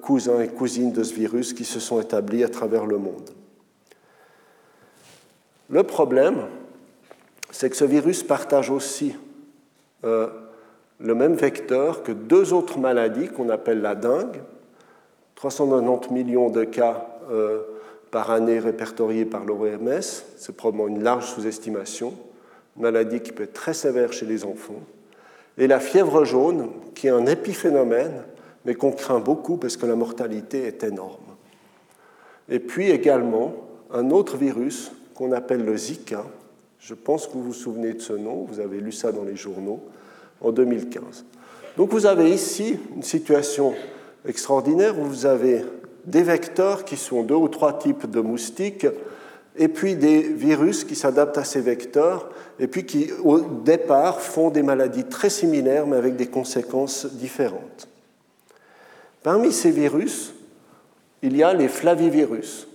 cousins 0.00 0.40
et 0.40 0.48
cousines 0.48 0.92
de 0.92 1.02
ce 1.02 1.14
virus 1.14 1.52
qui 1.52 1.64
se 1.64 1.80
sont 1.80 2.00
établis 2.00 2.44
à 2.44 2.48
travers 2.48 2.86
le 2.86 2.98
monde. 2.98 3.30
Le 5.70 5.84
problème, 5.84 6.46
c'est 7.52 7.70
que 7.70 7.76
ce 7.76 7.84
virus 7.84 8.22
partage 8.24 8.70
aussi 8.70 9.16
euh, 10.04 10.28
le 10.98 11.14
même 11.14 11.34
vecteur 11.34 12.02
que 12.02 12.12
deux 12.12 12.52
autres 12.52 12.78
maladies 12.78 13.28
qu'on 13.28 13.48
appelle 13.48 13.80
la 13.80 13.94
dengue, 13.94 14.40
390 15.36 16.12
millions 16.12 16.50
de 16.50 16.64
cas 16.64 17.06
euh, 17.30 17.62
par 18.10 18.30
année 18.30 18.58
répertoriés 18.58 19.24
par 19.24 19.44
l'OMS, 19.44 20.00
c'est 20.36 20.56
probablement 20.56 20.88
une 20.88 21.02
large 21.02 21.26
sous-estimation, 21.26 22.14
maladie 22.76 23.20
qui 23.20 23.32
peut 23.32 23.44
être 23.44 23.52
très 23.52 23.74
sévère 23.74 24.12
chez 24.12 24.26
les 24.26 24.44
enfants, 24.44 24.82
et 25.56 25.66
la 25.66 25.80
fièvre 25.80 26.24
jaune, 26.24 26.70
qui 26.94 27.06
est 27.06 27.10
un 27.10 27.26
épiphénomène, 27.26 28.24
mais 28.64 28.74
qu'on 28.74 28.92
craint 28.92 29.20
beaucoup 29.20 29.56
parce 29.56 29.76
que 29.76 29.86
la 29.86 29.96
mortalité 29.96 30.64
est 30.64 30.84
énorme. 30.84 31.16
Et 32.48 32.58
puis 32.58 32.90
également 32.90 33.54
un 33.92 34.10
autre 34.10 34.36
virus 34.36 34.92
qu'on 35.14 35.32
appelle 35.32 35.64
le 35.64 35.76
Zika, 35.76 36.24
je 36.78 36.94
pense 36.94 37.26
que 37.26 37.32
vous 37.34 37.42
vous 37.42 37.52
souvenez 37.52 37.92
de 37.92 38.00
ce 38.00 38.12
nom, 38.12 38.46
vous 38.48 38.60
avez 38.60 38.80
lu 38.80 38.92
ça 38.92 39.12
dans 39.12 39.24
les 39.24 39.36
journaux, 39.36 39.80
en 40.40 40.50
2015. 40.50 41.24
Donc 41.76 41.90
vous 41.90 42.06
avez 42.06 42.30
ici 42.30 42.78
une 42.96 43.02
situation 43.02 43.74
extraordinaire 44.26 44.98
où 44.98 45.04
vous 45.04 45.26
avez 45.26 45.64
des 46.04 46.22
vecteurs 46.22 46.84
qui 46.84 46.96
sont 46.96 47.22
deux 47.22 47.34
ou 47.34 47.48
trois 47.48 47.78
types 47.78 48.10
de 48.10 48.20
moustiques, 48.20 48.86
et 49.56 49.68
puis 49.68 49.96
des 49.96 50.22
virus 50.22 50.84
qui 50.84 50.94
s'adaptent 50.94 51.38
à 51.38 51.44
ces 51.44 51.60
vecteurs, 51.60 52.30
et 52.58 52.66
puis 52.66 52.86
qui, 52.86 53.10
au 53.22 53.40
départ, 53.40 54.20
font 54.20 54.50
des 54.50 54.62
maladies 54.62 55.04
très 55.04 55.30
similaires, 55.30 55.86
mais 55.86 55.96
avec 55.96 56.16
des 56.16 56.26
conséquences 56.26 57.06
différentes. 57.06 57.88
Parmi 59.22 59.52
ces 59.52 59.70
virus, 59.70 60.34
il 61.22 61.36
y 61.36 61.42
a 61.42 61.52
les 61.52 61.68
flavivirus. 61.68 62.66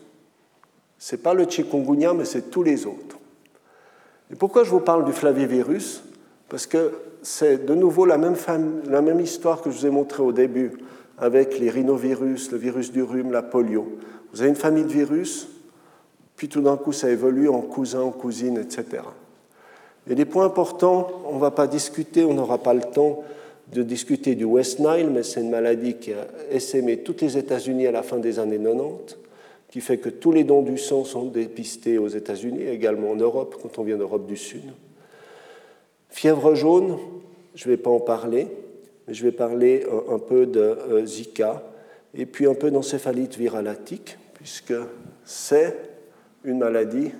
Ce 0.99 1.15
n'est 1.15 1.21
pas 1.21 1.33
le 1.33 1.45
chikungunya, 1.49 2.13
mais 2.13 2.25
c'est 2.25 2.49
tous 2.51 2.63
les 2.63 2.85
autres. 2.85 3.17
Et 4.31 4.35
pourquoi 4.35 4.63
je 4.63 4.69
vous 4.69 4.79
parle 4.79 5.05
du 5.05 5.13
flavivirus? 5.13 6.03
Parce 6.49 6.67
que 6.67 6.91
c'est 7.21 7.65
de 7.65 7.73
nouveau 7.73 8.05
la 8.05 8.17
même, 8.17 9.19
histoire 9.19 9.61
que 9.61 9.71
je 9.71 9.79
vous 9.79 9.85
ai 9.87 9.89
montrée 9.89 10.23
au 10.23 10.31
début 10.31 10.73
avec 11.17 11.59
les 11.59 11.69
rhinovirus, 11.69 12.51
le 12.51 12.57
virus 12.57 12.91
du 12.91 13.01
rhume, 13.01 13.31
la 13.31 13.41
polio. 13.41 13.97
Vous 14.31 14.41
avez 14.41 14.49
une 14.49 14.55
famille 14.55 14.83
de 14.83 14.91
virus, 14.91 15.47
puis 16.35 16.49
tout 16.49 16.61
d'un 16.61 16.77
coup 16.77 16.91
ça 16.91 17.09
évolue 17.09 17.49
en 17.49 17.61
cousin, 17.61 18.01
en 18.01 18.11
cousine, 18.11 18.57
etc. 18.57 19.03
Et 20.07 20.13
des 20.13 20.25
points 20.25 20.45
importants, 20.45 21.09
on 21.25 21.35
ne 21.35 21.39
va 21.39 21.51
pas 21.51 21.67
discuter, 21.67 22.25
on 22.25 22.33
n'aura 22.33 22.59
pas 22.59 22.73
le 22.73 22.81
temps 22.81 23.23
de 23.71 23.83
discuter 23.83 24.35
du 24.35 24.45
West 24.45 24.79
Nile, 24.79 25.09
mais 25.11 25.23
c'est 25.23 25.41
une 25.41 25.49
maladie 25.49 25.95
qui 25.95 26.13
a 26.13 26.27
essaimé 26.51 26.97
toutes 26.97 27.21
les 27.21 27.37
États-Unis 27.37 27.87
à 27.87 27.91
la 27.91 28.03
fin 28.03 28.17
des 28.17 28.39
années 28.39 28.59
90, 28.59 29.17
qui 29.69 29.81
fait 29.81 29.97
que 29.97 30.09
tous 30.09 30.31
les 30.31 30.43
dons 30.43 30.61
du 30.61 30.77
sang 30.77 31.03
sont 31.03 31.25
dépistés 31.25 31.97
aux 31.97 32.07
États-Unis, 32.07 32.63
également 32.63 33.11
en 33.11 33.15
Europe, 33.15 33.57
quand 33.61 33.79
on 33.79 33.83
vient 33.83 33.97
d'Europe 33.97 34.27
du 34.27 34.37
Sud. 34.37 34.63
Fièvre 36.09 36.55
jaune, 36.55 36.97
je 37.55 37.67
ne 37.67 37.73
vais 37.73 37.81
pas 37.81 37.89
en 37.89 37.99
parler, 37.99 38.47
mais 39.07 39.13
je 39.13 39.23
vais 39.23 39.31
parler 39.31 39.85
un 40.09 40.19
peu 40.19 40.45
de 40.45 40.59
euh, 40.59 41.05
Zika 41.05 41.63
et 42.13 42.25
puis 42.25 42.47
un 42.47 42.53
peu 42.53 42.71
d'encéphalite 42.71 43.37
viralatique, 43.37 44.17
puisque 44.35 44.73
c'est 45.25 45.75
une 46.45 46.59
maladie 46.59 47.11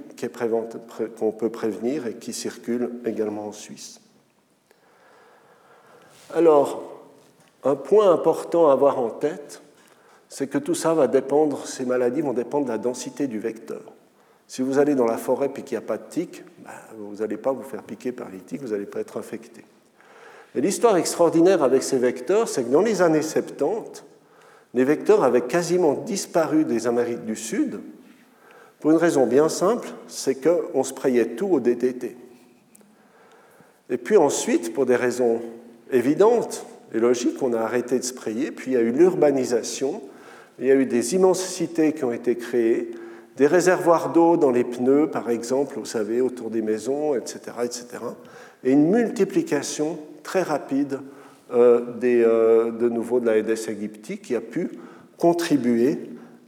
qu'on 1.20 1.32
peut 1.32 1.50
prévenir 1.50 2.08
et 2.08 2.14
qui 2.14 2.32
circule 2.32 2.92
également 3.06 3.48
en 3.48 3.52
Suisse. 3.52 4.00
Alors, 6.36 6.84
un 7.64 7.76
point 7.76 8.12
important 8.12 8.68
à 8.68 8.74
avoir 8.74 9.00
en 9.00 9.10
tête, 9.10 9.62
c'est 10.28 10.48
que 10.48 10.58
tout 10.58 10.76
ça 10.76 10.94
va 10.94 11.08
dépendre, 11.08 11.66
ces 11.66 11.86
maladies 11.86 12.20
vont 12.20 12.34
dépendre 12.34 12.66
de 12.66 12.72
la 12.72 12.78
densité 12.78 13.28
du 13.28 13.40
vecteur. 13.40 13.82
Si 14.46 14.62
vous 14.62 14.78
allez 14.78 14.96
dans 14.96 15.06
la 15.06 15.18
forêt 15.18 15.50
et 15.56 15.62
qu'il 15.62 15.78
n'y 15.78 15.84
a 15.84 15.88
pas 15.88 15.98
de 15.98 16.04
tiques, 16.10 16.44
ben, 16.60 16.72
vous 16.98 17.16
n'allez 17.16 17.38
pas 17.38 17.54
vous 17.54 17.64
faire 17.64 17.84
piquer 17.84 18.12
par 18.12 18.28
les 18.30 18.40
tiques, 18.40 18.62
vous 18.62 18.74
n'allez 18.74 18.86
pas 18.86 19.00
être 19.00 19.18
infecté. 19.18 19.64
Et 20.54 20.60
l'histoire 20.60 20.98
extraordinaire 20.98 21.64
avec 21.64 21.84
ces 21.84 21.98
vecteurs, 21.98 22.50
c'est 22.50 22.66
que 22.66 22.70
dans 22.70 22.82
les 22.82 23.02
années 23.02 23.22
70, 23.22 24.04
les 24.74 24.84
vecteurs 24.84 25.24
avaient 25.24 25.42
quasiment 25.42 25.94
disparu 25.94 26.66
des 26.66 26.86
Amériques 26.86 27.24
du 27.24 27.38
Sud, 27.38 27.80
pour 28.82 28.92
une 28.92 28.98
raison 28.98 29.26
bien 29.26 29.48
simple, 29.48 29.88
c'est 30.08 30.36
qu'on 30.36 30.84
sprayait 30.84 31.36
tout 31.38 31.48
au 31.48 31.62
DTT. 31.62 32.18
Et 33.90 33.98
puis 33.98 34.18
ensuite, 34.18 34.74
pour 34.74 34.86
des 34.86 34.98
raisons 34.98 35.42
évidentes 35.92 36.66
et 36.94 37.00
logiques, 37.00 37.42
on 37.42 37.54
a 37.54 37.60
arrêté 37.60 38.00
de 38.00 38.04
sprayer, 38.04 38.52
puis 38.52 38.72
il 38.72 38.74
y 38.74 38.78
a 38.78 38.82
eu 38.82 38.92
l'urbanisation, 38.92 40.02
il 40.60 40.68
y 40.68 40.72
a 40.72 40.76
eu 40.76 40.86
des 40.86 41.16
immenses 41.16 41.44
cités 41.44 41.94
qui 41.94 42.04
ont 42.04 42.12
été 42.12 42.36
créées, 42.36 42.92
des 43.38 43.48
réservoirs 43.48 44.14
d'eau 44.14 44.38
dans 44.38 44.52
les 44.52 44.64
pneus, 44.64 45.08
par 45.08 45.30
exemple, 45.30 45.76
vous 45.78 45.86
savez, 45.86 46.22
autour 46.22 46.50
des 46.50 46.62
maisons, 46.62 47.16
etc., 47.16 47.40
etc., 47.64 47.86
et 48.64 48.72
une 48.72 48.90
multiplication 48.90 50.00
très 50.24 50.42
rapide 50.42 51.00
euh, 51.54 51.82
euh, 52.04 52.72
de 52.72 52.90
nouveau 52.90 53.20
de 53.20 53.26
la 53.26 53.38
Aedes 53.38 53.68
aegypti 53.68 54.18
qui 54.18 54.36
a 54.36 54.42
pu 54.42 54.72
contribuer 55.18 56.00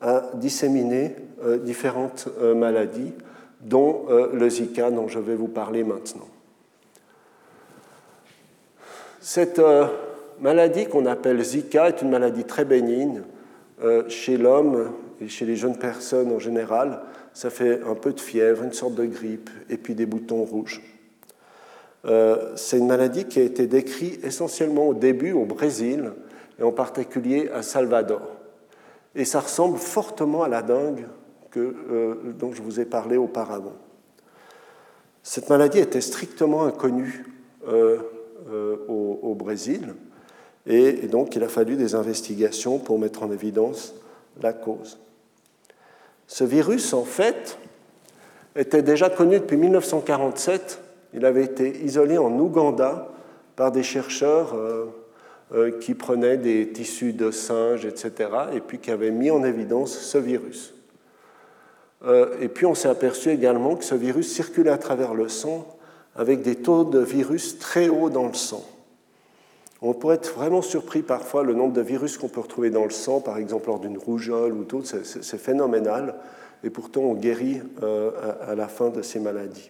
à 0.02 0.32
disséminer 0.36 1.16
différentes 1.64 2.28
maladies, 2.56 3.14
dont 3.62 4.06
le 4.34 4.50
Zika 4.50 4.92
dont 4.92 5.08
je 5.08 5.20
vais 5.20 5.36
vous 5.36 5.48
parler 5.48 5.84
maintenant. 5.84 6.28
Cette 9.30 9.62
maladie 10.40 10.86
qu'on 10.86 11.06
appelle 11.06 11.44
Zika 11.44 11.90
est 11.90 12.02
une 12.02 12.12
maladie 12.12 12.46
très 12.46 12.64
bénigne 12.64 13.24
chez 14.08 14.38
l'homme 14.38 14.94
et 15.20 15.28
chez 15.28 15.46
les 15.46 15.58
jeunes 15.58 15.78
personnes 15.78 16.32
en 16.32 16.40
général. 16.40 17.02
Ça 17.34 17.50
fait 17.50 17.82
un 17.84 17.96
peu 17.96 18.14
de 18.14 18.22
fièvre, 18.22 18.64
une 18.64 18.72
sorte 18.72 18.96
de 18.96 19.04
grippe 19.04 19.50
et 19.70 19.76
puis 19.76 19.96
des 19.96 20.06
boutons 20.06 20.46
rouges. 20.46 20.82
Euh, 22.06 22.54
c'est 22.56 22.78
une 22.78 22.88
maladie 22.88 23.26
qui 23.26 23.40
a 23.40 23.44
été 23.44 23.68
décrite 23.68 24.24
essentiellement 24.24 24.88
au 24.88 24.94
début 24.94 25.34
au 25.34 25.44
Brésil 25.44 26.14
et 26.58 26.64
en 26.64 26.72
particulier 26.72 27.50
à 27.54 27.64
Salvador. 27.64 28.22
Et 29.14 29.26
ça 29.26 29.42
ressemble 29.42 29.78
fortement 29.78 30.44
à 30.44 30.48
la 30.48 30.62
dengue 30.62 31.06
euh, 31.58 32.16
dont 32.40 32.54
je 32.54 32.62
vous 32.62 32.80
ai 32.80 32.86
parlé 32.86 33.18
auparavant. 33.18 33.76
Cette 35.22 35.50
maladie 35.50 35.80
était 35.80 36.00
strictement 36.00 36.64
inconnue 36.64 37.26
euh, 37.68 37.98
au, 38.88 39.36
Brésil 39.36 39.94
et, 40.66 41.08
donc 41.08 41.36
il 41.36 41.44
a 41.44 41.48
fallu 41.48 41.76
des 41.76 41.96
investigations 41.96 42.80
pour 42.80 43.00
mettre 43.00 43.24
en 43.24 43.32
évidence 43.32 43.94
la 44.42 44.54
cause. 44.54 45.00
Ce 46.28 46.44
virus, 46.44 46.94
en 46.94 47.04
fait, 47.04 47.58
était 48.56 48.82
déjà 48.82 49.10
connu 49.10 49.40
depuis 49.40 49.58
1947 49.58 50.82
il 51.14 51.26
avait 51.26 51.44
été 51.44 51.84
isolé 51.84 52.18
en 52.18 52.38
Ouganda 52.38 53.10
par 53.56 53.72
des 53.72 53.84
chercheurs 53.84 54.54
euh, 54.56 54.86
euh, 55.54 55.80
qui 55.80 55.94
prenaient 55.94 56.38
des 56.38 56.70
tissus 56.70 57.14
de 57.14 57.32
singes, 57.32 57.86
etc., 57.86 58.30
et 58.54 58.60
puis 58.60 58.80
qui 58.80 58.92
avaient 58.92 59.12
mis 59.12 59.32
en 59.32 59.44
évidence 59.44 59.98
ce 59.98 60.18
virus. 60.18 60.74
Euh, 62.06 62.36
et 62.40 62.48
puis 62.50 62.66
on 62.66 62.76
s'est 62.76 62.90
aperçu 62.90 63.30
également 63.30 63.76
que 63.76 63.84
ce 63.84 63.96
virus 63.96 64.32
circulait 64.32 64.70
à 64.70 64.78
travers 64.78 65.14
le 65.14 65.30
sang 65.30 65.77
avec 66.18 66.42
des 66.42 66.56
taux 66.56 66.84
de 66.84 67.00
virus 67.00 67.60
très 67.60 67.90
hauts 67.90 68.10
dans 68.10 68.28
le 68.28 68.34
sang. 68.34 68.66
On 69.82 69.94
pourrait 69.94 70.16
être 70.16 70.34
vraiment 70.34 70.64
surpris 70.64 71.04
parfois 71.04 71.44
le 71.44 71.54
nombre 71.54 71.74
de 71.74 71.82
virus 71.82 72.18
qu'on 72.18 72.30
peut 72.30 72.40
retrouver 72.40 72.72
dans 72.72 72.84
le 72.84 72.90
sang, 72.90 73.22
par 73.22 73.38
exemple 73.38 73.68
lors 73.68 73.80
d'une 73.80 73.98
rougeole 73.98 74.54
ou 74.54 74.64
tout, 74.64 74.84
c'est 74.84 75.38
phénoménal, 75.38 76.16
et 76.64 76.72
pourtant 76.72 77.02
on 77.02 77.14
guérit 77.14 77.62
à 78.48 78.56
la 78.56 78.68
fin 78.68 78.90
de 78.90 79.04
ces 79.04 79.20
maladies. 79.20 79.70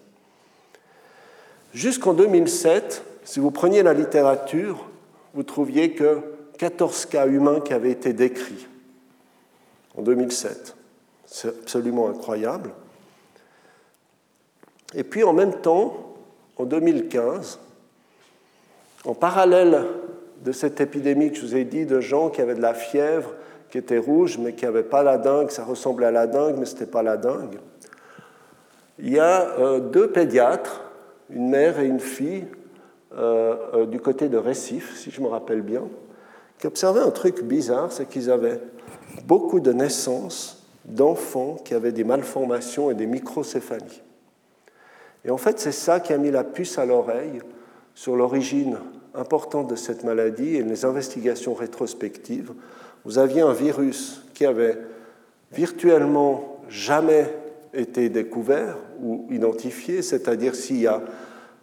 Jusqu'en 1.74 2.14
2007, 2.14 3.04
si 3.26 3.42
vous 3.42 3.52
preniez 3.52 3.84
la 3.84 3.94
littérature, 3.94 4.88
vous 5.34 5.44
trouviez 5.44 5.92
que 5.92 6.22
14 6.58 7.08
cas 7.08 7.28
humains 7.28 7.60
qui 7.60 7.74
avaient 7.74 7.92
été 7.92 8.14
décrits 8.14 8.66
en 9.98 10.02
2007. 10.02 10.76
C'est 11.26 11.50
absolument 11.50 12.08
incroyable. 12.08 12.72
Et 14.96 15.04
puis 15.04 15.26
en 15.26 15.34
même 15.34 15.60
temps, 15.60 16.07
en 16.58 16.66
2015, 16.66 17.60
en 19.06 19.14
parallèle 19.14 19.84
de 20.44 20.52
cette 20.52 20.82
épidémie 20.82 21.32
que 21.32 21.38
je 21.38 21.42
vous 21.42 21.56
ai 21.56 21.64
dit, 21.64 21.86
de 21.86 22.00
gens 22.00 22.30
qui 22.30 22.42
avaient 22.42 22.56
de 22.56 22.62
la 22.62 22.74
fièvre, 22.74 23.34
qui 23.70 23.78
était 23.78 23.98
rouge, 23.98 24.38
mais 24.38 24.54
qui 24.54 24.66
n'avaient 24.66 24.84
pas 24.84 25.04
la 25.04 25.18
dengue, 25.18 25.50
ça 25.50 25.64
ressemblait 25.64 26.08
à 26.08 26.12
la 26.12 26.28
dengue, 26.28 26.56
mais 26.58 26.66
ce 26.66 26.74
n'était 26.74 26.86
pas 26.86 27.04
la 27.04 27.18
dengue, 27.18 27.60
il 29.00 29.10
y 29.10 29.20
a 29.20 29.60
euh, 29.60 29.80
deux 29.80 30.12
pédiatres 30.12 30.84
une 31.30 31.50
mère 31.50 31.80
et 31.80 31.86
une 31.86 32.00
fille 32.00 32.46
euh, 33.16 33.56
euh, 33.74 33.86
du 33.86 34.00
côté 34.00 34.30
de 34.30 34.38
Récif, 34.38 34.98
si 34.98 35.12
je 35.12 35.22
me 35.22 35.28
rappelle 35.28 35.62
bien, 35.62 35.84
qui 36.60 36.68
observaient 36.68 37.02
un 37.02 37.12
truc 37.12 37.44
bizarre, 37.44 37.92
c'est 37.92 38.08
qu'ils 38.08 38.32
avaient 38.32 38.60
beaucoup 39.26 39.60
de 39.60 39.72
naissances 39.74 40.66
d'enfants 40.86 41.58
qui 41.64 41.74
avaient 41.74 41.92
des 41.92 42.04
malformations 42.04 42.90
et 42.90 42.96
des 42.96 43.08
microcéphalies. 43.08 44.02
Et 45.28 45.32
en 45.32 45.38
fait, 45.38 45.60
c'est 45.60 45.74
ça 45.74 46.00
qui 46.00 46.14
a 46.14 46.18
mis 46.18 46.32
la 46.32 46.46
puce 46.46 46.80
à 46.80 46.86
l'oreille 46.86 47.42
sur 47.94 48.16
l'origine 48.16 48.78
importante 49.14 49.70
de 49.70 49.76
cette 49.76 50.06
maladie 50.06 50.56
et 50.56 50.64
les 50.64 50.86
investigations 50.86 51.54
rétrospectives. 51.54 52.54
Vous 53.04 53.18
aviez 53.18 53.42
un 53.42 53.54
virus 53.54 54.24
qui 54.34 54.46
avait 54.46 54.78
virtuellement 55.52 56.60
jamais 56.70 57.34
été 57.74 58.08
découvert 58.10 58.78
ou 59.02 59.28
identifié, 59.30 60.02
c'est-à-dire 60.02 60.56
s'il 60.56 60.80
y 60.80 60.88
a 60.88 61.02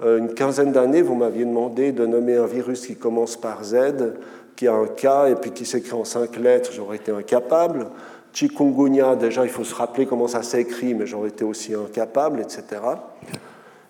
euh, 0.03 0.19
une 0.19 0.35
quinzaine 0.35 0.73
d'années, 0.73 1.03
vous 1.03 1.15
m'aviez 1.15 1.45
demandé 1.45 1.93
de 1.93 2.05
nommer 2.05 2.37
un 2.37 2.47
virus 2.47 2.87
qui 2.87 2.97
commence 2.97 3.37
par 3.37 3.65
Z, 3.65 4.15
qui 4.57 4.67
a 4.67 4.75
un 4.75 4.87
K 4.87 5.31
et 5.31 5.35
puis 5.41 5.53
qui 5.53 5.65
s'écrit 5.65 5.95
en 5.95 6.05
cinq 6.05 6.37
lettres, 6.37 6.73
j'aurais 6.73 6.97
été 6.97 7.13
incapable. 7.13 7.87
Chikungunya, 8.33 9.15
déjà, 9.15 9.45
il 9.45 9.51
faut 9.51 9.65
se 9.65 9.75
rappeler 9.75 10.07
comment 10.07 10.27
ça 10.27 10.43
s'écrit, 10.43 10.93
mais 10.95 11.07
j'aurais 11.07 11.29
été 11.29 11.45
aussi 11.45 11.75
incapable, 11.75 12.41
etc. 12.41 12.81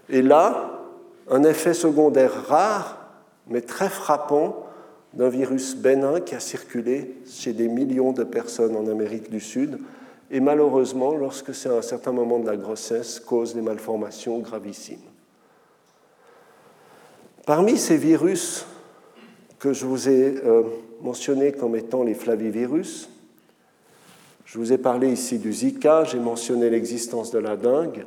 Et 0.09 0.23
là, 0.23 0.81
un 1.31 1.43
effet 1.45 1.75
secondaire 1.75 2.47
rare, 2.47 2.99
mais 3.49 3.61
très 3.61 3.89
frappant, 3.89 4.67
d'un 5.15 5.29
virus 5.29 5.77
bénin 5.77 6.21
qui 6.21 6.35
a 6.35 6.41
circulé 6.41 7.15
chez 7.27 7.53
des 7.53 7.69
millions 7.69 8.13
de 8.13 8.25
personnes 8.25 8.77
en 8.77 8.87
Amérique 8.89 9.31
du 9.31 9.41
Sud, 9.41 9.79
et 10.31 10.41
malheureusement, 10.41 11.15
lorsque 11.15 11.55
c'est 11.55 11.69
à 11.69 11.75
un 11.75 11.83
certain 11.83 12.13
moment 12.13 12.41
de 12.41 12.47
la 12.47 12.57
grossesse, 12.57 13.21
cause 13.21 13.55
des 13.55 13.61
malformations 13.61 14.39
gravissimes. 14.41 14.99
Parmi 17.47 17.77
ces 17.77 17.97
virus 17.97 18.67
que 19.59 19.73
je 19.73 19.87
vous 19.87 20.09
ai 20.09 20.35
euh, 20.45 20.63
mentionnés 21.03 21.53
comme 21.53 21.77
étant 21.77 22.03
les 22.03 22.15
flavivirus, 22.15 23.09
je 24.45 24.59
vous 24.59 24.73
ai 24.73 24.79
parlé 24.79 25.13
ici 25.13 25.39
du 25.39 25.53
Zika, 25.53 26.05
j'ai 26.05 26.19
mentionné 26.19 26.71
l'existence 26.71 27.31
de 27.31 27.39
la 27.39 27.57
dengue. 27.57 28.05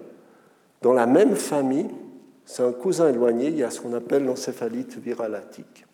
Dans 0.81 0.93
la 0.93 1.05
même 1.05 1.35
famille, 1.35 1.89
c'est 2.45 2.63
un 2.63 2.71
cousin 2.71 3.09
éloigné, 3.09 3.47
il 3.47 3.57
y 3.57 3.63
a 3.63 3.69
ce 3.69 3.81
qu'on 3.81 3.93
appelle 3.93 4.25
l'encéphalite 4.25 4.97
viralatique. 4.97 5.85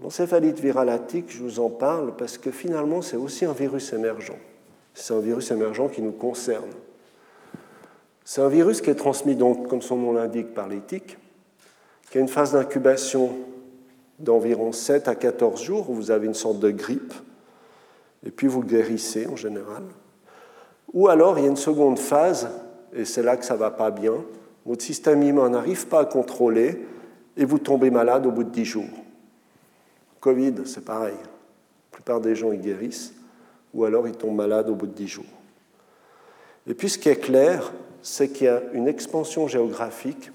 L'encéphalite 0.00 0.58
viralatique, 0.58 1.26
je 1.28 1.42
vous 1.42 1.60
en 1.60 1.70
parle 1.70 2.16
parce 2.16 2.36
que 2.36 2.50
finalement, 2.50 3.02
c'est 3.02 3.16
aussi 3.16 3.44
un 3.44 3.52
virus 3.52 3.92
émergent. 3.92 4.36
C'est 4.94 5.14
un 5.14 5.20
virus 5.20 5.50
émergent 5.50 5.88
qui 5.88 6.02
nous 6.02 6.12
concerne. 6.12 6.70
C'est 8.24 8.40
un 8.40 8.48
virus 8.48 8.80
qui 8.80 8.90
est 8.90 8.94
transmis, 8.94 9.36
donc, 9.36 9.68
comme 9.68 9.82
son 9.82 9.96
nom 9.96 10.12
l'indique, 10.12 10.54
par 10.54 10.68
les 10.68 10.80
qui 10.80 12.18
a 12.18 12.20
une 12.20 12.28
phase 12.28 12.52
d'incubation 12.52 13.30
d'environ 14.18 14.72
7 14.72 15.08
à 15.08 15.14
14 15.14 15.62
jours, 15.62 15.88
où 15.88 15.94
vous 15.94 16.10
avez 16.10 16.26
une 16.26 16.34
sorte 16.34 16.58
de 16.58 16.70
grippe, 16.70 17.14
et 18.24 18.30
puis 18.30 18.48
vous 18.48 18.62
guérissez 18.62 19.26
en 19.26 19.36
général. 19.36 19.82
Ou 20.92 21.08
alors, 21.08 21.38
il 21.38 21.42
y 21.42 21.46
a 21.46 21.50
une 21.50 21.56
seconde 21.56 21.98
phase, 21.98 22.50
et 22.94 23.04
c'est 23.04 23.22
là 23.22 23.36
que 23.36 23.44
ça 23.44 23.54
ne 23.54 23.58
va 23.58 23.70
pas 23.70 23.90
bien, 23.90 24.14
votre 24.64 24.82
système 24.82 25.22
immun 25.22 25.50
n'arrive 25.50 25.86
pas 25.88 26.00
à 26.00 26.04
contrôler, 26.04 26.86
et 27.36 27.44
vous 27.44 27.58
tombez 27.58 27.90
malade 27.90 28.26
au 28.26 28.30
bout 28.30 28.44
de 28.44 28.50
10 28.50 28.64
jours. 28.64 29.02
Covid, 30.20 30.54
c'est 30.66 30.84
pareil. 30.84 31.16
La 31.16 31.96
plupart 31.96 32.20
des 32.20 32.34
gens, 32.34 32.52
ils 32.52 32.60
guérissent 32.60 33.12
ou 33.74 33.84
alors 33.84 34.06
ils 34.06 34.14
tombent 34.14 34.36
malades 34.36 34.68
au 34.68 34.74
bout 34.74 34.86
de 34.86 34.92
dix 34.92 35.08
jours. 35.08 35.24
Et 36.66 36.74
puis 36.74 36.88
ce 36.88 36.98
qui 36.98 37.08
est 37.08 37.16
clair, 37.16 37.72
c'est 38.02 38.28
qu'il 38.28 38.46
y 38.46 38.50
a 38.50 38.62
une 38.72 38.88
expansion 38.88 39.48
géographique. 39.48 40.30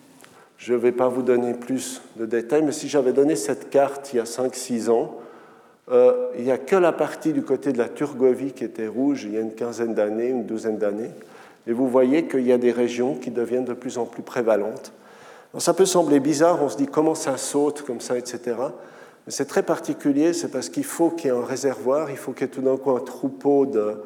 Je 0.58 0.74
ne 0.74 0.78
vais 0.78 0.92
pas 0.92 1.08
vous 1.08 1.22
donner 1.22 1.54
plus 1.54 2.02
de 2.16 2.26
détails, 2.26 2.64
mais 2.64 2.72
si 2.72 2.90
j'avais 2.90 3.14
donné 3.14 3.36
cette 3.36 3.70
carte 3.70 4.14
il 4.14 4.18
y 4.18 4.20
a 4.20 4.24
5-6 4.24 4.90
ans, 4.90 5.20
euh, 5.90 6.32
il 6.38 6.44
n'y 6.44 6.52
a 6.52 6.58
que 6.58 6.76
la 6.76 6.92
partie 6.92 7.32
du 7.32 7.44
côté 7.44 7.72
de 7.72 7.78
la 7.78 7.88
Turgovie 7.88 8.52
qui 8.52 8.66
était 8.66 8.88
rouge 8.88 9.24
il 9.24 9.34
y 9.34 9.38
a 9.38 9.42
une 9.42 9.54
quinzaine 9.54 9.94
d'années, 9.94 10.30
une 10.30 10.46
douzaine 10.46 10.78
d'années. 10.78 11.12
Et 11.68 11.74
vous 11.74 11.88
voyez 11.88 12.28
qu'il 12.28 12.48
y 12.48 12.54
a 12.54 12.58
des 12.58 12.72
régions 12.72 13.16
qui 13.16 13.30
deviennent 13.30 13.66
de 13.66 13.74
plus 13.74 13.98
en 13.98 14.06
plus 14.06 14.24
prévalentes. 14.24 14.94
ça 15.58 15.74
peut 15.74 15.86
sembler 15.86 16.20
bizarre, 16.20 16.64
on 16.64 16.70
se 16.70 16.78
dit 16.78 16.88
comment 16.88 17.16
ça 17.16 17.36
saute 17.38 17.82
comme 17.82 18.00
ça, 18.00 18.18
etc. 18.18 18.56
C'est 19.28 19.48
très 19.48 19.64
particulier, 19.64 20.32
c'est 20.32 20.48
parce 20.48 20.70
qu'il 20.70 20.86
faut 20.86 21.10
qu'il 21.10 21.26
y 21.26 21.34
ait 21.34 21.38
un 21.38 21.44
réservoir, 21.44 22.10
il 22.10 22.16
faut 22.16 22.32
qu'il 22.32 22.44
y 22.44 22.46
ait 22.46 22.54
tout 22.54 22.62
d'un 22.62 22.78
coup 22.78 22.92
un 22.92 23.02
troupeau 23.02 23.66
de, 23.66 23.98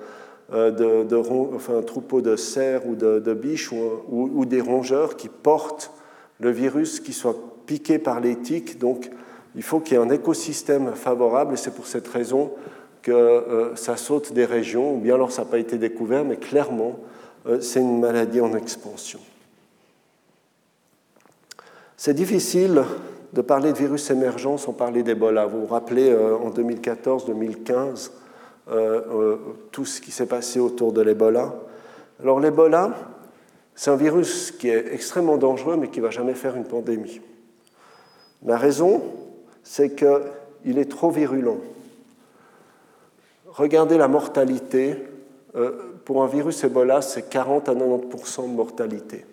euh, 0.53 1.51
enfin, 1.55 1.77
un 1.77 1.83
troupeau 1.83 2.21
de 2.21 2.35
cerfs 2.35 2.87
ou 2.87 2.95
de, 2.95 3.33
biches 3.33 3.71
ou, 3.71 4.45
des 4.45 4.61
rongeurs 4.61 5.15
qui 5.15 5.29
portent 5.29 5.91
le 6.39 6.49
virus 6.49 6.99
qui 6.99 7.13
soit 7.13 7.35
piqué 7.67 7.99
par 7.99 8.19
les 8.19 8.35
tiques. 8.35 8.79
Donc 8.79 9.11
il 9.55 9.61
faut 9.61 9.79
qu'il 9.79 9.97
y 9.97 9.99
ait 9.99 10.03
un 10.03 10.09
écosystème 10.09 10.95
favorable 10.95 11.53
et 11.53 11.57
c'est 11.57 11.75
pour 11.75 11.85
cette 11.85 12.07
raison 12.07 12.51
que 13.03 13.11
euh, 13.11 13.75
ça 13.75 13.97
saute 13.97 14.33
des 14.33 14.45
régions, 14.45 14.95
ou 14.95 14.97
bien 14.97 15.15
alors 15.15 15.31
ça 15.31 15.43
n'a 15.43 15.49
pas 15.49 15.59
été 15.59 15.77
découvert, 15.77 16.25
mais 16.25 16.37
clairement 16.37 16.99
c'est 17.59 17.79
une 17.79 17.99
maladie 17.99 18.41
en 18.41 18.55
expansion. 18.55 19.19
C'est 21.97 22.15
difficile 22.15 22.83
de 23.33 23.41
parler 23.41 23.71
de 23.71 23.77
virus 23.77 24.09
émergents 24.09 24.57
sans 24.57 24.73
parler 24.73 25.03
d'Ebola. 25.03 25.45
Vous 25.45 25.61
vous 25.61 25.67
rappelez 25.67 26.09
euh, 26.09 26.35
en 26.35 26.49
2014-2015 26.49 28.09
euh, 28.69 29.01
euh, 29.11 29.37
tout 29.71 29.85
ce 29.85 30.01
qui 30.01 30.11
s'est 30.11 30.25
passé 30.25 30.59
autour 30.59 30.93
de 30.93 31.01
l'Ebola. 31.01 31.53
Alors 32.19 32.39
l'Ebola, 32.39 32.95
c'est 33.75 33.91
un 33.91 33.95
virus 33.95 34.51
qui 34.51 34.69
est 34.69 34.93
extrêmement 34.93 35.37
dangereux 35.37 35.77
mais 35.77 35.89
qui 35.89 35.99
ne 35.99 36.05
va 36.05 36.11
jamais 36.11 36.33
faire 36.33 36.55
une 36.55 36.65
pandémie. 36.65 37.21
La 38.43 38.57
raison, 38.57 39.03
c'est 39.63 39.95
qu'il 39.95 40.79
est 40.79 40.89
trop 40.89 41.11
virulent. 41.11 41.61
regardez 43.45 43.97
la 43.97 44.07
mortalité. 44.07 44.97
Euh, 45.55 45.71
pour 46.05 46.23
un 46.23 46.27
virus 46.27 46.63
Ebola, 46.63 47.01
c'est 47.01 47.29
40 47.29 47.69
à 47.69 47.73
90% 47.73 48.43
de 48.43 48.55
mortalité. 48.55 49.25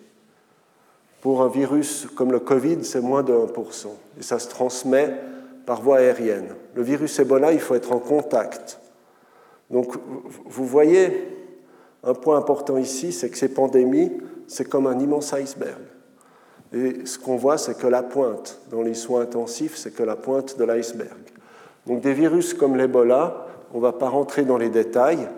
Pour 1.21 1.43
un 1.43 1.49
virus 1.49 2.07
comme 2.17 2.33
le 2.33 2.41
Covid, 2.41 2.85
c'est 2.85 3.01
moins 3.01 3.23
de 3.23 3.33
1%. 3.33 3.87
Et 4.19 4.23
ça 4.23 4.39
se 4.39 4.49
transmet 4.49 5.15
par 5.67 5.83
voie 5.83 5.99
aérienne. 5.99 6.55
Le 6.75 6.83
virus 6.83 7.19
Ebola, 7.19 7.53
il 7.53 7.61
faut 7.61 7.75
être 7.75 7.93
en 7.93 7.99
contact. 7.99 8.81
Donc, 9.71 9.95
vous 10.47 10.67
voyez, 10.67 11.29
un 12.03 12.15
point 12.15 12.37
important 12.37 12.79
ici, 12.79 13.13
c'est 13.13 13.29
que 13.29 13.37
ces 13.37 13.53
pandémies, 13.53 14.13
c'est 14.47 14.69
comme 14.69 14.87
un 14.87 14.99
immense 14.99 15.33
iceberg. 15.33 15.81
Et 16.73 17.07
ce 17.07 17.19
qu'on 17.19 17.37
voit, 17.37 17.59
c'est 17.59 17.79
que 17.79 17.87
la 17.87 18.03
pointe 18.03 18.61
dans 18.71 18.83
les 18.83 18.95
soins 18.95 19.23
intensifs, 19.23 19.77
c'est 19.77 19.91
que 19.91 20.03
la 20.03 20.17
pointe 20.17 20.59
de 20.59 20.65
l'iceberg. 20.65 21.19
Donc 21.87 22.03
des 22.03 22.13
virus 22.13 22.55
comme 22.55 22.77
l'Ebola, 22.77 23.47
on 23.73 23.79
ne 23.79 23.83
va 23.83 23.93
pas 23.93 24.09
rentrer 24.09 24.45
dans 24.45 24.59
les 24.59 24.69
détails, 24.69 25.29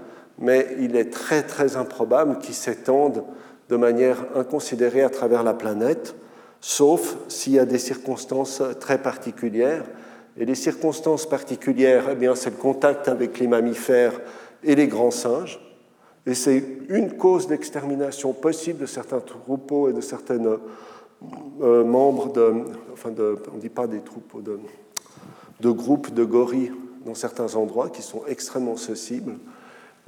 mais 0.40 0.74
il 0.80 0.96
est 0.96 1.12
très 1.12 1.42
très 1.42 1.76
improbable 1.76 2.38
qu'ils 2.38 2.54
s'étendent 2.54 3.24
de 3.68 3.76
manière 3.76 4.16
inconsidérée 4.34 5.02
à 5.02 5.10
travers 5.10 5.42
la 5.42 5.54
planète, 5.54 6.16
sauf 6.60 7.16
s'il 7.28 7.52
y 7.52 7.58
a 7.58 7.66
des 7.66 7.78
circonstances 7.78 8.62
très 8.80 8.98
particulières. 8.98 9.84
Et 10.36 10.44
les 10.44 10.54
circonstances 10.54 11.28
particulières, 11.28 12.06
eh 12.10 12.34
c'est 12.34 12.50
le 12.50 12.56
contact 12.56 13.08
avec 13.08 13.38
les 13.38 13.46
mammifères 13.46 14.20
et 14.64 14.74
les 14.74 14.88
grands 14.88 15.10
singes. 15.10 15.60
Et 16.26 16.34
c'est 16.34 16.62
une 16.88 17.16
cause 17.16 17.46
d'extermination 17.46 18.32
possible 18.32 18.80
de 18.80 18.86
certains 18.86 19.20
troupeaux 19.20 19.88
et 19.88 19.92
de 19.92 20.00
certains 20.00 20.40
euh, 21.60 21.84
membres 21.84 22.32
de, 22.32 22.64
enfin 22.92 23.10
on 23.52 23.56
ne 23.56 23.60
dit 23.60 23.68
pas 23.68 23.86
des 23.86 24.00
troupeaux, 24.00 24.40
de 24.40 25.70
groupes 25.70 26.12
de 26.12 26.24
gorilles 26.24 26.72
dans 27.04 27.14
certains 27.14 27.54
endroits 27.54 27.90
qui 27.90 28.02
sont 28.02 28.22
extrêmement 28.26 28.76
sensibles. 28.76 29.34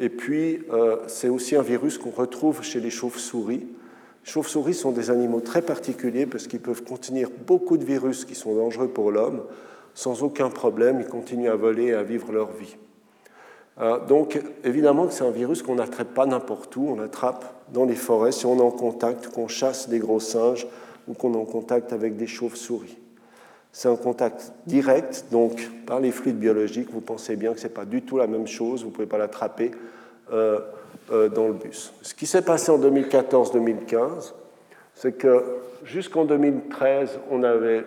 Et 0.02 0.08
puis, 0.08 0.64
euh, 0.72 0.96
c'est 1.06 1.28
aussi 1.28 1.54
un 1.54 1.62
virus 1.62 1.96
qu'on 1.96 2.10
retrouve 2.10 2.64
chez 2.64 2.80
les 2.80 2.90
chauves-souris. 2.90 3.60
Les 3.60 4.30
chauves-souris 4.30 4.74
sont 4.74 4.90
des 4.90 5.10
animaux 5.10 5.38
très 5.38 5.62
particuliers 5.62 6.26
parce 6.26 6.48
qu'ils 6.48 6.58
peuvent 6.58 6.82
contenir 6.82 7.28
beaucoup 7.46 7.76
de 7.76 7.84
virus 7.84 8.24
qui 8.24 8.34
sont 8.34 8.52
dangereux 8.52 8.88
pour 8.88 9.12
l'homme. 9.12 9.44
Sans 9.94 10.24
aucun 10.24 10.50
problème, 10.50 10.98
ils 10.98 11.06
continuent 11.06 11.50
à 11.50 11.54
voler 11.54 11.84
et 11.84 11.94
à 11.94 12.02
vivre 12.02 12.32
leur 12.32 12.50
vie. 12.50 12.76
Euh, 13.80 14.04
donc, 14.04 14.42
évidemment 14.64 15.06
que 15.06 15.12
c'est 15.12 15.24
un 15.24 15.30
virus 15.30 15.62
qu'on 15.62 15.76
n'attrape 15.76 16.14
pas 16.14 16.26
n'importe 16.26 16.74
où, 16.74 16.88
on 16.88 16.96
l'attrape 16.96 17.44
dans 17.72 17.84
les 17.84 17.94
forêts 17.94 18.32
si 18.32 18.44
on 18.44 18.58
est 18.58 18.60
en 18.60 18.72
contact, 18.72 19.28
qu'on 19.28 19.46
chasse 19.46 19.88
des 19.88 20.00
gros 20.00 20.18
singes 20.18 20.66
ou 21.06 21.14
qu'on 21.14 21.34
est 21.34 21.38
en 21.38 21.44
contact 21.44 21.92
avec 21.92 22.16
des 22.16 22.26
chauves-souris. 22.26 22.98
C'est 23.72 23.88
un 23.88 23.96
contact 23.96 24.52
direct, 24.66 25.24
donc 25.30 25.70
par 25.86 25.98
les 25.98 26.10
fluides 26.10 26.38
biologiques, 26.38 26.90
vous 26.92 27.00
pensez 27.00 27.36
bien 27.36 27.54
que 27.54 27.58
ce 27.58 27.66
n'est 27.66 27.72
pas 27.72 27.86
du 27.86 28.02
tout 28.02 28.18
la 28.18 28.26
même 28.26 28.46
chose, 28.46 28.82
vous 28.82 28.90
ne 28.90 28.94
pouvez 28.94 29.06
pas 29.06 29.16
l'attraper 29.16 29.70
euh, 30.30 30.60
euh, 31.10 31.30
dans 31.30 31.48
le 31.48 31.54
bus. 31.54 31.92
Ce 32.02 32.14
qui 32.14 32.26
s'est 32.26 32.42
passé 32.42 32.70
en 32.70 32.78
2014-2015, 32.78 34.34
c'est 34.94 35.12
que 35.12 35.42
jusqu'en 35.84 36.26
2013, 36.26 37.18
on 37.30 37.42
avait 37.42 37.84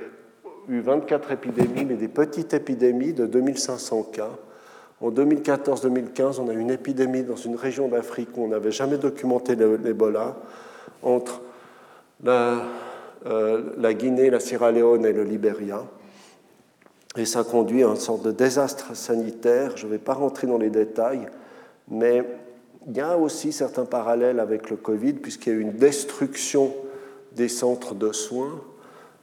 eu 0.67 0.79
24 0.79 1.31
épidémies, 1.31 1.85
mais 1.85 1.95
des 1.95 2.07
petites 2.07 2.55
épidémies 2.55 3.13
de 3.13 3.27
2500 3.27 4.03
cas. 4.11 4.31
En 5.01 5.11
2014-2015, 5.11 6.39
on 6.39 6.49
a 6.49 6.53
eu 6.53 6.59
une 6.59 6.71
épidémie 6.71 7.23
dans 7.23 7.35
une 7.35 7.55
région 7.55 7.87
d'Afrique 7.87 8.29
où 8.37 8.43
on 8.43 8.47
n'avait 8.47 8.71
jamais 8.71 8.97
documenté 8.97 9.55
l'Ebola, 9.55 10.35
entre 11.03 11.41
la, 12.23 12.63
la 13.25 13.93
Guinée, 13.93 14.29
la 14.29 14.39
Sierra 14.39 14.71
Leone 14.71 15.05
et 15.05 15.13
le 15.13 15.23
Libéria. 15.23 15.83
Et 17.17 17.25
ça 17.25 17.43
conduit 17.43 17.83
à 17.83 17.87
une 17.87 17.95
sorte 17.95 18.23
de 18.23 18.31
désastre 18.31 18.95
sanitaire. 18.95 19.77
Je 19.77 19.85
ne 19.85 19.91
vais 19.91 19.97
pas 19.97 20.13
rentrer 20.13 20.47
dans 20.47 20.57
les 20.57 20.69
détails, 20.69 21.27
mais 21.89 22.23
il 22.87 22.95
y 22.95 23.01
a 23.01 23.17
aussi 23.17 23.51
certains 23.51 23.85
parallèles 23.85 24.39
avec 24.39 24.69
le 24.69 24.75
Covid, 24.75 25.13
puisqu'il 25.13 25.53
y 25.53 25.55
a 25.55 25.59
eu 25.59 25.61
une 25.61 25.73
destruction 25.73 26.73
des 27.35 27.47
centres 27.47 27.95
de 27.95 28.11
soins, 28.11 28.61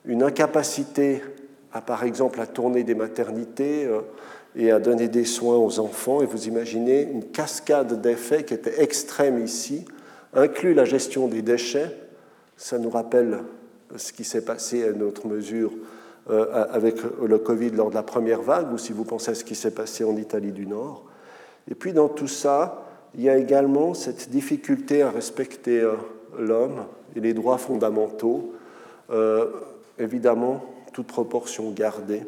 une 0.05 0.22
incapacité 0.22 1.22
à, 1.72 1.80
par 1.80 2.05
exemple, 2.05 2.40
à 2.40 2.46
tourner 2.46 2.82
des 2.82 2.94
maternités 2.94 3.86
euh, 3.86 4.00
et 4.57 4.70
à 4.70 4.78
donner 4.78 5.09
des 5.09 5.24
soins 5.24 5.57
aux 5.57 5.78
enfants. 5.78 6.22
Et 6.22 6.26
vous 6.26 6.48
imaginez 6.48 7.03
une 7.03 7.24
cascade 7.24 8.00
d'effets 8.00 8.44
qui 8.44 8.55
était 8.55 8.82
extrême 8.82 9.42
ici, 9.42 9.84
inclut 10.34 10.74
la 10.74 10.84
gestion 10.84 11.28
des 11.28 11.42
déchets. 11.42 11.96
Ça 12.57 12.78
nous 12.78 12.90
rappelle 12.90 13.38
ce 13.97 14.12
qui 14.12 14.24
s'est 14.24 14.45
passé 14.45 14.88
à 14.88 14.93
notre 14.93 15.26
mesure 15.26 15.72
euh, 16.30 16.66
avec 16.70 16.99
le 17.20 17.38
Covid 17.38 17.70
lors 17.70 17.90
de 17.90 17.97
la 17.97 18.05
première 18.05 18.43
vague, 18.43 18.72
ou 18.72 18.78
si 18.78 18.93
vous 18.93 19.05
pensez 19.05 19.32
à 19.32 19.34
ce 19.34 19.43
qui 19.43 19.57
s'est 19.57 19.72
passé 19.72 20.05
en 20.05 20.16
Italie 20.16 20.53
du 20.53 20.66
Nord. 20.66 21.05
Et 21.68 21.74
puis 21.74 21.93
dans 21.93 22.09
tout 22.09 22.28
ça, 22.28 22.86
il 23.16 23.22
y 23.22 23.28
a 23.28 23.36
également 23.36 23.93
cette 23.93 24.30
difficulté 24.30 25.03
à 25.03 25.11
respecter 25.11 25.80
euh, 25.80 25.95
l'homme 26.38 26.84
et 27.16 27.20
les 27.20 27.34
droits 27.34 27.59
fondamentaux, 27.59 28.53
euh, 29.11 29.47
évidemment, 29.99 30.64
toute 30.93 31.09
proportion 31.09 31.70
gardée. 31.70 32.22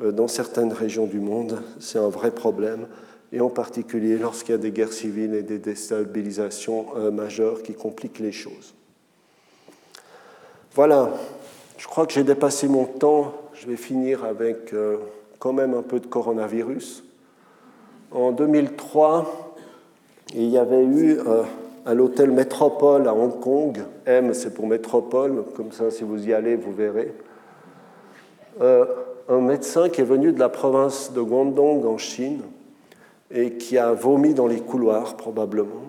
Dans 0.00 0.28
certaines 0.28 0.72
régions 0.72 1.06
du 1.06 1.20
monde, 1.20 1.62
c'est 1.78 1.98
un 1.98 2.08
vrai 2.08 2.32
problème, 2.32 2.88
et 3.32 3.40
en 3.40 3.48
particulier 3.48 4.18
lorsqu'il 4.18 4.52
y 4.52 4.54
a 4.56 4.58
des 4.58 4.72
guerres 4.72 4.92
civiles 4.92 5.34
et 5.34 5.42
des 5.42 5.58
déstabilisations 5.58 6.86
majeures 7.12 7.62
qui 7.62 7.74
compliquent 7.74 8.18
les 8.18 8.32
choses. 8.32 8.74
Voilà, 10.74 11.10
je 11.78 11.86
crois 11.86 12.04
que 12.04 12.12
j'ai 12.12 12.24
dépassé 12.24 12.66
mon 12.66 12.84
temps. 12.84 13.32
Je 13.52 13.68
vais 13.68 13.76
finir 13.76 14.24
avec 14.24 14.72
euh, 14.72 14.96
quand 15.38 15.52
même 15.52 15.72
un 15.72 15.82
peu 15.82 16.00
de 16.00 16.06
coronavirus. 16.08 17.04
En 18.10 18.32
2003, 18.32 19.54
il 20.34 20.48
y 20.48 20.58
avait 20.58 20.82
eu 20.82 21.20
euh, 21.20 21.44
à 21.86 21.94
l'hôtel 21.94 22.32
Métropole 22.32 23.06
à 23.06 23.14
Hong 23.14 23.38
Kong, 23.38 23.84
M 24.04 24.34
c'est 24.34 24.52
pour 24.52 24.66
métropole, 24.66 25.44
comme 25.54 25.70
ça 25.70 25.92
si 25.92 26.02
vous 26.02 26.26
y 26.26 26.32
allez, 26.32 26.56
vous 26.56 26.72
verrez, 26.72 27.14
euh, 28.60 28.84
un 29.28 29.40
médecin 29.40 29.88
qui 29.88 30.00
est 30.00 30.04
venu 30.04 30.32
de 30.32 30.40
la 30.40 30.48
province 30.48 31.12
de 31.12 31.20
Guangdong 31.20 31.86
en 31.86 31.98
Chine 31.98 32.40
et 33.30 33.52
qui 33.52 33.78
a 33.78 33.92
vomi 33.92 34.34
dans 34.34 34.48
les 34.48 34.60
couloirs 34.60 35.16
probablement 35.16 35.88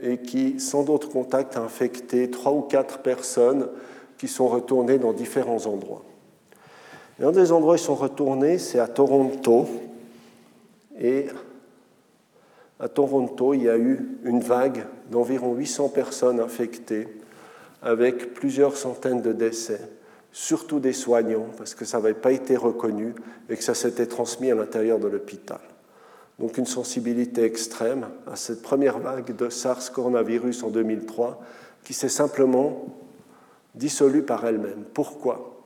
et 0.00 0.18
qui, 0.18 0.60
sans 0.60 0.84
d'autres 0.84 1.08
contacts, 1.08 1.56
a 1.56 1.62
infecté 1.62 2.30
trois 2.30 2.52
ou 2.52 2.60
quatre 2.60 2.98
personnes 2.98 3.66
qui 4.20 4.28
sont 4.28 4.48
retournés 4.48 4.98
dans 4.98 5.14
différents 5.14 5.64
endroits. 5.64 6.04
un 7.22 7.32
des 7.32 7.52
endroits 7.52 7.72
où 7.72 7.76
ils 7.76 7.78
sont 7.78 7.94
retournés, 7.94 8.58
c'est 8.58 8.78
à 8.78 8.86
Toronto. 8.86 9.66
Et 11.00 11.28
à 12.78 12.88
Toronto, 12.90 13.54
il 13.54 13.62
y 13.62 13.70
a 13.70 13.78
eu 13.78 14.18
une 14.24 14.40
vague 14.40 14.84
d'environ 15.10 15.54
800 15.54 15.88
personnes 15.88 16.38
infectées, 16.38 17.08
avec 17.80 18.34
plusieurs 18.34 18.76
centaines 18.76 19.22
de 19.22 19.32
décès, 19.32 19.80
surtout 20.32 20.80
des 20.80 20.92
soignants, 20.92 21.48
parce 21.56 21.74
que 21.74 21.86
ça 21.86 21.96
n'avait 21.96 22.12
pas 22.12 22.32
été 22.32 22.58
reconnu 22.58 23.14
et 23.48 23.56
que 23.56 23.64
ça 23.64 23.74
s'était 23.74 24.04
transmis 24.04 24.50
à 24.50 24.54
l'intérieur 24.54 24.98
de 24.98 25.08
l'hôpital. 25.08 25.60
Donc 26.38 26.58
une 26.58 26.66
sensibilité 26.66 27.44
extrême 27.44 28.08
à 28.30 28.36
cette 28.36 28.60
première 28.60 28.98
vague 28.98 29.34
de 29.34 29.48
SARS 29.48 29.90
coronavirus 29.94 30.62
en 30.62 30.68
2003, 30.68 31.42
qui 31.84 31.94
s'est 31.94 32.10
simplement 32.10 32.84
dissolue 33.74 34.22
par 34.22 34.44
elle-même. 34.44 34.84
Pourquoi? 34.94 35.56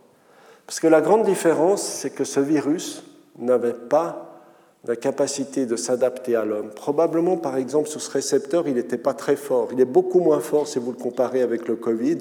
Parce 0.67 0.81
que 0.81 0.87
la 0.87 1.01
grande 1.01 1.25
différence, 1.25 1.83
c'est 1.83 2.11
que 2.11 2.25
ce 2.25 2.41
virus 2.41 3.05
n'avait 3.39 3.75
pas 3.75 4.43
la 4.87 4.97
capacité 4.97 5.67
de 5.67 5.77
s'adapter 5.77 6.37
à 6.37 6.45
l'homme. 6.45 6.71
Probablement, 6.71 7.37
par 7.37 7.57
exemple, 7.57 7.89
sur 7.89 8.01
ce 8.01 8.11
récepteur, 8.11 8.69
il 8.69 8.75
n'était 8.75 8.99
pas 8.99 9.15
très 9.15 9.37
fort. 9.37 9.69
Il 9.73 9.81
est 9.81 9.87
beaucoup 9.87 10.21
moins 10.21 10.41
fort 10.41 10.69
si 10.69 10.79
vous 10.79 10.93
le 10.93 10.99
comparez 10.99 11.43
avec 11.43 11.69
le 11.69 11.77
Covid. 11.77 12.19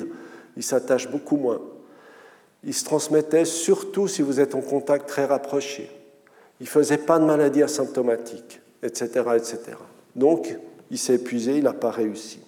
Il 0.56 0.64
s'attache 0.64 1.10
beaucoup 1.10 1.36
moins. 1.36 1.62
Il 2.64 2.74
se 2.74 2.86
transmettait 2.86 3.46
surtout 3.46 4.08
si 4.08 4.22
vous 4.22 4.40
êtes 4.40 4.56
en 4.56 4.62
contact 4.62 5.10
très 5.10 5.26
rapproché. 5.26 5.92
Il 6.62 6.64
ne 6.64 6.70
faisait 6.70 6.98
pas 6.98 7.20
de 7.20 7.26
maladie 7.26 7.64
asymptomatique, 7.64 8.62
etc., 8.82 9.10
etc. 9.36 9.60
Donc, 10.16 10.58
il 10.90 10.98
s'est 10.98 11.16
épuisé, 11.16 11.58
il 11.58 11.64
n'a 11.64 11.74
pas 11.74 11.92
réussi. 11.92 12.40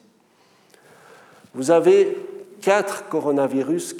Vous 1.53 1.71
avez 1.71 2.15
quatre 2.61 3.07
coronavirus 3.09 3.95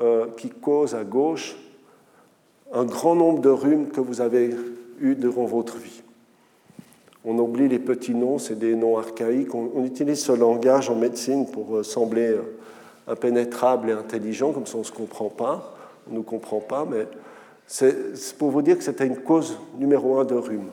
euh, 0.00 0.26
qui 0.36 0.50
causent 0.50 0.94
à 0.94 1.04
gauche 1.04 1.56
un 2.72 2.84
grand 2.84 3.14
nombre 3.14 3.40
de 3.40 3.48
rhumes 3.48 3.88
que 3.88 4.00
vous 4.00 4.20
avez 4.20 4.54
eus 5.00 5.14
durant 5.14 5.44
votre 5.44 5.76
vie. 5.76 6.02
On 7.24 7.38
oublie 7.38 7.68
les 7.68 7.78
petits 7.78 8.14
noms, 8.14 8.38
c'est 8.38 8.58
des 8.58 8.74
noms 8.74 8.96
archaïques. 8.96 9.54
On, 9.54 9.84
utilise 9.84 10.22
ce 10.22 10.32
langage 10.32 10.88
en 10.88 10.94
médecine 10.94 11.46
pour 11.50 11.76
euh, 11.76 11.82
sembler 11.82 12.28
euh, 12.28 12.42
impénétrable 13.08 13.90
et 13.90 13.92
intelligent, 13.92 14.52
comme 14.52 14.66
ça 14.66 14.76
on 14.76 14.80
ne 14.80 14.84
se 14.84 14.92
comprend 14.92 15.28
pas, 15.28 15.74
on 16.08 16.12
ne 16.12 16.16
nous 16.16 16.22
comprend 16.22 16.60
pas, 16.60 16.86
mais 16.88 17.06
c'est 17.66 18.36
pour 18.38 18.50
vous 18.50 18.62
dire 18.62 18.78
que 18.78 18.84
c'était 18.84 19.06
une 19.06 19.18
cause 19.18 19.58
numéro 19.78 20.18
un 20.18 20.24
de 20.24 20.34
rhume, 20.34 20.70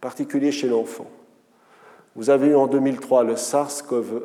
particulier 0.00 0.52
chez 0.52 0.68
l'enfant. 0.68 1.06
Vous 2.14 2.30
avez 2.30 2.48
eu 2.48 2.54
en 2.54 2.66
2003 2.66 3.24
le 3.24 3.36
SARS-CoV 3.36 4.22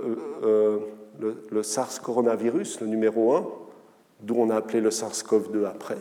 le, 1.19 1.63
SARS 1.63 2.01
coronavirus, 2.01 2.81
le 2.81 2.87
numéro 2.87 3.33
1, 3.33 3.45
d'où 4.21 4.35
on 4.37 4.49
a 4.49 4.55
appelé 4.55 4.81
le 4.81 4.89
SARS-CoV-2 4.89 5.65
après. 5.65 5.97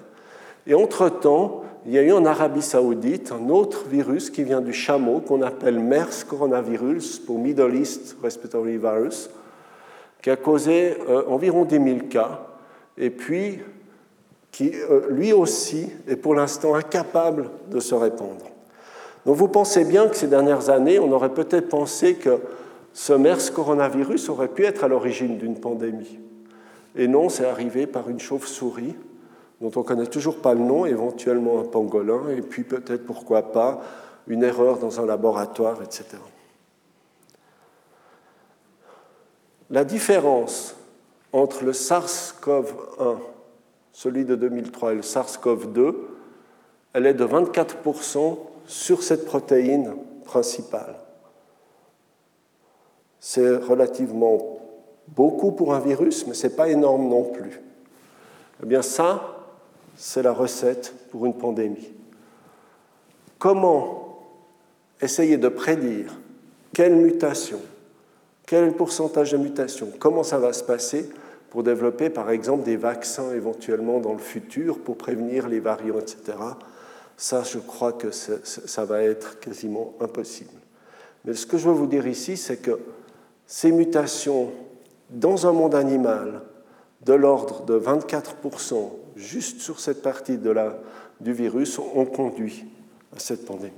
Et 0.67 0.75
entre-temps, 0.75 1.65
il 1.87 1.93
y 1.93 1.99
a 1.99 2.03
eu 2.03 2.13
en 2.13 2.25
Arabie 2.25 2.63
saoudite 2.63 3.33
un 3.33 3.49
autre 3.49 3.85
virus 3.89 4.31
qui 4.31 4.45
vient 4.45 4.61
du 4.61 4.73
chameau 4.73 5.21
qu'on 5.21 5.43
appelle 5.43 5.81
MERS 5.81 6.25
coronavirus 6.29 7.19
pour 7.21 7.39
Middle 7.39 7.75
East 7.75 8.17
Respiratory 8.23 8.79
Virus, 8.79 9.31
qui 10.23 10.31
a 10.31 10.37
causé 10.37 10.97
euh, 11.09 11.25
environ 11.27 11.65
10 11.65 11.83
000 11.83 11.99
cas 12.09 12.47
et 12.97 13.11
puis 13.11 13.59
qui 14.53 14.73
euh, 14.75 15.09
lui 15.11 15.33
aussi 15.33 15.89
est 16.07 16.17
pour 16.17 16.35
l'instant 16.35 16.75
incapable 16.75 17.51
de 17.71 17.81
se 17.81 17.95
répandre. 17.95 18.47
Donc 19.27 19.37
vous 19.37 19.49
pensez 19.49 19.85
bien 19.85 20.09
que 20.09 20.17
ces 20.17 20.27
dernières 20.27 20.71
années, 20.71 20.99
on 20.99 21.11
aurait 21.11 21.35
peut-être 21.35 21.69
pensé 21.69 22.15
que 22.15 22.39
ce 22.93 23.12
MERS 23.12 23.51
coronavirus 23.51 24.28
aurait 24.28 24.49
pu 24.49 24.64
être 24.64 24.84
à 24.84 24.88
l'origine 24.88 25.38
d'une 25.38 25.59
pandémie. 25.59 26.18
Et 26.95 27.09
non, 27.09 27.28
c'est 27.28 27.47
arrivé 27.47 27.86
par 27.86 28.11
une 28.11 28.20
chauve-souris 28.20 28.95
dont 29.61 29.70
on 29.76 29.80
ne 29.80 29.84
connaît 29.84 30.07
toujours 30.07 30.38
pas 30.38 30.55
le 30.55 30.61
nom, 30.61 30.86
éventuellement 30.86 31.61
un 31.61 31.64
pangolin, 31.64 32.28
et 32.36 32.43
puis 32.43 32.64
peut-être, 32.64 33.07
pourquoi 33.07 33.53
pas, 33.53 33.80
une 34.26 34.43
erreur 34.43 34.78
dans 34.78 35.01
un 35.01 35.07
laboratoire, 35.07 35.80
etc. 35.82 36.05
La 39.70 39.84
différence 39.84 40.74
entre 41.32 41.64
le 41.64 41.72
SARS-CoV-1, 41.72 43.18
celui 43.93 44.24
de 44.24 44.34
2003, 44.34 44.93
et 44.93 44.97
le 44.97 45.03
SARS-CoV-2, 45.03 45.95
elle 46.93 47.07
est 47.07 47.14
de 47.14 47.24
24% 47.24 48.38
sur 48.66 49.03
cette 49.03 49.24
protéine 49.24 49.95
principale. 50.24 50.97
C'est 53.25 53.55
relativement 53.55 54.59
beaucoup 55.07 55.53
pour 55.53 55.73
un 55.75 55.79
virus, 55.79 56.27
mais 56.27 56.35
ce 56.35 56.49
n'est 56.49 56.55
pas 56.55 56.68
énorme 56.68 57.09
non 57.09 57.23
plus. 57.23 57.61
Eh 58.61 58.66
bien 58.66 58.83
ça, 58.83 59.45
c'est 59.97 60.25
la 60.25 60.33
recette 60.33 60.93
pour 61.12 61.25
une 61.25 61.39
pandémie. 61.39 61.93
Comment 63.39 64.18
essayer 65.01 65.37
de 65.37 65.47
prédire 65.47 66.18
quelle 66.75 66.97
mutation, 66.97 67.61
quel 68.45 68.73
pourcentage 68.73 69.31
de 69.31 69.37
mutation, 69.37 69.93
comment 70.01 70.25
ça 70.25 70.39
va 70.39 70.53
se 70.53 70.64
passer 70.64 71.09
pour 71.51 71.62
développer 71.62 72.11
par 72.11 72.29
exemple 72.29 72.64
des 72.64 72.77
vaccins 72.77 73.33
éventuellement 73.33 74.01
dans 74.01 74.14
le 74.14 74.18
futur 74.18 74.81
pour 74.81 74.97
prévenir 74.97 75.49
les 75.49 75.61
variants, 75.61 76.01
etc. 76.01 76.39
Ça, 77.16 77.45
je 77.45 77.59
crois 77.59 77.93
que 77.93 78.11
ça 78.11 78.85
va 78.85 79.03
être 79.03 79.39
quasiment 79.39 79.95
impossible. 80.01 80.51
Mais 81.25 81.35
ce 81.35 81.47
que 81.47 81.57
je 81.57 81.68
veux 81.68 81.75
vous 81.75 81.87
dire 81.87 82.09
ici, 82.09 82.37
c'est 82.37 82.57
que 82.57 82.81
ces 83.53 83.70
mutations 83.70 84.50
dans 85.11 85.46
un 85.46 85.53
monde 85.53 85.74
animal 85.74 86.40
de 87.05 87.12
l'ordre 87.12 87.66
de 87.66 87.78
24% 87.78 88.88
juste 89.14 89.61
sur 89.61 89.78
cette 89.78 90.00
partie 90.00 90.38
de 90.38 90.48
la, 90.48 90.78
du 91.20 91.34
virus 91.34 91.78
ont 91.78 92.07
conduit 92.07 92.64
à 93.14 93.18
cette 93.18 93.44
pandémie. 93.44 93.72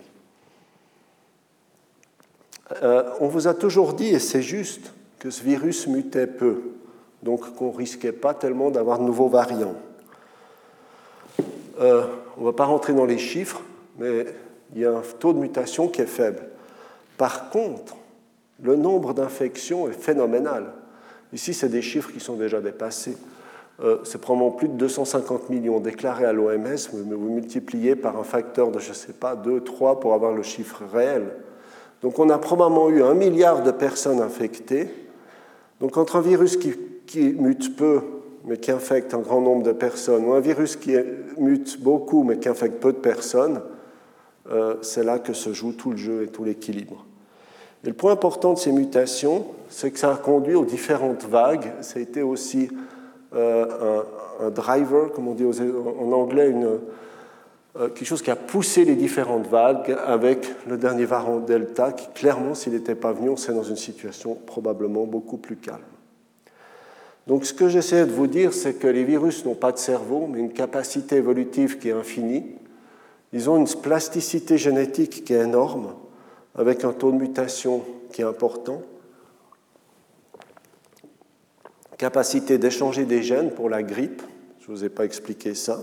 Euh, 2.85 3.03
on 3.19 3.27
vous 3.27 3.49
a 3.49 3.55
toujours 3.55 3.95
dit, 3.95 4.11
et 4.11 4.21
c'est 4.21 4.43
juste, 4.43 4.93
que 5.19 5.31
ce 5.31 5.43
virus 5.43 5.89
mutait 5.89 6.29
peu, 6.29 6.63
donc 7.25 7.57
qu'on 7.57 7.73
ne 7.73 7.77
risquait 7.77 8.13
pas 8.13 8.33
tellement 8.33 8.71
d'avoir 8.71 9.01
de 9.01 9.05
nouveaux 9.05 9.29
variants. 9.29 9.75
Euh, 11.81 12.05
on 12.37 12.43
ne 12.43 12.47
va 12.47 12.53
pas 12.53 12.67
rentrer 12.67 12.93
dans 12.93 13.07
les 13.07 13.19
chiffres, 13.19 13.61
mais 13.99 14.27
il 14.73 14.83
y 14.83 14.85
a 14.85 14.93
un 14.93 15.03
taux 15.19 15.33
de 15.33 15.39
mutation 15.39 15.89
qui 15.89 16.01
est 16.01 16.07
faible. 16.07 16.47
Par 17.19 17.51
contre, 17.51 17.97
le 18.63 18.77
nombre 18.77 19.15
d'infections 19.15 19.89
est 19.89 19.93
phénoménal. 19.93 20.73
Ici, 21.33 21.55
c'est 21.55 21.69
des 21.69 21.83
chiffres 21.83 22.13
qui 22.13 22.21
sont 22.21 22.37
déjà 22.37 22.61
dépassés. 22.61 23.17
Euh, 23.81 23.99
c'est 24.05 24.21
probablement 24.21 24.53
plus 24.53 24.69
de 24.69 24.75
250 24.75 25.51
millions 25.51 25.81
déclarés 25.81 26.25
à 26.25 26.33
l'OMS, 26.33 26.59
mais 26.59 27.15
vous 27.17 27.31
multipliez 27.31 27.97
par 27.97 28.17
un 28.17 28.23
facteur 28.23 28.71
de, 28.71 28.79
je 28.79 28.91
ne 28.91 28.95
sais 28.95 29.13
pas, 29.13 29.35
2, 29.35 29.63
3 29.63 29.99
pour 29.99 30.15
avoir 30.15 30.33
le 30.33 30.45
chiffre 30.45 30.83
réel. 30.93 31.35
Donc 32.01 32.19
on 32.19 32.31
a 32.31 32.39
probablement 32.39 32.89
eu 32.89 33.03
un 33.03 33.15
milliard 33.15 33.63
de 33.63 33.73
personnes 33.73 34.21
infectées. 34.21 34.89
Donc 35.81 35.97
entre 35.97 36.17
un 36.17 36.21
virus 36.21 36.57
qui, 36.57 37.35
mute 37.37 37.77
peu, 37.77 38.01
mais 38.45 38.59
qui 38.59 38.71
infecte 38.71 39.13
un 39.13 39.19
grand 39.19 39.41
nombre 39.41 39.65
de 39.65 39.73
personnes, 39.73 40.25
ou 40.25 40.35
un 40.35 40.41
virus 40.41 40.77
qui 40.77 40.95
mute 41.37 41.83
beaucoup, 41.83 42.23
mais 42.23 42.39
qui 42.39 42.49
infecte 42.49 42.81
peu 42.81 42.93
de 42.93 42.99
personnes, 42.99 43.61
euh, 44.51 44.77
c'est 44.83 45.03
là 45.03 45.19
que 45.19 45.33
se 45.33 45.53
joue 45.53 45.73
tout 45.73 45.91
le 45.91 45.97
jeu 45.97 46.23
et 46.23 46.29
tout 46.29 46.45
l'équilibre. 46.45 47.05
Et 47.85 47.89
le 47.89 47.95
point 47.95 48.13
important 48.13 48.55
de 48.55 48.59
ces 48.59 48.73
mutations, 48.73 49.45
c'est 49.69 49.91
que 49.91 49.99
ça 49.99 50.13
a 50.13 50.17
conduit 50.17 50.55
aux 50.55 50.65
différentes 50.65 51.25
vagues. 51.25 51.71
Ça 51.83 51.99
a 51.99 52.03
été 52.03 52.23
aussi 52.23 52.71
euh, 53.35 54.03
un, 54.41 54.51
driver, 54.51 55.13
comme 55.13 55.29
on 55.29 55.35
dit 55.35 55.45
en 55.45 56.13
anglais, 56.13 56.55
euh, 56.55 57.89
quelque 57.89 58.07
chose 58.07 58.23
qui 58.23 58.31
a 58.31 58.37
poussé 58.37 58.87
les 58.87 58.95
différentes 58.95 59.49
vagues 59.49 59.97
avec 60.07 60.49
le 60.67 60.79
dernier 60.79 61.05
variant 61.05 61.41
Delta, 61.41 61.93
qui 61.93 62.09
clairement, 62.15 62.55
s'il 62.55 62.73
n'était 62.73 62.95
pas 62.95 63.13
venu, 63.13 63.29
on 63.29 63.37
serait 63.37 63.53
dans 63.53 63.63
une 63.63 63.77
situation 63.77 64.35
probablement 64.47 65.05
beaucoup 65.05 65.37
plus 65.37 65.57
calme. 65.57 65.81
Donc 67.27 67.45
ce 67.45 67.53
que 67.53 67.69
j'essaie 67.69 68.07
de 68.07 68.13
vous 68.13 68.27
dire, 68.27 68.55
c'est 68.55 68.75
que 68.75 68.87
les 68.87 69.05
virus 69.05 69.45
n'ont 69.45 69.55
pas 69.55 69.73
de 69.73 69.79
cerveau, 69.79 70.27
mais 70.31 70.39
une 70.39 70.53
capacité 70.53 71.17
évolutive 71.17 71.79
qui 71.79 71.91
est 71.91 71.93
infinie. 71.93 72.45
Ils 73.33 73.51
ont 73.51 73.57
une 73.57 73.69
plasticité 73.69 74.57
génétique 74.57 75.25
qui 75.25 75.35
est 75.35 75.43
énorme, 75.43 75.89
avec 76.55 76.85
un 76.85 76.93
taux 76.93 77.11
de 77.11 77.17
mutation 77.17 77.83
qui 78.13 78.23
est 78.23 78.25
important 78.25 78.83
capacité 81.97 82.59
d'échanger 82.59 83.05
des 83.05 83.23
gènes 83.23 83.51
pour 83.51 83.69
la 83.69 83.83
grippe, 83.83 84.23
je 84.61 84.71
ne 84.71 84.77
vous 84.77 84.85
ai 84.85 84.89
pas 84.89 85.05
expliqué 85.05 85.55
ça, 85.55 85.81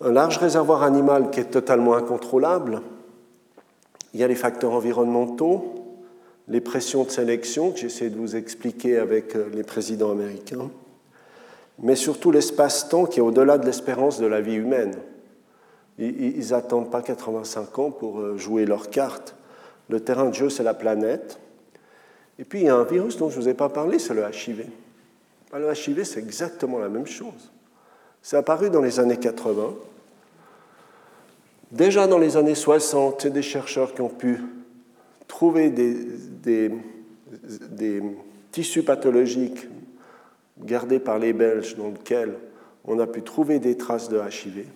un 0.00 0.12
large 0.12 0.38
réservoir 0.38 0.82
animal 0.82 1.30
qui 1.30 1.40
est 1.40 1.50
totalement 1.50 1.94
incontrôlable, 1.94 2.82
il 4.12 4.20
y 4.20 4.24
a 4.24 4.28
les 4.28 4.34
facteurs 4.34 4.72
environnementaux, 4.72 5.74
les 6.48 6.60
pressions 6.60 7.04
de 7.04 7.10
sélection 7.10 7.70
que 7.70 7.78
j'essaie 7.78 8.10
de 8.10 8.18
vous 8.18 8.34
expliquer 8.34 8.98
avec 8.98 9.36
euh, 9.36 9.48
les 9.52 9.62
présidents 9.62 10.10
américains, 10.10 10.70
mais 11.78 11.94
surtout 11.94 12.30
l'espace-temps 12.30 13.06
qui 13.06 13.20
est 13.20 13.22
au-delà 13.22 13.56
de 13.56 13.66
l'espérance 13.66 14.18
de 14.18 14.26
la 14.26 14.40
vie 14.40 14.56
humaine. 14.56 14.96
Ils 15.98 16.50
n'attendent 16.50 16.90
pas 16.90 17.02
85 17.02 17.78
ans 17.78 17.90
pour 17.90 18.20
euh, 18.20 18.36
jouer 18.36 18.64
leurs 18.64 18.90
cartes. 18.90 19.36
Le 19.90 20.00
terrain 20.00 20.26
de 20.26 20.34
jeu, 20.34 20.48
c'est 20.48 20.62
la 20.62 20.74
planète. 20.74 21.38
Et 22.38 22.44
puis, 22.44 22.60
il 22.60 22.66
y 22.66 22.68
a 22.68 22.76
un 22.76 22.84
virus 22.84 23.16
dont 23.16 23.28
je 23.28 23.36
ne 23.36 23.42
vous 23.42 23.48
ai 23.48 23.54
pas 23.54 23.68
parlé, 23.68 23.98
c'est 23.98 24.14
le 24.14 24.22
HIV. 24.22 24.66
Bah, 25.50 25.58
le 25.58 25.72
HIV, 25.72 26.04
c'est 26.04 26.20
exactement 26.20 26.78
la 26.78 26.88
même 26.88 27.06
chose. 27.06 27.50
C'est 28.22 28.36
apparu 28.36 28.70
dans 28.70 28.82
les 28.82 29.00
années 29.00 29.16
80. 29.16 29.74
Déjà 31.72 32.06
dans 32.06 32.18
les 32.18 32.36
années 32.36 32.54
60, 32.54 33.24
il 33.24 33.32
des 33.32 33.42
chercheurs 33.42 33.94
qui 33.94 34.00
ont 34.00 34.08
pu 34.08 34.40
trouver 35.28 35.70
des, 35.70 36.72
tissus 38.50 38.82
pathologiques 38.82 39.68
gardés 40.58 40.98
par 40.98 41.18
les 41.18 41.32
Belges 41.32 41.76
dans 41.76 41.88
lesquels 41.88 42.34
on 42.84 42.98
a 42.98 43.06
pu 43.06 43.22
trouver 43.22 43.60
des 43.60 43.76
traces 43.76 44.08
de 44.08 44.18
HIV. 44.18 44.66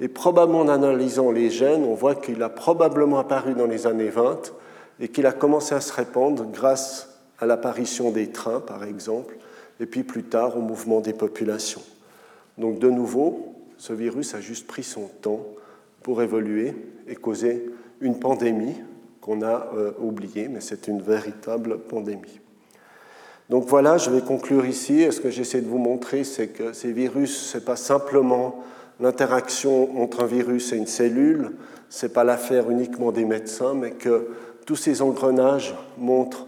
Et 0.00 0.08
probablement 0.08 0.60
en 0.60 0.68
analysant 0.68 1.30
les 1.30 1.50
gènes, 1.50 1.84
on 1.84 1.94
voit 1.94 2.14
qu'il 2.14 2.42
a 2.42 2.48
probablement 2.48 3.18
apparu 3.18 3.54
dans 3.54 3.66
les 3.66 3.86
années 3.86 4.08
20 4.08 4.52
et 5.00 5.08
qu'il 5.08 5.26
a 5.26 5.32
commencé 5.32 5.74
à 5.74 5.80
se 5.80 5.92
répandre 5.92 6.44
grâce 6.50 7.20
à 7.38 7.46
l'apparition 7.46 8.10
des 8.10 8.28
trains, 8.30 8.60
par 8.60 8.84
exemple, 8.84 9.36
et 9.80 9.86
puis 9.86 10.02
plus 10.02 10.24
tard 10.24 10.56
au 10.56 10.60
mouvement 10.60 11.00
des 11.00 11.12
populations. 11.12 11.82
Donc 12.58 12.78
de 12.78 12.90
nouveau, 12.90 13.54
ce 13.76 13.92
virus 13.92 14.34
a 14.34 14.40
juste 14.40 14.66
pris 14.66 14.84
son 14.84 15.08
temps 15.20 15.44
pour 16.02 16.22
évoluer 16.22 16.74
et 17.08 17.16
causer 17.16 17.70
une 18.00 18.18
pandémie 18.18 18.76
qu'on 19.20 19.42
a 19.42 19.68
euh, 19.74 19.92
oubliée, 19.98 20.48
mais 20.48 20.60
c'est 20.60 20.86
une 20.86 21.00
véritable 21.00 21.78
pandémie. 21.78 22.40
Donc 23.50 23.64
voilà, 23.66 23.98
je 23.98 24.10
vais 24.10 24.20
conclure 24.20 24.66
ici. 24.66 25.06
Ce 25.10 25.20
que 25.20 25.30
j'essaie 25.30 25.60
de 25.60 25.68
vous 25.68 25.78
montrer, 25.78 26.24
c'est 26.24 26.48
que 26.48 26.72
ces 26.72 26.92
virus, 26.92 27.50
ce 27.50 27.58
n'est 27.58 27.64
pas 27.64 27.76
simplement 27.76 28.62
l'interaction 29.00 30.00
entre 30.02 30.22
un 30.22 30.26
virus 30.26 30.72
et 30.72 30.76
une 30.76 30.86
cellule, 30.86 31.52
ce 31.88 32.06
n'est 32.06 32.12
pas 32.12 32.24
l'affaire 32.24 32.70
uniquement 32.70 33.12
des 33.12 33.24
médecins, 33.24 33.74
mais 33.74 33.92
que 33.92 34.28
tous 34.66 34.76
ces 34.76 35.02
engrenages 35.02 35.74
montrent 35.98 36.46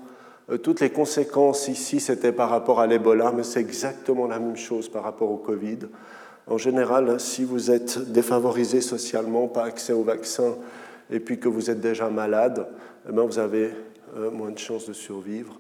euh, 0.51 0.59
toutes 0.59 0.81
les 0.81 0.91
conséquences 0.91 1.69
ici, 1.69 1.99
c'était 2.01 2.33
par 2.33 2.51
rapport 2.51 2.81
à 2.81 2.87
l'Ebola, 2.87 3.33
mais 3.35 3.43
c'est 3.43 3.61
exactement 3.61 4.27
la 4.27 4.39
même 4.39 4.57
chose 4.57 4.89
par 4.89 5.03
rapport 5.03 5.31
au 5.31 5.39
Covid. 5.39 5.79
En 6.47 6.59
général, 6.59 7.19
si 7.19 7.43
vous 7.43 7.71
êtes 7.71 8.13
défavorisé 8.13 8.81
socialement, 8.81 9.49
pas 9.49 9.65
accès 9.65 9.93
au 9.93 10.05
vaccin, 10.05 10.55
et 11.11 11.19
puis 11.19 11.41
que 11.41 11.49
vous 11.49 11.71
êtes 11.71 11.81
déjà 11.81 12.09
malade, 12.11 12.69
eh 13.09 13.13
bien 13.13 13.25
vous 13.25 13.39
avez 13.39 13.73
euh, 14.17 14.31
moins 14.31 14.51
de 14.51 14.59
chances 14.59 14.87
de 14.87 14.93
survivre. 14.93 15.59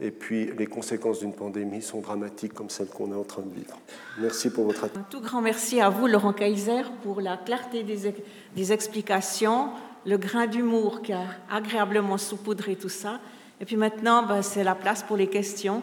Et 0.00 0.10
puis 0.10 0.50
les 0.58 0.66
conséquences 0.66 1.20
d'une 1.20 1.32
pandémie 1.32 1.82
sont 1.82 2.00
dramatiques 2.00 2.52
comme 2.52 2.70
celle 2.70 2.88
qu'on 2.88 3.12
est 3.12 3.16
en 3.16 3.24
train 3.24 3.42
de 3.42 3.54
vivre. 3.54 3.78
Merci 4.18 4.50
pour 4.50 4.64
votre 4.64 4.84
attention. 4.84 5.00
Un 5.00 5.10
tout 5.10 5.20
grand 5.20 5.40
merci 5.40 5.80
à 5.80 5.88
vous, 5.88 6.06
Laurent 6.06 6.32
Kaiser, 6.32 6.82
pour 7.02 7.20
la 7.20 7.36
clarté 7.36 7.84
des, 7.84 8.14
des 8.56 8.72
explications, 8.72 9.70
le 10.04 10.16
grain 10.16 10.46
d'humour 10.46 11.02
qui 11.02 11.12
a 11.12 11.22
agréablement 11.50 12.18
saupoudré 12.18 12.76
tout 12.76 12.88
ça. 12.88 13.20
Et 13.60 13.64
puis 13.64 13.76
maintenant, 13.76 14.26
ben, 14.26 14.42
c'est 14.42 14.64
la 14.64 14.74
place 14.74 15.02
pour 15.02 15.16
les 15.16 15.28
questions. 15.28 15.82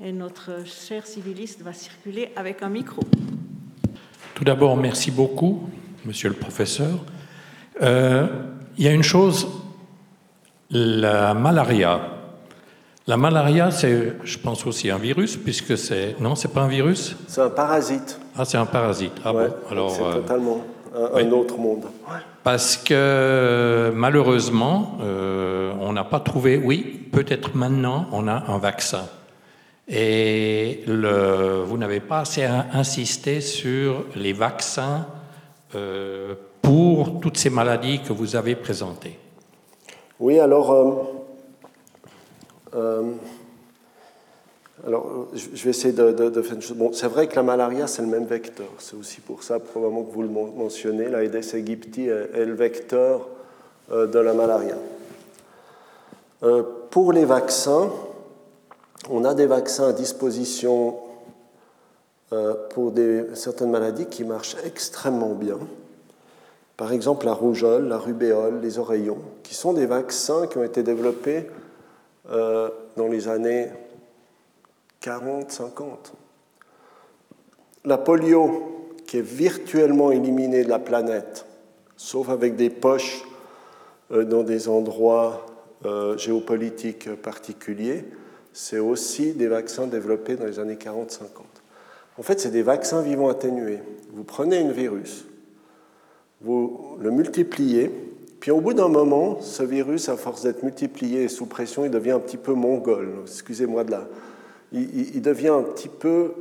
Et 0.00 0.10
notre 0.10 0.66
cher 0.66 1.06
civiliste 1.06 1.62
va 1.62 1.72
circuler 1.72 2.30
avec 2.36 2.62
un 2.62 2.68
micro. 2.68 3.02
Tout 4.34 4.44
d'abord, 4.44 4.76
merci 4.76 5.10
beaucoup 5.10 5.68
monsieur 6.04 6.28
le 6.28 6.34
professeur. 6.34 7.04
Euh, 7.82 8.26
il 8.76 8.84
y 8.84 8.88
a 8.88 8.92
une 8.92 9.02
chose, 9.02 9.48
la 10.70 11.34
malaria. 11.34 12.13
La 13.06 13.18
malaria, 13.18 13.70
c'est, 13.70 14.14
je 14.24 14.38
pense 14.38 14.66
aussi 14.66 14.90
un 14.90 14.96
virus, 14.96 15.36
puisque 15.36 15.76
c'est... 15.76 16.18
Non, 16.20 16.34
c'est 16.34 16.48
pas 16.48 16.62
un 16.62 16.68
virus? 16.68 17.14
C'est 17.28 17.42
un 17.42 17.50
parasite. 17.50 18.18
Ah, 18.34 18.46
c'est 18.46 18.56
un 18.56 18.64
parasite. 18.64 19.12
Ah 19.22 19.32
bon 19.34 19.50
Alors, 19.70 19.90
c'est 19.90 20.02
euh, 20.02 20.14
totalement 20.14 20.62
un, 20.94 21.30
autre 21.32 21.58
monde. 21.58 21.84
Parce 22.42 22.78
que 22.78 23.92
malheureusement, 23.94 24.96
euh, 25.02 25.74
on 25.80 25.92
n'a 25.92 26.04
pas 26.04 26.20
trouvé... 26.20 26.56
Oui, 26.56 27.08
peut-être 27.12 27.54
maintenant, 27.54 28.06
on 28.10 28.26
a 28.26 28.44
un 28.48 28.56
vaccin. 28.56 29.04
Et 29.86 30.82
le, 30.86 31.62
vous 31.62 31.76
n'avez 31.76 32.00
pas 32.00 32.20
assez 32.20 32.44
insisté 32.44 33.42
sur 33.42 34.06
les 34.16 34.32
vaccins 34.32 35.06
euh, 35.74 36.34
pour 36.62 37.20
toutes 37.20 37.36
ces 37.36 37.50
maladies 37.50 38.00
que 38.00 38.14
vous 38.14 38.34
avez 38.34 38.54
présentées. 38.54 39.18
Oui, 40.18 40.38
alors, 40.38 41.23
alors 44.84 45.28
je 45.34 45.64
vais 45.64 45.70
essayer 45.70 45.92
de, 45.92 46.42
faire 46.42 46.54
une 46.54 46.62
chose. 46.62 46.76
Bon, 46.76 46.92
c'est 46.92 47.06
vrai 47.06 47.28
que 47.28 47.36
la 47.36 47.42
malaria, 47.42 47.86
c'est 47.86 48.02
le 48.02 48.08
même 48.08 48.26
vecteur. 48.26 48.68
C'est 48.78 48.96
aussi 48.96 49.20
pour 49.20 49.42
ça, 49.42 49.58
probablement, 49.60 50.02
que 50.02 50.12
vous 50.12 50.22
le 50.22 50.28
mentionnez. 50.28 51.08
L'Aedes 51.08 51.54
aegypti 51.54 52.08
est 52.08 52.44
le 52.44 52.54
vecteur 52.54 53.28
de 53.90 54.18
la 54.18 54.32
malaria. 54.34 54.76
pour 56.90 57.12
les 57.12 57.24
vaccins, 57.24 57.90
on 59.10 59.24
a 59.24 59.34
des 59.34 59.46
vaccins 59.46 59.88
à 59.88 59.92
disposition 59.92 60.96
euh, 62.32 62.54
pour 62.70 62.92
certaines 63.34 63.70
maladies 63.70 64.06
qui 64.06 64.24
marchent 64.24 64.56
extrêmement 64.64 65.34
bien. 65.34 65.58
Par 66.76 66.92
exemple, 66.92 67.26
la 67.26 67.34
rougeole, 67.34 67.86
la 67.86 67.98
rubéole, 67.98 68.60
les 68.60 68.78
oreillons, 68.78 69.18
qui 69.42 69.54
sont 69.54 69.72
des 69.72 69.86
vaccins 69.86 70.46
qui 70.46 70.58
ont 70.58 70.64
été 70.64 70.82
développés 70.82 71.46
euh, 72.30 72.70
dans 72.96 73.08
les 73.08 73.28
années 73.28 73.68
40-50. 75.02 76.12
La 77.84 77.98
polio, 77.98 78.94
qui 79.06 79.18
est 79.18 79.22
virtuellement 79.22 80.10
éliminée 80.10 80.64
de 80.64 80.68
la 80.68 80.78
planète, 80.78 81.46
sauf 81.96 82.28
avec 82.28 82.56
des 82.56 82.70
poches 82.70 83.24
euh, 84.10 84.24
dans 84.24 84.42
des 84.42 84.68
endroits 84.68 85.46
géopolitiques 86.16 87.14
particuliers, 87.16 88.06
c'est 88.54 88.78
aussi 88.78 89.34
des 89.34 89.48
vaccins 89.48 89.86
développés 89.86 90.36
dans 90.36 90.46
les 90.46 90.58
années 90.58 90.76
40-50. 90.76 91.26
En 92.16 92.22
fait, 92.22 92.40
c'est 92.40 92.50
des 92.50 92.62
vaccins 92.62 93.02
vivants 93.02 93.28
atténués. 93.28 93.80
Vous 94.14 94.24
prenez 94.24 94.58
un 94.58 94.70
virus, 94.70 95.26
vous 96.40 96.96
le 97.00 97.10
multipliez, 97.10 97.90
puis 98.44 98.50
au 98.50 98.60
bout 98.60 98.74
d'un 98.74 98.88
moment, 98.88 99.38
ce 99.40 99.62
virus, 99.62 100.10
à 100.10 100.18
force 100.18 100.42
d'être 100.42 100.62
multiplié 100.62 101.28
sous 101.28 101.46
pression, 101.46 101.86
il 101.86 101.90
devient 101.90 102.10
un 102.10 102.18
petit 102.18 102.36
peu 102.36 102.52
mongol. 102.52 103.08
Excusez-moi 103.22 103.84
de 103.84 103.92
là. 103.92 104.06
Il, 104.70 105.22
devient 105.22 105.48
un 105.48 105.62
petit 105.62 105.88
peu 105.88 106.32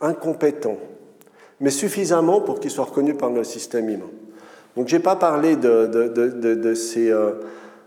incompétent, 0.00 0.78
mais 1.58 1.70
suffisamment 1.70 2.40
pour 2.40 2.60
qu'il 2.60 2.70
soit 2.70 2.84
reconnu 2.84 3.14
par 3.14 3.30
le 3.30 3.42
système 3.42 3.90
immun. 3.90 4.10
Donc, 4.76 4.86
je 4.86 4.94
n'ai 4.94 5.02
pas 5.02 5.16
parlé 5.16 5.56
de, 5.56 6.74
ces. 6.74 7.10
Euh, 7.10 7.32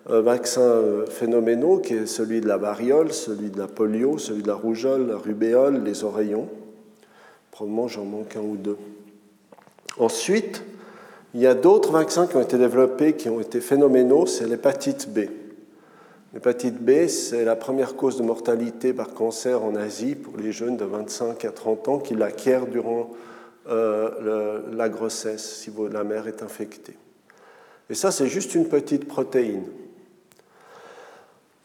vaccins 0.09 0.59
euh, 0.59 1.05
phénoménaux, 1.05 1.77
qui 1.77 1.93
est 1.93 2.05
celui 2.05 2.41
de 2.41 2.49
la 2.49 2.57
variole, 2.57 3.13
celui 3.13 3.49
de 3.49 3.59
la 3.59 3.67
polio, 3.67 4.17
celui 4.17 4.41
de 4.41 4.47
la 4.49 4.55
rougeole, 4.55 5.07
la 5.07 5.15
rubéole, 5.15 5.83
les 5.85 6.03
oreillons. 6.03 6.49
Probablement 7.51 7.87
j'en 7.87 8.03
manque 8.03 8.35
un 8.35 8.41
ou 8.41 8.57
deux. 8.57 8.77
Ensuite, 9.97 10.65
il 11.37 11.43
y 11.43 11.45
a 11.45 11.53
d'autres 11.53 11.91
vaccins 11.91 12.25
qui 12.25 12.35
ont 12.35 12.41
été 12.41 12.57
développés, 12.57 13.13
qui 13.13 13.29
ont 13.29 13.39
été 13.39 13.61
phénoménaux, 13.61 14.25
c'est 14.25 14.47
l'hépatite 14.47 15.07
B. 15.13 15.29
L'hépatite 16.33 16.81
B, 16.81 17.05
c'est 17.05 17.45
la 17.45 17.55
première 17.55 17.95
cause 17.95 18.17
de 18.17 18.23
mortalité 18.23 18.91
par 18.91 19.13
cancer 19.13 19.63
en 19.63 19.75
Asie 19.75 20.15
pour 20.15 20.35
les 20.37 20.51
jeunes 20.51 20.77
de 20.77 20.83
25 20.83 21.45
à 21.45 21.51
30 21.51 21.87
ans 21.89 21.99
qui 21.99 22.15
l'acquièrent 22.15 22.65
durant 22.65 23.11
euh, 23.69 24.63
la 24.73 24.89
grossesse, 24.89 25.59
si 25.59 25.71
la 25.91 26.03
mère 26.03 26.27
est 26.27 26.41
infectée. 26.41 26.97
Et 27.91 27.93
ça, 27.93 28.09
c'est 28.09 28.25
juste 28.27 28.55
une 28.55 28.67
petite 28.67 29.07
protéine. 29.07 29.65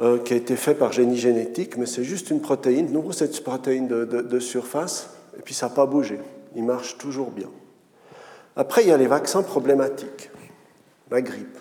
Euh, 0.03 0.19
qui 0.19 0.35
a 0.35 0.37
été 0.37 0.57
fait 0.57 0.75
par 0.75 0.93
génie 0.93 1.17
génétique, 1.17 1.79
mais 1.79 1.87
c'est 1.87 2.05
juste 2.05 2.29
une 2.29 2.43
protéine. 2.43 2.93
Nous, 2.93 3.13
cette 3.13 3.43
protéine 3.43 3.89
de, 3.89 4.39
surface, 4.39 5.09
et 5.39 5.41
puis 5.41 5.55
ça 5.55 5.69
n'a 5.69 5.75
pas 5.75 5.87
bougé. 5.87 6.19
Il 6.57 6.65
marche 6.65 6.99
toujours 6.99 7.31
bien. 7.31 7.49
Après, 8.57 8.83
il 8.83 8.89
y 8.89 8.93
a 8.93 8.97
les 8.97 9.07
vaccins 9.07 9.43
problématiques. 9.43 10.31
La 11.11 11.23
grippe. 11.23 11.59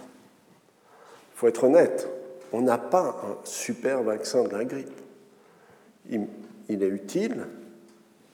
Il 1.33 1.37
faut 1.37 1.47
être 1.47 1.63
honnête, 1.63 2.07
on 2.51 2.61
n'a 2.61 2.77
pas 2.77 3.21
un 3.23 3.37
super 3.43 4.03
vaccin 4.03 4.43
de 4.43 4.49
la 4.49 4.63
grippe. 4.63 5.01
Il, 6.09 6.83
est 6.83 6.87
utile, 6.87 7.47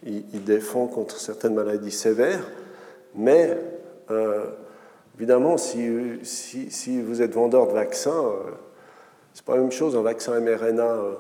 il, 0.04 0.44
défend 0.44 0.88
contre 0.88 1.20
certaines 1.20 1.54
maladies 1.54 1.92
sévères, 1.92 2.50
mais 3.16 3.58
euh, 4.12 4.46
évidemment, 5.18 5.58
si, 5.58 5.88
vous 7.02 7.22
êtes 7.22 7.34
vendeur 7.34 7.68
de 7.68 7.74
vaccins, 7.74 8.26
euh, 8.26 8.52
c'est 9.34 9.46
pas 9.46 9.56
la 9.56 9.62
même 9.62 9.72
chose 9.72 9.96
un 9.96 10.02
vaccin 10.02 10.40
mRNA 10.40 10.84
euh, 10.84 11.14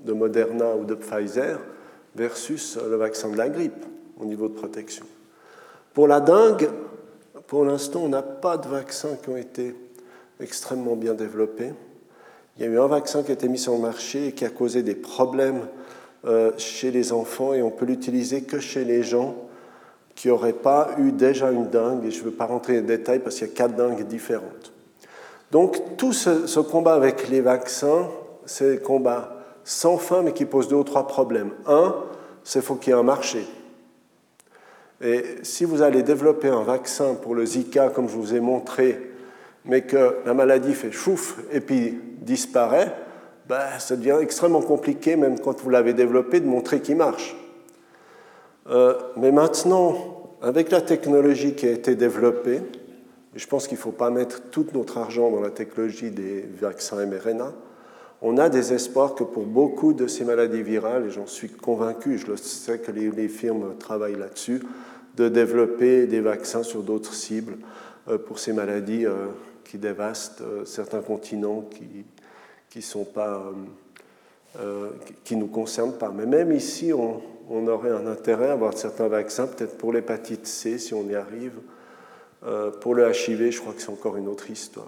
de 0.00 0.12
Moderna 0.12 0.74
ou 0.76 0.84
de 0.84 0.94
Pfizer 0.94 1.58
versus 2.16 2.76
le 2.76 2.96
vaccin 2.96 3.28
de 3.30 3.36
la 3.36 3.48
grippe 3.48 3.84
au 4.18 4.24
niveau 4.24 4.48
de 4.48 4.54
protection. 4.54 5.06
Pour 5.94 6.06
la 6.06 6.20
dengue, 6.20 6.70
pour 7.46 7.64
l'instant, 7.64 8.02
on 8.04 8.08
n'a 8.08 8.22
pas 8.22 8.56
de 8.56 8.68
vaccins 8.68 9.16
qui 9.22 9.28
ont 9.28 9.36
été 9.36 9.74
extrêmement 10.40 10.96
bien 10.96 11.14
développés. 11.14 11.72
Il 12.56 12.64
y 12.64 12.66
a 12.66 12.68
eu 12.68 12.78
un 12.78 12.86
vaccin 12.86 13.22
qui 13.22 13.30
a 13.30 13.34
été 13.34 13.48
mis 13.48 13.58
sur 13.58 13.72
le 13.72 13.80
marché 13.80 14.28
et 14.28 14.32
qui 14.32 14.44
a 14.44 14.50
causé 14.50 14.82
des 14.82 14.94
problèmes 14.94 15.66
euh, 16.26 16.52
chez 16.58 16.90
les 16.90 17.12
enfants 17.12 17.54
et 17.54 17.62
on 17.62 17.70
peut 17.70 17.86
l'utiliser 17.86 18.42
que 18.42 18.60
chez 18.60 18.84
les 18.84 19.02
gens 19.02 19.34
qui 20.14 20.28
n'auraient 20.28 20.52
pas 20.52 20.90
eu 20.98 21.12
déjà 21.12 21.50
une 21.50 21.68
dengue. 21.68 22.04
Et 22.04 22.10
je 22.10 22.20
ne 22.20 22.24
veux 22.26 22.30
pas 22.30 22.46
rentrer 22.46 22.74
dans 22.74 22.86
les 22.86 22.98
détails 22.98 23.20
parce 23.20 23.36
qu'il 23.36 23.48
y 23.48 23.50
a 23.50 23.54
quatre 23.54 23.74
dengues 23.74 24.06
différentes. 24.06 24.72
Donc 25.50 25.96
tout 25.96 26.12
ce, 26.12 26.60
combat 26.60 26.94
avec 26.94 27.28
les 27.28 27.40
vaccins, 27.40 28.08
c'est 28.44 28.74
un 28.74 28.76
combat 28.76 29.36
sans 29.64 29.96
fin, 29.96 30.22
mais 30.22 30.32
qui 30.32 30.44
pose 30.44 30.68
deux 30.68 30.76
ou 30.76 30.84
trois 30.84 31.06
problèmes. 31.06 31.50
Un, 31.66 31.96
c'est 32.44 32.60
qu'il 32.60 32.66
faut 32.66 32.74
qu'il 32.76 32.92
y 32.92 32.96
ait 32.96 32.98
un 32.98 33.02
marché. 33.02 33.44
Et 35.02 35.24
si 35.42 35.64
vous 35.64 35.82
allez 35.82 36.02
développer 36.02 36.48
un 36.48 36.62
vaccin 36.62 37.14
pour 37.14 37.34
le 37.34 37.46
Zika, 37.46 37.88
comme 37.88 38.08
je 38.08 38.16
vous 38.16 38.34
ai 38.34 38.40
montré, 38.40 39.10
mais 39.64 39.82
que 39.82 40.16
la 40.26 40.34
maladie 40.34 40.74
fait 40.74 40.92
chouf 40.92 41.38
et 41.52 41.60
puis 41.60 41.98
disparaît, 42.20 42.94
ben, 43.48 43.78
ça 43.78 43.96
devient 43.96 44.18
extrêmement 44.20 44.62
compliqué, 44.62 45.16
même 45.16 45.40
quand 45.40 45.60
vous 45.60 45.70
l'avez 45.70 45.94
développé, 45.94 46.40
de 46.40 46.46
montrer 46.46 46.80
qu'il 46.80 46.96
marche. 46.96 47.36
Euh, 48.68 48.94
mais 49.16 49.32
maintenant, 49.32 50.36
avec 50.42 50.70
la 50.70 50.80
technologie 50.80 51.54
qui 51.54 51.66
a 51.66 51.72
été 51.72 51.94
développée, 51.94 52.60
je 53.34 53.46
pense 53.46 53.66
qu'il 53.66 53.76
ne 53.76 53.82
faut 53.82 53.92
pas 53.92 54.10
mettre 54.10 54.50
tout 54.50 54.66
notre 54.74 54.98
argent 54.98 55.30
dans 55.30 55.40
la 55.40 55.50
technologie 55.50 56.10
des 56.10 56.44
vaccins 56.60 57.04
mRNA. 57.04 57.52
On 58.22 58.36
a 58.38 58.48
des 58.48 58.72
espoirs 58.72 59.14
que 59.14 59.24
pour 59.24 59.44
beaucoup 59.46 59.94
de 59.94 60.06
ces 60.06 60.24
maladies 60.24 60.62
virales, 60.62 61.06
et 61.06 61.10
j'en 61.10 61.26
suis 61.26 61.48
convaincu, 61.48 62.18
je 62.18 62.36
sais 62.36 62.78
que 62.78 62.92
les, 62.92 63.28
firmes 63.28 63.76
travaillent 63.78 64.18
là-dessus, 64.18 64.62
de 65.20 65.28
développer 65.28 66.06
des 66.06 66.20
vaccins 66.20 66.62
sur 66.62 66.82
d'autres 66.82 67.12
cibles 67.12 67.58
euh, 68.08 68.16
pour 68.16 68.38
ces 68.38 68.54
maladies 68.54 69.04
euh, 69.04 69.26
qui 69.64 69.76
dévastent 69.76 70.40
euh, 70.40 70.64
certains 70.64 71.02
continents 71.02 71.62
qui 71.70 72.04
qui 72.70 72.82
sont 72.82 73.04
pas 73.04 73.42
qui 75.24 75.34
nous 75.34 75.48
concernent 75.48 75.98
pas. 75.98 76.10
Mais 76.10 76.24
même 76.24 76.52
ici, 76.52 76.92
on, 76.92 77.66
aurait 77.66 77.90
un 77.90 78.06
intérêt 78.06 78.48
à 78.50 78.52
avoir 78.52 78.78
certains 78.78 79.08
vaccins, 79.08 79.48
peut-être 79.48 79.76
pour 79.76 79.92
l'hépatite 79.92 80.46
C 80.46 80.78
si 80.78 80.94
on 80.94 81.02
y 81.08 81.16
arrive, 81.16 81.58
pour 82.80 82.94
le 82.94 83.10
HIV, 83.10 83.50
je 83.50 83.60
crois 83.60 83.72
que 83.72 83.82
c'est 83.82 83.90
encore 83.90 84.16
une 84.16 84.28
autre 84.28 84.48
histoire. 84.48 84.86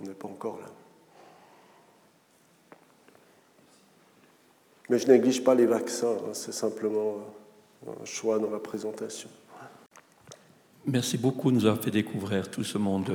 On 0.00 0.06
n'est 0.08 0.14
pas 0.14 0.26
encore 0.26 0.58
là. 0.60 0.66
Mais 4.88 4.98
je 4.98 5.06
néglige 5.06 5.44
pas 5.44 5.54
les 5.54 5.66
vaccins, 5.66 6.08
hein. 6.08 6.32
c'est 6.32 6.52
simplement 6.52 7.18
un 7.86 8.04
choix 8.04 8.40
dans 8.40 8.50
la 8.50 8.58
présentation. 8.58 9.30
Merci 10.86 11.18
beaucoup 11.18 11.50
de 11.50 11.56
nous 11.56 11.66
avoir 11.66 11.82
fait 11.82 11.90
découvrir 11.90 12.50
tout 12.50 12.64
ce 12.64 12.78
monde 12.78 13.10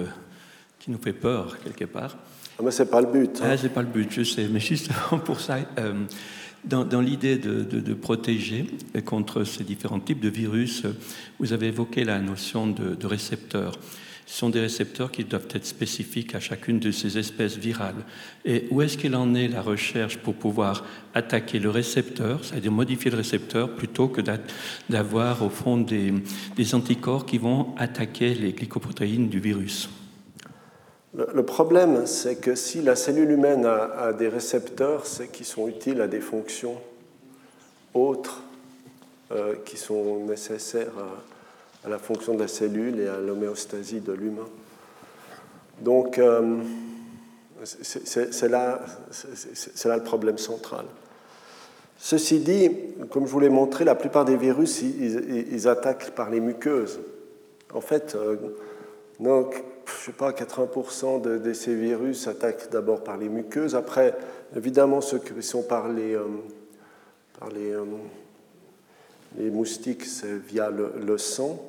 qui 0.80 0.92
nous 0.92 1.00
fait 1.00 1.14
peur 1.14 1.58
quelque 1.64 1.86
part. 1.86 2.16
Ah, 2.58 2.62
mais 2.64 2.72
ce 2.72 2.84
n'est 2.84 2.90
pas 2.90 3.02
le 3.02 3.08
but. 3.08 3.42
Hein. 3.42 3.50
Ah, 3.52 3.58
c'est 3.58 3.74
pas 3.74 3.82
le 3.82 3.88
but, 3.88 4.12
je 4.12 4.24
sais. 4.24 4.48
Mais 4.48 4.60
justement 4.62 5.20
pour 5.24 5.40
ça, 5.40 5.58
euh, 5.80 5.94
dans, 6.64 7.02
l'idée 7.02 7.38
de, 7.38 7.94
protéger 7.94 8.68
contre 9.06 9.44
ces 9.44 9.64
différents 9.64 10.00
types 10.00 10.20
de 10.20 10.30
virus, 10.30 10.84
vous 11.40 11.54
avez 11.54 11.68
évoqué 11.68 12.04
la 12.04 12.20
notion 12.20 12.68
de, 12.68 13.06
récepteur. 13.06 13.78
Ce 14.26 14.40
sont 14.40 14.50
des 14.50 14.60
récepteurs 14.60 15.12
qui 15.12 15.24
doivent 15.24 15.48
être 15.54 15.66
spécifiques 15.66 16.34
à 16.34 16.40
chacune 16.40 16.80
de 16.80 16.90
ces 16.90 17.18
espèces 17.18 17.58
virales. 17.58 18.04
Et 18.44 18.68
où 18.72 18.82
est-ce 18.82 18.98
qu'il 18.98 19.16
en 19.16 19.36
est 19.36 19.48
la 19.48 19.62
recherche 19.62 20.18
pour 20.18 20.34
pouvoir 20.34 20.84
attaquer 21.14 21.60
le 21.60 21.70
récepteur, 21.70 22.44
c'est-à-dire 22.44 22.72
modifier 22.72 23.12
le 23.12 23.18
récepteur, 23.18 23.70
plutôt 23.76 24.08
que 24.08 24.22
d'avoir 24.90 25.44
au 25.44 25.50
fond 25.50 25.78
des, 25.78 26.14
anticorps 26.74 27.26
qui 27.28 27.38
vont 27.38 27.76
attaquer 27.78 28.34
les 28.34 28.54
glycoprotéines 28.54 29.30
du 29.30 29.40
virus? 29.40 29.90
Le, 31.14 31.44
problème, 31.44 32.06
c'est 32.08 32.42
que 32.42 32.56
si 32.56 32.82
la 32.82 32.96
cellule 32.96 33.32
humaine 33.32 33.66
a, 33.66 34.12
des 34.12 34.28
récepteurs, 34.28 35.06
c'est 35.06 35.32
qu'ils 35.32 35.46
sont 35.46 35.68
utiles 35.68 36.02
à 36.02 36.08
des 36.08 36.20
fonctions 36.20 36.78
autres 37.94 38.42
euh, 39.32 39.54
qui 39.64 39.78
sont 39.78 40.26
nécessaires 40.26 40.92
à, 40.98 41.35
la 41.90 42.00
fonction 42.00 42.34
de 42.34 42.40
la 42.40 42.48
cellule 42.48 43.00
et 43.00 43.08
à 43.08 43.18
l'homéostasie 43.20 44.00
de 44.00 44.14
l'humain. 44.14 44.48
Donc, 45.82 46.18
euh, 46.18 46.58
c'est 47.64 48.50
là, 48.50 48.82
là, 49.86 49.98
le 49.98 50.04
problème 50.04 50.38
central. 50.38 50.86
Ceci 51.98 52.40
dit, 52.40 52.70
comme 53.10 53.26
je 53.26 53.32
vous 53.32 53.40
l'ai 53.40 53.50
montré, 53.50 53.84
la 53.84 53.96
plupart 53.96 54.26
des 54.26 54.38
virus, 54.38 54.82
ils, 54.82 55.68
attaquent 55.68 56.12
par 56.12 56.30
les 56.30 56.40
muqueuses. 56.40 57.00
En 57.74 57.82
fait, 57.82 58.16
euh, 58.16 58.36
donc, 59.20 59.64
je 59.86 60.06
sais 60.06 60.12
pas, 60.12 60.32
80% 60.32 61.22
de, 61.22 61.54
ces 61.54 61.76
virus 61.76 62.28
attaquent 62.28 62.70
d'abord 62.72 63.04
par 63.04 63.18
les 63.18 63.30
muqueuses. 63.30 63.76
Après, 63.76 64.16
évidemment, 64.56 65.02
ceux 65.02 65.20
qui 65.20 65.42
sont 65.42 65.64
par 65.64 65.90
les, 65.90 66.16
euh, 66.16 66.26
par 67.40 67.50
les, 67.50 67.72
euh, 67.72 67.84
les 69.38 69.50
moustiques, 69.50 70.06
c'est 70.06 70.38
via 70.38 70.70
le, 70.70 71.18
sang. 71.18 71.60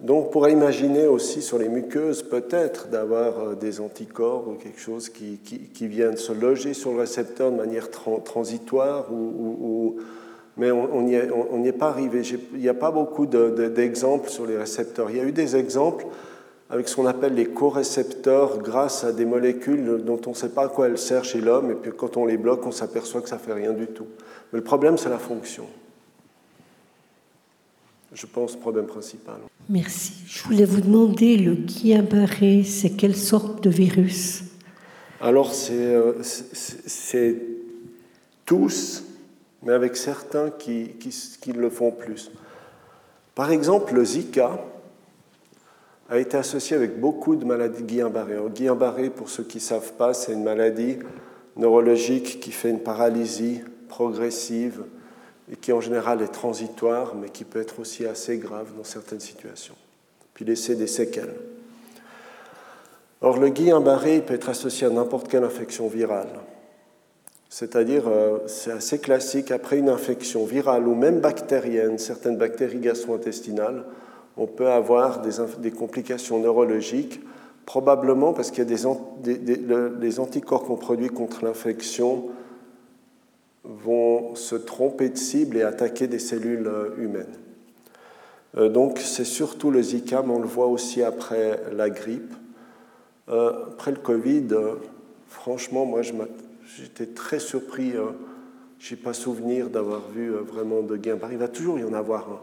Donc, 0.00 0.26
on 0.26 0.28
pourrait 0.28 0.52
imaginer 0.52 1.06
aussi 1.06 1.40
sur 1.40 1.58
les 1.58 1.68
muqueuses, 1.68 2.22
peut-être, 2.22 2.88
d'avoir 2.88 3.56
des 3.56 3.80
anticorps 3.80 4.46
ou 4.46 4.52
quelque 4.52 4.80
chose 4.80 5.08
qui, 5.08 5.38
qui, 5.38 5.58
qui, 5.58 5.86
viennent 5.86 6.18
se 6.18 6.32
loger 6.32 6.74
sur 6.74 6.92
le 6.92 6.98
récepteur 6.98 7.50
de 7.50 7.56
manière 7.56 7.90
transitoire 7.90 9.10
ou 9.10 9.96
mais 10.56 10.70
on 10.70 11.02
n'y 11.02 11.14
est, 11.14 11.72
pas 11.72 11.88
arrivé. 11.88 12.22
Il 12.54 12.60
n'y 12.60 12.68
a 12.68 12.74
pas 12.74 12.90
beaucoup 12.90 13.26
d'exemples 13.26 14.30
sur 14.30 14.46
les 14.46 14.56
récepteurs. 14.56 15.10
Il 15.10 15.16
y 15.18 15.20
a 15.20 15.24
eu 15.24 15.32
des 15.32 15.54
exemples 15.54 16.06
avec 16.70 16.88
ce 16.88 16.96
qu'on 16.96 17.06
appelle 17.06 17.34
les 17.34 17.46
co-récepteurs 17.46 18.58
grâce 18.58 19.04
à 19.04 19.12
des 19.12 19.26
molécules 19.26 20.02
dont 20.02 20.20
on 20.26 20.30
ne 20.30 20.34
sait 20.34 20.48
pas 20.48 20.64
à 20.64 20.68
quoi 20.68 20.88
elles 20.88 20.98
servent 20.98 21.26
chez 21.26 21.40
l'homme, 21.40 21.70
et 21.70 21.74
puis 21.74 21.92
quand 21.96 22.16
on 22.16 22.26
les 22.26 22.38
bloque, 22.38 22.66
on 22.66 22.72
s'aperçoit 22.72 23.20
que 23.20 23.28
ça 23.28 23.36
ne 23.36 23.40
fait 23.40 23.52
rien 23.52 23.72
du 23.72 23.86
tout. 23.86 24.06
Mais 24.52 24.58
le 24.58 24.64
problème, 24.64 24.96
c'est 24.98 25.10
la 25.10 25.18
fonction. 25.18 25.66
Je 28.16 28.24
pense, 28.24 28.56
problème 28.56 28.86
principal. 28.86 29.36
Merci. 29.68 30.14
Je 30.26 30.42
voulais 30.44 30.64
vous 30.64 30.80
demander, 30.80 31.36
le 31.36 31.52
Guillain-Barré, 31.52 32.64
c'est 32.64 32.90
quelle 32.90 33.14
sorte 33.14 33.62
de 33.62 33.68
virus? 33.68 34.42
Alors, 35.20 35.52
c'est 35.52 35.74
euh, 35.74 37.34
tous 38.46 39.04
mais 39.62 39.72
avec 39.72 39.96
certains 39.96 40.50
qui, 40.50 40.94
qui, 41.40 41.52
le 41.52 41.68
font 41.68 41.90
plus. 41.90 42.30
Par 43.34 43.50
exemple, 43.50 43.94
le 43.94 44.04
Zika 44.04 44.64
a 46.08 46.18
été 46.18 46.36
associé 46.36 46.76
avec 46.76 47.00
beaucoup 47.00 47.34
de 47.34 47.44
maladies 47.44 47.82
Guillain-Barré. 47.82 48.36
Guillain-Barré, 48.54 49.10
pour 49.10 49.28
ceux 49.28 49.42
qui 49.42 49.58
ne 49.58 49.62
savent 49.62 49.92
pas, 49.94 50.14
c'est 50.14 50.32
une 50.32 50.44
maladie 50.44 50.98
neurologique 51.56 52.38
qui 52.40 52.52
fait 52.52 52.70
une 52.70 52.80
paralysie 52.80 53.60
progressive 53.88 54.84
et 55.50 55.56
qui 55.56 55.72
en 55.72 55.80
général 55.80 56.22
est 56.22 56.32
transitoire, 56.32 57.14
mais 57.14 57.28
qui 57.28 57.44
peut 57.44 57.60
être 57.60 57.80
aussi 57.80 58.06
assez 58.06 58.38
grave 58.38 58.68
dans 58.76 58.84
certaines 58.84 59.20
situations, 59.20 59.76
puis 60.34 60.44
laisser 60.44 60.74
des 60.74 60.86
séquelles. 60.86 61.34
Or, 63.22 63.38
le 63.38 63.48
Guillain-Barré 63.48 64.20
peut 64.20 64.34
être 64.34 64.48
associé 64.48 64.86
à 64.86 64.90
n'importe 64.90 65.28
quelle 65.28 65.44
infection 65.44 65.88
virale. 65.88 66.28
C'est-à-dire, 67.48 68.08
euh, 68.08 68.40
c'est 68.46 68.72
assez 68.72 68.98
classique, 68.98 69.50
après 69.50 69.78
une 69.78 69.88
infection 69.88 70.44
virale 70.44 70.86
ou 70.86 70.94
même 70.94 71.20
bactérienne, 71.20 71.98
certaines 71.98 72.36
bactéries 72.36 72.80
gastro-intestinales, 72.80 73.84
on 74.36 74.46
peut 74.46 74.68
avoir 74.68 75.22
des, 75.22 75.70
complications 75.70 76.38
neurologiques, 76.38 77.20
probablement 77.64 78.34
parce 78.34 78.50
qu'il 78.50 78.58
y 78.58 78.72
a 78.74 78.76
des, 79.24 80.20
anticorps 80.20 80.64
qu'on 80.64 80.76
produit 80.76 81.08
contre 81.08 81.44
l'infection 81.44 82.26
vont 83.66 84.34
se 84.34 84.54
tromper 84.54 85.08
de 85.08 85.16
cible 85.16 85.56
et 85.56 85.62
attaquer 85.62 86.06
des 86.06 86.18
cellules 86.18 86.66
euh, 86.66 86.90
humaines. 86.98 87.34
Euh, 88.56 88.68
donc 88.68 88.98
c'est 88.98 89.24
surtout 89.24 89.70
le 89.70 89.82
Zika, 89.82 90.22
mais 90.22 90.32
on 90.32 90.40
le 90.40 90.46
voit 90.46 90.66
aussi 90.66 91.02
après 91.02 91.60
la 91.72 91.90
grippe. 91.90 92.34
après 93.28 93.90
le 93.90 93.98
Covid, 93.98 94.48
franchement, 95.28 95.84
moi 95.84 96.02
j'étais 96.02 97.06
très 97.06 97.40
surpris. 97.40 97.92
Hein. 97.96 98.14
Je 98.78 98.94
n'ai 98.94 99.00
pas 99.00 99.12
souvenir 99.12 99.70
d'avoir 99.70 100.08
vu 100.10 100.32
euh, 100.32 100.40
vraiment 100.40 100.82
de 100.82 100.96
gain. 100.96 101.18
Il 101.30 101.38
va 101.38 101.48
toujours 101.48 101.78
y 101.78 101.84
en 101.84 101.92
avoir 101.92 102.30
un, 102.30 102.40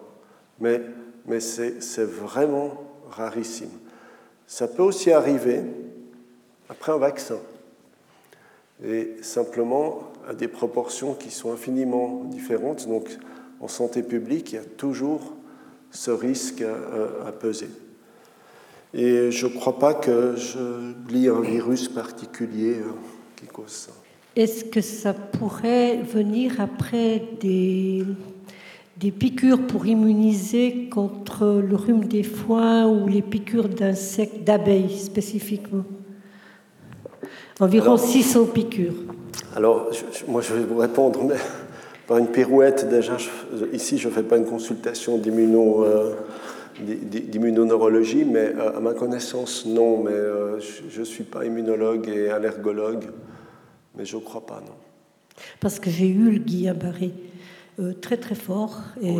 mais, 0.59 0.81
mais 1.25 1.39
c'est 1.39 2.03
vraiment 2.03 2.83
rarissime. 3.09 3.69
Ça 4.47 4.67
peut 4.67 4.83
aussi 4.83 5.11
arriver 5.11 5.61
après 6.69 6.91
un 6.91 6.97
vaccin, 6.97 7.37
et 8.83 9.15
simplement 9.21 10.12
à 10.27 10.33
des 10.33 10.47
proportions 10.47 11.13
qui 11.13 11.31
sont 11.31 11.51
infiniment 11.51 12.23
différentes. 12.25 12.87
Donc 12.87 13.09
en 13.59 13.67
santé 13.67 14.03
publique, 14.03 14.51
il 14.51 14.55
y 14.55 14.59
a 14.59 14.63
toujours 14.63 15.33
ce 15.91 16.11
risque 16.11 16.61
à, 16.61 17.27
à 17.27 17.31
peser. 17.31 17.69
Et 18.93 19.31
je 19.31 19.47
ne 19.47 19.53
crois 19.53 19.79
pas 19.79 19.95
que 19.95 20.35
je 20.35 20.93
lis 21.11 21.27
un 21.27 21.41
virus 21.41 21.87
particulier 21.87 22.75
euh, 22.75 22.91
qui 23.35 23.47
cause 23.47 23.69
ça. 23.69 23.91
Est-ce 24.35 24.65
que 24.65 24.81
ça 24.81 25.13
pourrait 25.13 25.97
venir 25.97 26.61
après 26.61 27.23
des, 27.39 28.03
des 28.97 29.11
piqûres 29.11 29.65
pour 29.65 29.85
immuniser 29.87 30.89
contre 30.89 31.61
le 31.67 31.75
rhume 31.75 32.05
des 32.05 32.23
foins 32.23 32.87
ou 32.87 33.07
les 33.07 33.23
piqûres 33.23 33.69
d'insectes, 33.69 34.43
d'abeilles 34.43 34.97
spécifiquement? 34.97 35.85
Environ 37.59 37.97
600 37.97 38.45
piqûres. 38.47 38.93
Alors, 39.55 39.91
moi 40.27 40.41
je 40.41 40.53
vais 40.53 40.63
vous 40.63 40.77
répondre, 40.77 41.23
mais 41.23 41.35
par 42.07 42.17
une 42.17 42.27
pirouette, 42.27 42.89
déjà, 42.89 43.17
ici 43.71 43.97
je 43.99 44.07
ne 44.07 44.13
fais 44.13 44.23
pas 44.23 44.37
une 44.37 44.45
consultation 44.45 45.19
d'immuno, 45.19 45.85
euh, 45.85 46.15
d'immunoneurologie, 46.79 48.25
mais 48.25 48.51
euh, 48.55 48.77
à 48.77 48.79
ma 48.79 48.93
connaissance, 48.93 49.65
non, 49.67 50.03
mais 50.03 50.11
euh, 50.11 50.59
je 50.59 50.99
ne 50.99 51.05
suis 51.05 51.23
pas 51.23 51.45
immunologue 51.45 52.09
et 52.09 52.29
allergologue. 52.29 53.05
Mais 53.95 54.05
je 54.05 54.15
ne 54.15 54.21
crois 54.21 54.43
pas, 54.43 54.59
non. 54.59 54.73
Parce 55.59 55.79
que 55.79 55.91
j'ai 55.91 56.07
eu 56.07 56.31
le 56.31 56.39
Guillain-Barré 56.39 57.11
très 58.01 58.17
très 58.17 58.35
fort 58.35 58.81
et 59.01 59.15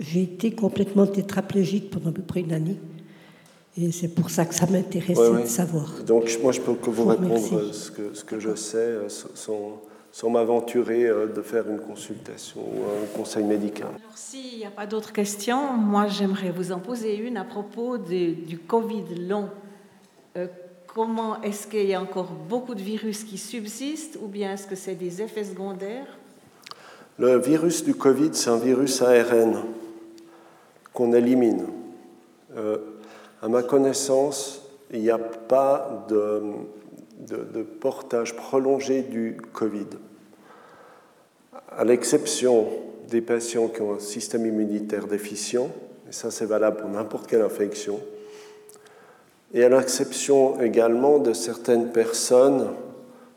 j'ai 0.00 0.22
été 0.22 0.52
complètement 0.52 1.06
tétraplégique 1.06 1.90
pendant 1.90 2.10
à 2.10 2.12
peu 2.12 2.22
près 2.22 2.40
une 2.40 2.52
année. 2.52 2.78
Et 3.78 3.92
c'est 3.92 4.08
pour 4.08 4.30
ça 4.30 4.46
que 4.46 4.54
ça 4.54 4.66
m'intéressait 4.66 5.42
de 5.42 5.46
savoir. 5.46 6.02
Donc 6.06 6.30
moi 6.42 6.52
je 6.52 6.60
peux 6.60 6.74
que 6.74 6.90
vous 6.90 7.06
répondre 7.06 7.72
ce 7.72 7.90
que, 7.90 8.14
ce 8.14 8.24
que, 8.24 8.40
je 8.40 8.54
sais 8.54 8.78
euh, 8.78 9.08
sans, 9.08 9.82
sans 10.12 10.30
m'aventurer 10.30 11.04
euh, 11.04 11.26
de 11.26 11.42
faire 11.42 11.68
une 11.68 11.80
consultation 11.80 12.60
ou 12.60 12.84
un 12.84 13.18
conseil 13.18 13.44
médical. 13.44 13.88
Alors 13.88 14.16
s'il 14.16 14.58
n'y 14.58 14.64
a 14.64 14.70
pas 14.70 14.86
d'autres 14.86 15.12
questions, 15.12 15.74
moi 15.74 16.06
j'aimerais 16.06 16.50
vous 16.50 16.72
en 16.72 16.78
poser 16.78 17.16
une 17.16 17.36
à 17.36 17.44
propos 17.44 17.98
du 17.98 18.58
Covid 18.66 19.14
long. 19.28 19.50
Comment 20.96 21.42
est-ce 21.42 21.66
qu'il 21.66 21.84
y 21.84 21.92
a 21.92 22.00
encore 22.00 22.30
beaucoup 22.48 22.74
de 22.74 22.80
virus 22.80 23.22
qui 23.24 23.36
subsistent 23.36 24.18
ou 24.22 24.28
bien 24.28 24.54
est-ce 24.54 24.66
que 24.66 24.74
c'est 24.74 24.94
des 24.94 25.20
effets 25.20 25.44
secondaires? 25.44 26.06
Le 27.18 27.38
virus 27.38 27.84
du 27.84 27.94
Covid, 27.94 28.30
c'est 28.32 28.48
un 28.48 28.56
virus 28.56 29.02
ARN 29.02 29.62
qu'on 30.94 31.12
élimine. 31.12 31.66
Euh, 32.56 32.78
à 33.42 33.48
ma 33.48 33.62
connaissance, 33.62 34.62
il 34.90 35.00
n'y 35.00 35.10
a 35.10 35.18
pas 35.18 36.06
de, 36.08 36.42
de, 37.28 37.62
portage 37.62 38.36
prolongé 38.36 39.02
du 39.02 39.36
Covid, 39.52 39.86
à 41.70 41.84
l'exception 41.84 42.68
des 43.08 43.20
patients 43.20 43.68
qui 43.68 43.82
ont 43.82 43.94
un 43.94 43.98
système 43.98 44.46
immunitaire 44.46 45.06
déficient, 45.06 45.70
et 46.08 46.12
ça 46.12 46.30
c'est 46.30 46.46
valable 46.46 46.78
pour 46.78 46.90
n'importe 46.90 47.26
quelle 47.26 47.42
infection, 47.42 48.00
et 49.54 49.64
à 49.64 49.68
l'exception 49.68 50.60
également 50.60 51.18
de 51.18 51.32
certaines 51.32 51.92
personnes, 51.92 52.68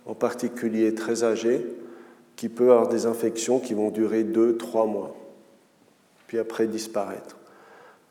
en 0.06 0.16
particulier 0.16 0.96
très 0.96 1.24
âgées, 1.24 1.66
qui 2.36 2.50
peuvent 2.50 2.72
avoir 2.72 2.88
des 2.88 3.06
infections 3.06 3.60
qui 3.60 3.74
vont 3.74 3.90
durer 3.90 4.24
deux, 4.24 4.58
trois 4.58 4.86
mois, 4.86 5.16
puis 6.28 6.40
après 6.40 6.68
disparaître. 6.68 7.39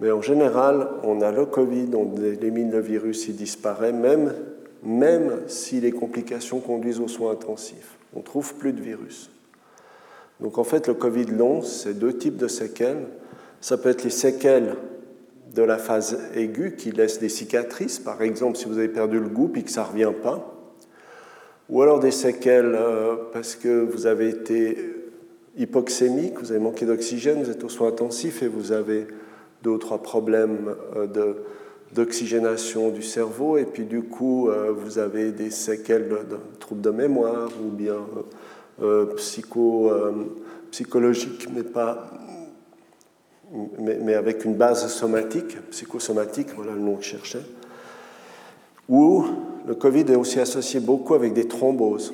Mais 0.00 0.10
en 0.10 0.22
général, 0.22 0.88
on 1.02 1.20
a 1.22 1.32
le 1.32 1.46
Covid, 1.46 1.88
on 1.94 2.22
élimine 2.22 2.70
le 2.70 2.80
virus, 2.80 3.26
il 3.28 3.36
disparaît, 3.36 3.92
même, 3.92 4.32
même 4.82 5.40
si 5.48 5.80
les 5.80 5.90
complications 5.90 6.60
conduisent 6.60 7.00
aux 7.00 7.08
soins 7.08 7.32
intensifs. 7.32 7.98
On 8.14 8.20
ne 8.20 8.24
trouve 8.24 8.54
plus 8.54 8.72
de 8.72 8.80
virus. 8.80 9.30
Donc 10.40 10.58
en 10.58 10.64
fait, 10.64 10.86
le 10.86 10.94
Covid 10.94 11.26
long, 11.26 11.62
c'est 11.62 11.98
deux 11.98 12.16
types 12.16 12.36
de 12.36 12.46
séquelles. 12.46 13.06
Ça 13.60 13.76
peut 13.76 13.88
être 13.88 14.04
les 14.04 14.10
séquelles 14.10 14.76
de 15.54 15.62
la 15.62 15.78
phase 15.78 16.18
aiguë 16.34 16.76
qui 16.76 16.92
laisse 16.92 17.18
des 17.18 17.28
cicatrices, 17.28 17.98
par 17.98 18.22
exemple 18.22 18.56
si 18.56 18.66
vous 18.66 18.78
avez 18.78 18.88
perdu 18.88 19.18
le 19.18 19.28
goût 19.28 19.48
puis 19.48 19.64
que 19.64 19.70
ça 19.70 19.82
ne 19.82 19.86
revient 19.88 20.12
pas, 20.22 20.54
ou 21.68 21.82
alors 21.82 22.00
des 22.00 22.10
séquelles 22.10 22.74
euh, 22.74 23.16
parce 23.32 23.56
que 23.56 23.80
vous 23.80 24.06
avez 24.06 24.28
été 24.28 24.94
hypoxémique, 25.56 26.38
vous 26.38 26.52
avez 26.52 26.60
manqué 26.60 26.86
d'oxygène, 26.86 27.42
vous 27.42 27.50
êtes 27.50 27.64
aux 27.64 27.68
soins 27.68 27.88
intensifs 27.88 28.42
et 28.42 28.48
vous 28.48 28.72
avez 28.72 29.06
deux 29.62 29.70
ou 29.70 29.78
trois 29.78 29.98
problèmes 29.98 30.74
euh, 30.96 31.34
d'oxygénation 31.92 32.90
du 32.90 33.02
cerveau, 33.02 33.56
et 33.56 33.64
puis 33.64 33.84
du 33.84 34.02
coup, 34.02 34.48
euh, 34.48 34.72
vous 34.72 34.98
avez 34.98 35.32
des 35.32 35.50
séquelles 35.50 36.08
de, 36.08 36.36
troubles 36.58 36.82
de 36.82 36.90
mémoire 36.90 37.50
ou 37.64 37.70
bien 37.70 37.98
psycho, 39.16 39.90
psychologiques, 40.70 41.48
mais 41.52 41.64
pas 41.64 42.10
mais, 43.78 44.14
avec 44.14 44.44
une 44.44 44.54
base 44.54 44.86
somatique, 44.88 45.56
psychosomatique, 45.70 46.48
voilà 46.54 46.72
le 46.72 46.80
nom 46.80 46.96
que 46.96 47.04
je 47.04 47.10
cherchais, 47.10 47.42
où 48.88 49.24
le 49.66 49.74
Covid 49.74 50.04
est 50.08 50.16
aussi 50.16 50.40
associé 50.40 50.80
beaucoup 50.80 51.14
avec 51.14 51.32
des 51.32 51.48
thromboses. 51.48 52.12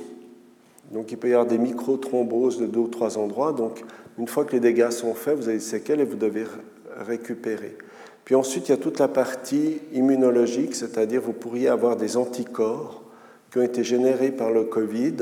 Donc 0.93 1.11
il 1.11 1.19
peut 1.19 1.29
y 1.29 1.33
avoir 1.33 1.47
des 1.47 1.59
micro-thromboses 1.59 2.59
de 2.59 2.67
deux 2.67 2.81
ou 2.81 2.89
trois 2.89 3.19
endroits. 3.19 3.53
Donc 3.53 3.85
une 4.19 4.29
fois 4.29 4.45
que 4.45 4.53
les 4.53 4.61
dégâts 4.61 4.91
sont 4.91 5.15
faits, 5.15 5.37
vous 5.37 5.49
avez 5.49 5.59
des 5.59 5.65
séquelles 5.65 6.01
et 6.01 6.05
vous 6.05 6.17
devez 6.17 6.45
Puis 8.25 8.35
ensuite, 8.35 8.69
il 8.69 8.71
y 8.71 8.75
a 8.75 8.79
toute 8.79 8.99
la 8.99 9.09
partie 9.09 9.81
immunologique, 9.93 10.75
c'est-à-dire 10.75 11.21
vous 11.21 11.33
pourriez 11.33 11.69
avoir 11.69 11.97
des 11.97 12.17
anticorps 12.17 13.03
qui 13.51 13.59
ont 13.59 13.63
été 13.63 13.85
générés 13.85 14.33
par 14.33 14.51
le 14.51 14.65
Covid, 14.65 15.17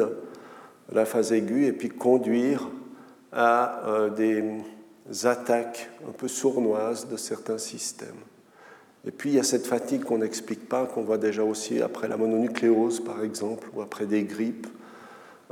la 0.93 1.05
phase 1.05 1.33
aiguë, 1.33 1.67
et 1.67 1.73
puis 1.73 1.89
conduire 1.89 2.69
à 3.33 3.89
euh, 3.89 4.11
des 4.11 5.27
attaques 5.27 5.91
un 6.09 6.13
peu 6.13 6.29
sournoises 6.29 7.09
de 7.09 7.17
certains 7.17 7.59
systèmes. 7.59 8.09
Et 9.07 9.11
puis 9.11 9.31
il 9.31 9.37
y 9.37 9.41
a 9.41 9.43
cette 9.43 9.67
fatigue 9.67 10.05
qu'on 10.05 10.19
n'explique 10.19 10.69
pas, 10.69 10.87
qu'on 10.87 11.03
voit 11.03 11.19
déjà 11.19 11.43
aussi 11.43 11.83
après 11.83 12.07
la 12.07 12.17
mononucléose 12.17 13.01
par 13.01 13.25
exemple, 13.25 13.69
ou 13.75 13.83
après 13.83 14.07
des 14.07 14.23
grippes, 14.23 14.69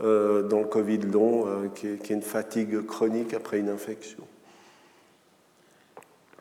euh, 0.02 0.42
dans 0.42 0.60
le 0.60 0.66
Covid 0.66 0.98
long, 0.98 1.46
euh, 1.46 1.68
qui, 1.74 1.88
est, 1.88 2.02
qui, 2.02 2.12
est, 2.12 2.16
une 2.16 2.22
fatigue 2.22 2.86
chronique 2.86 3.34
après 3.34 3.58
une 3.58 3.68
infection. 3.68 4.24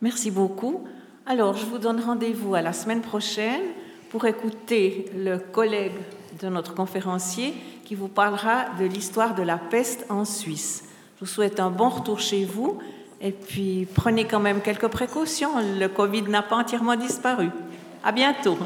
Merci 0.01 0.31
beaucoup. 0.31 0.87
Alors 1.25 1.55
je 1.55 1.65
vous 1.65 1.77
donne 1.77 1.99
rendez-vous 1.99 2.55
à 2.55 2.61
la 2.61 2.73
semaine 2.73 3.01
prochaine 3.01 3.61
pour 4.09 4.25
écouter 4.25 5.05
le 5.15 5.37
collègue 5.37 5.93
de 6.41 6.47
notre 6.47 6.73
conférencier 6.73 7.53
qui 7.85 7.95
vous 7.95 8.07
parlera 8.07 8.65
de 8.79 8.85
l'histoire 8.85 9.35
de 9.35 9.43
la 9.43 9.57
peste 9.57 10.05
en 10.09 10.25
Suisse. 10.25 10.85
Je 11.15 11.21
vous 11.21 11.31
souhaite 11.31 11.59
un 11.59 11.69
bon 11.69 11.89
retour 11.89 12.19
chez 12.19 12.45
vous 12.45 12.79
et 13.21 13.31
puis, 13.31 13.87
prenez 13.93 14.25
quand 14.25 14.39
même 14.39 14.61
quelques 14.61 14.87
précautions. 14.87 15.51
Le 15.77 15.87
Covid 15.87 16.23
n'a 16.23 16.41
pas 16.41 16.55
entièrement 16.55 16.95
disparu. 16.95 17.49
À 18.03 18.11
bientôt. 18.11 18.57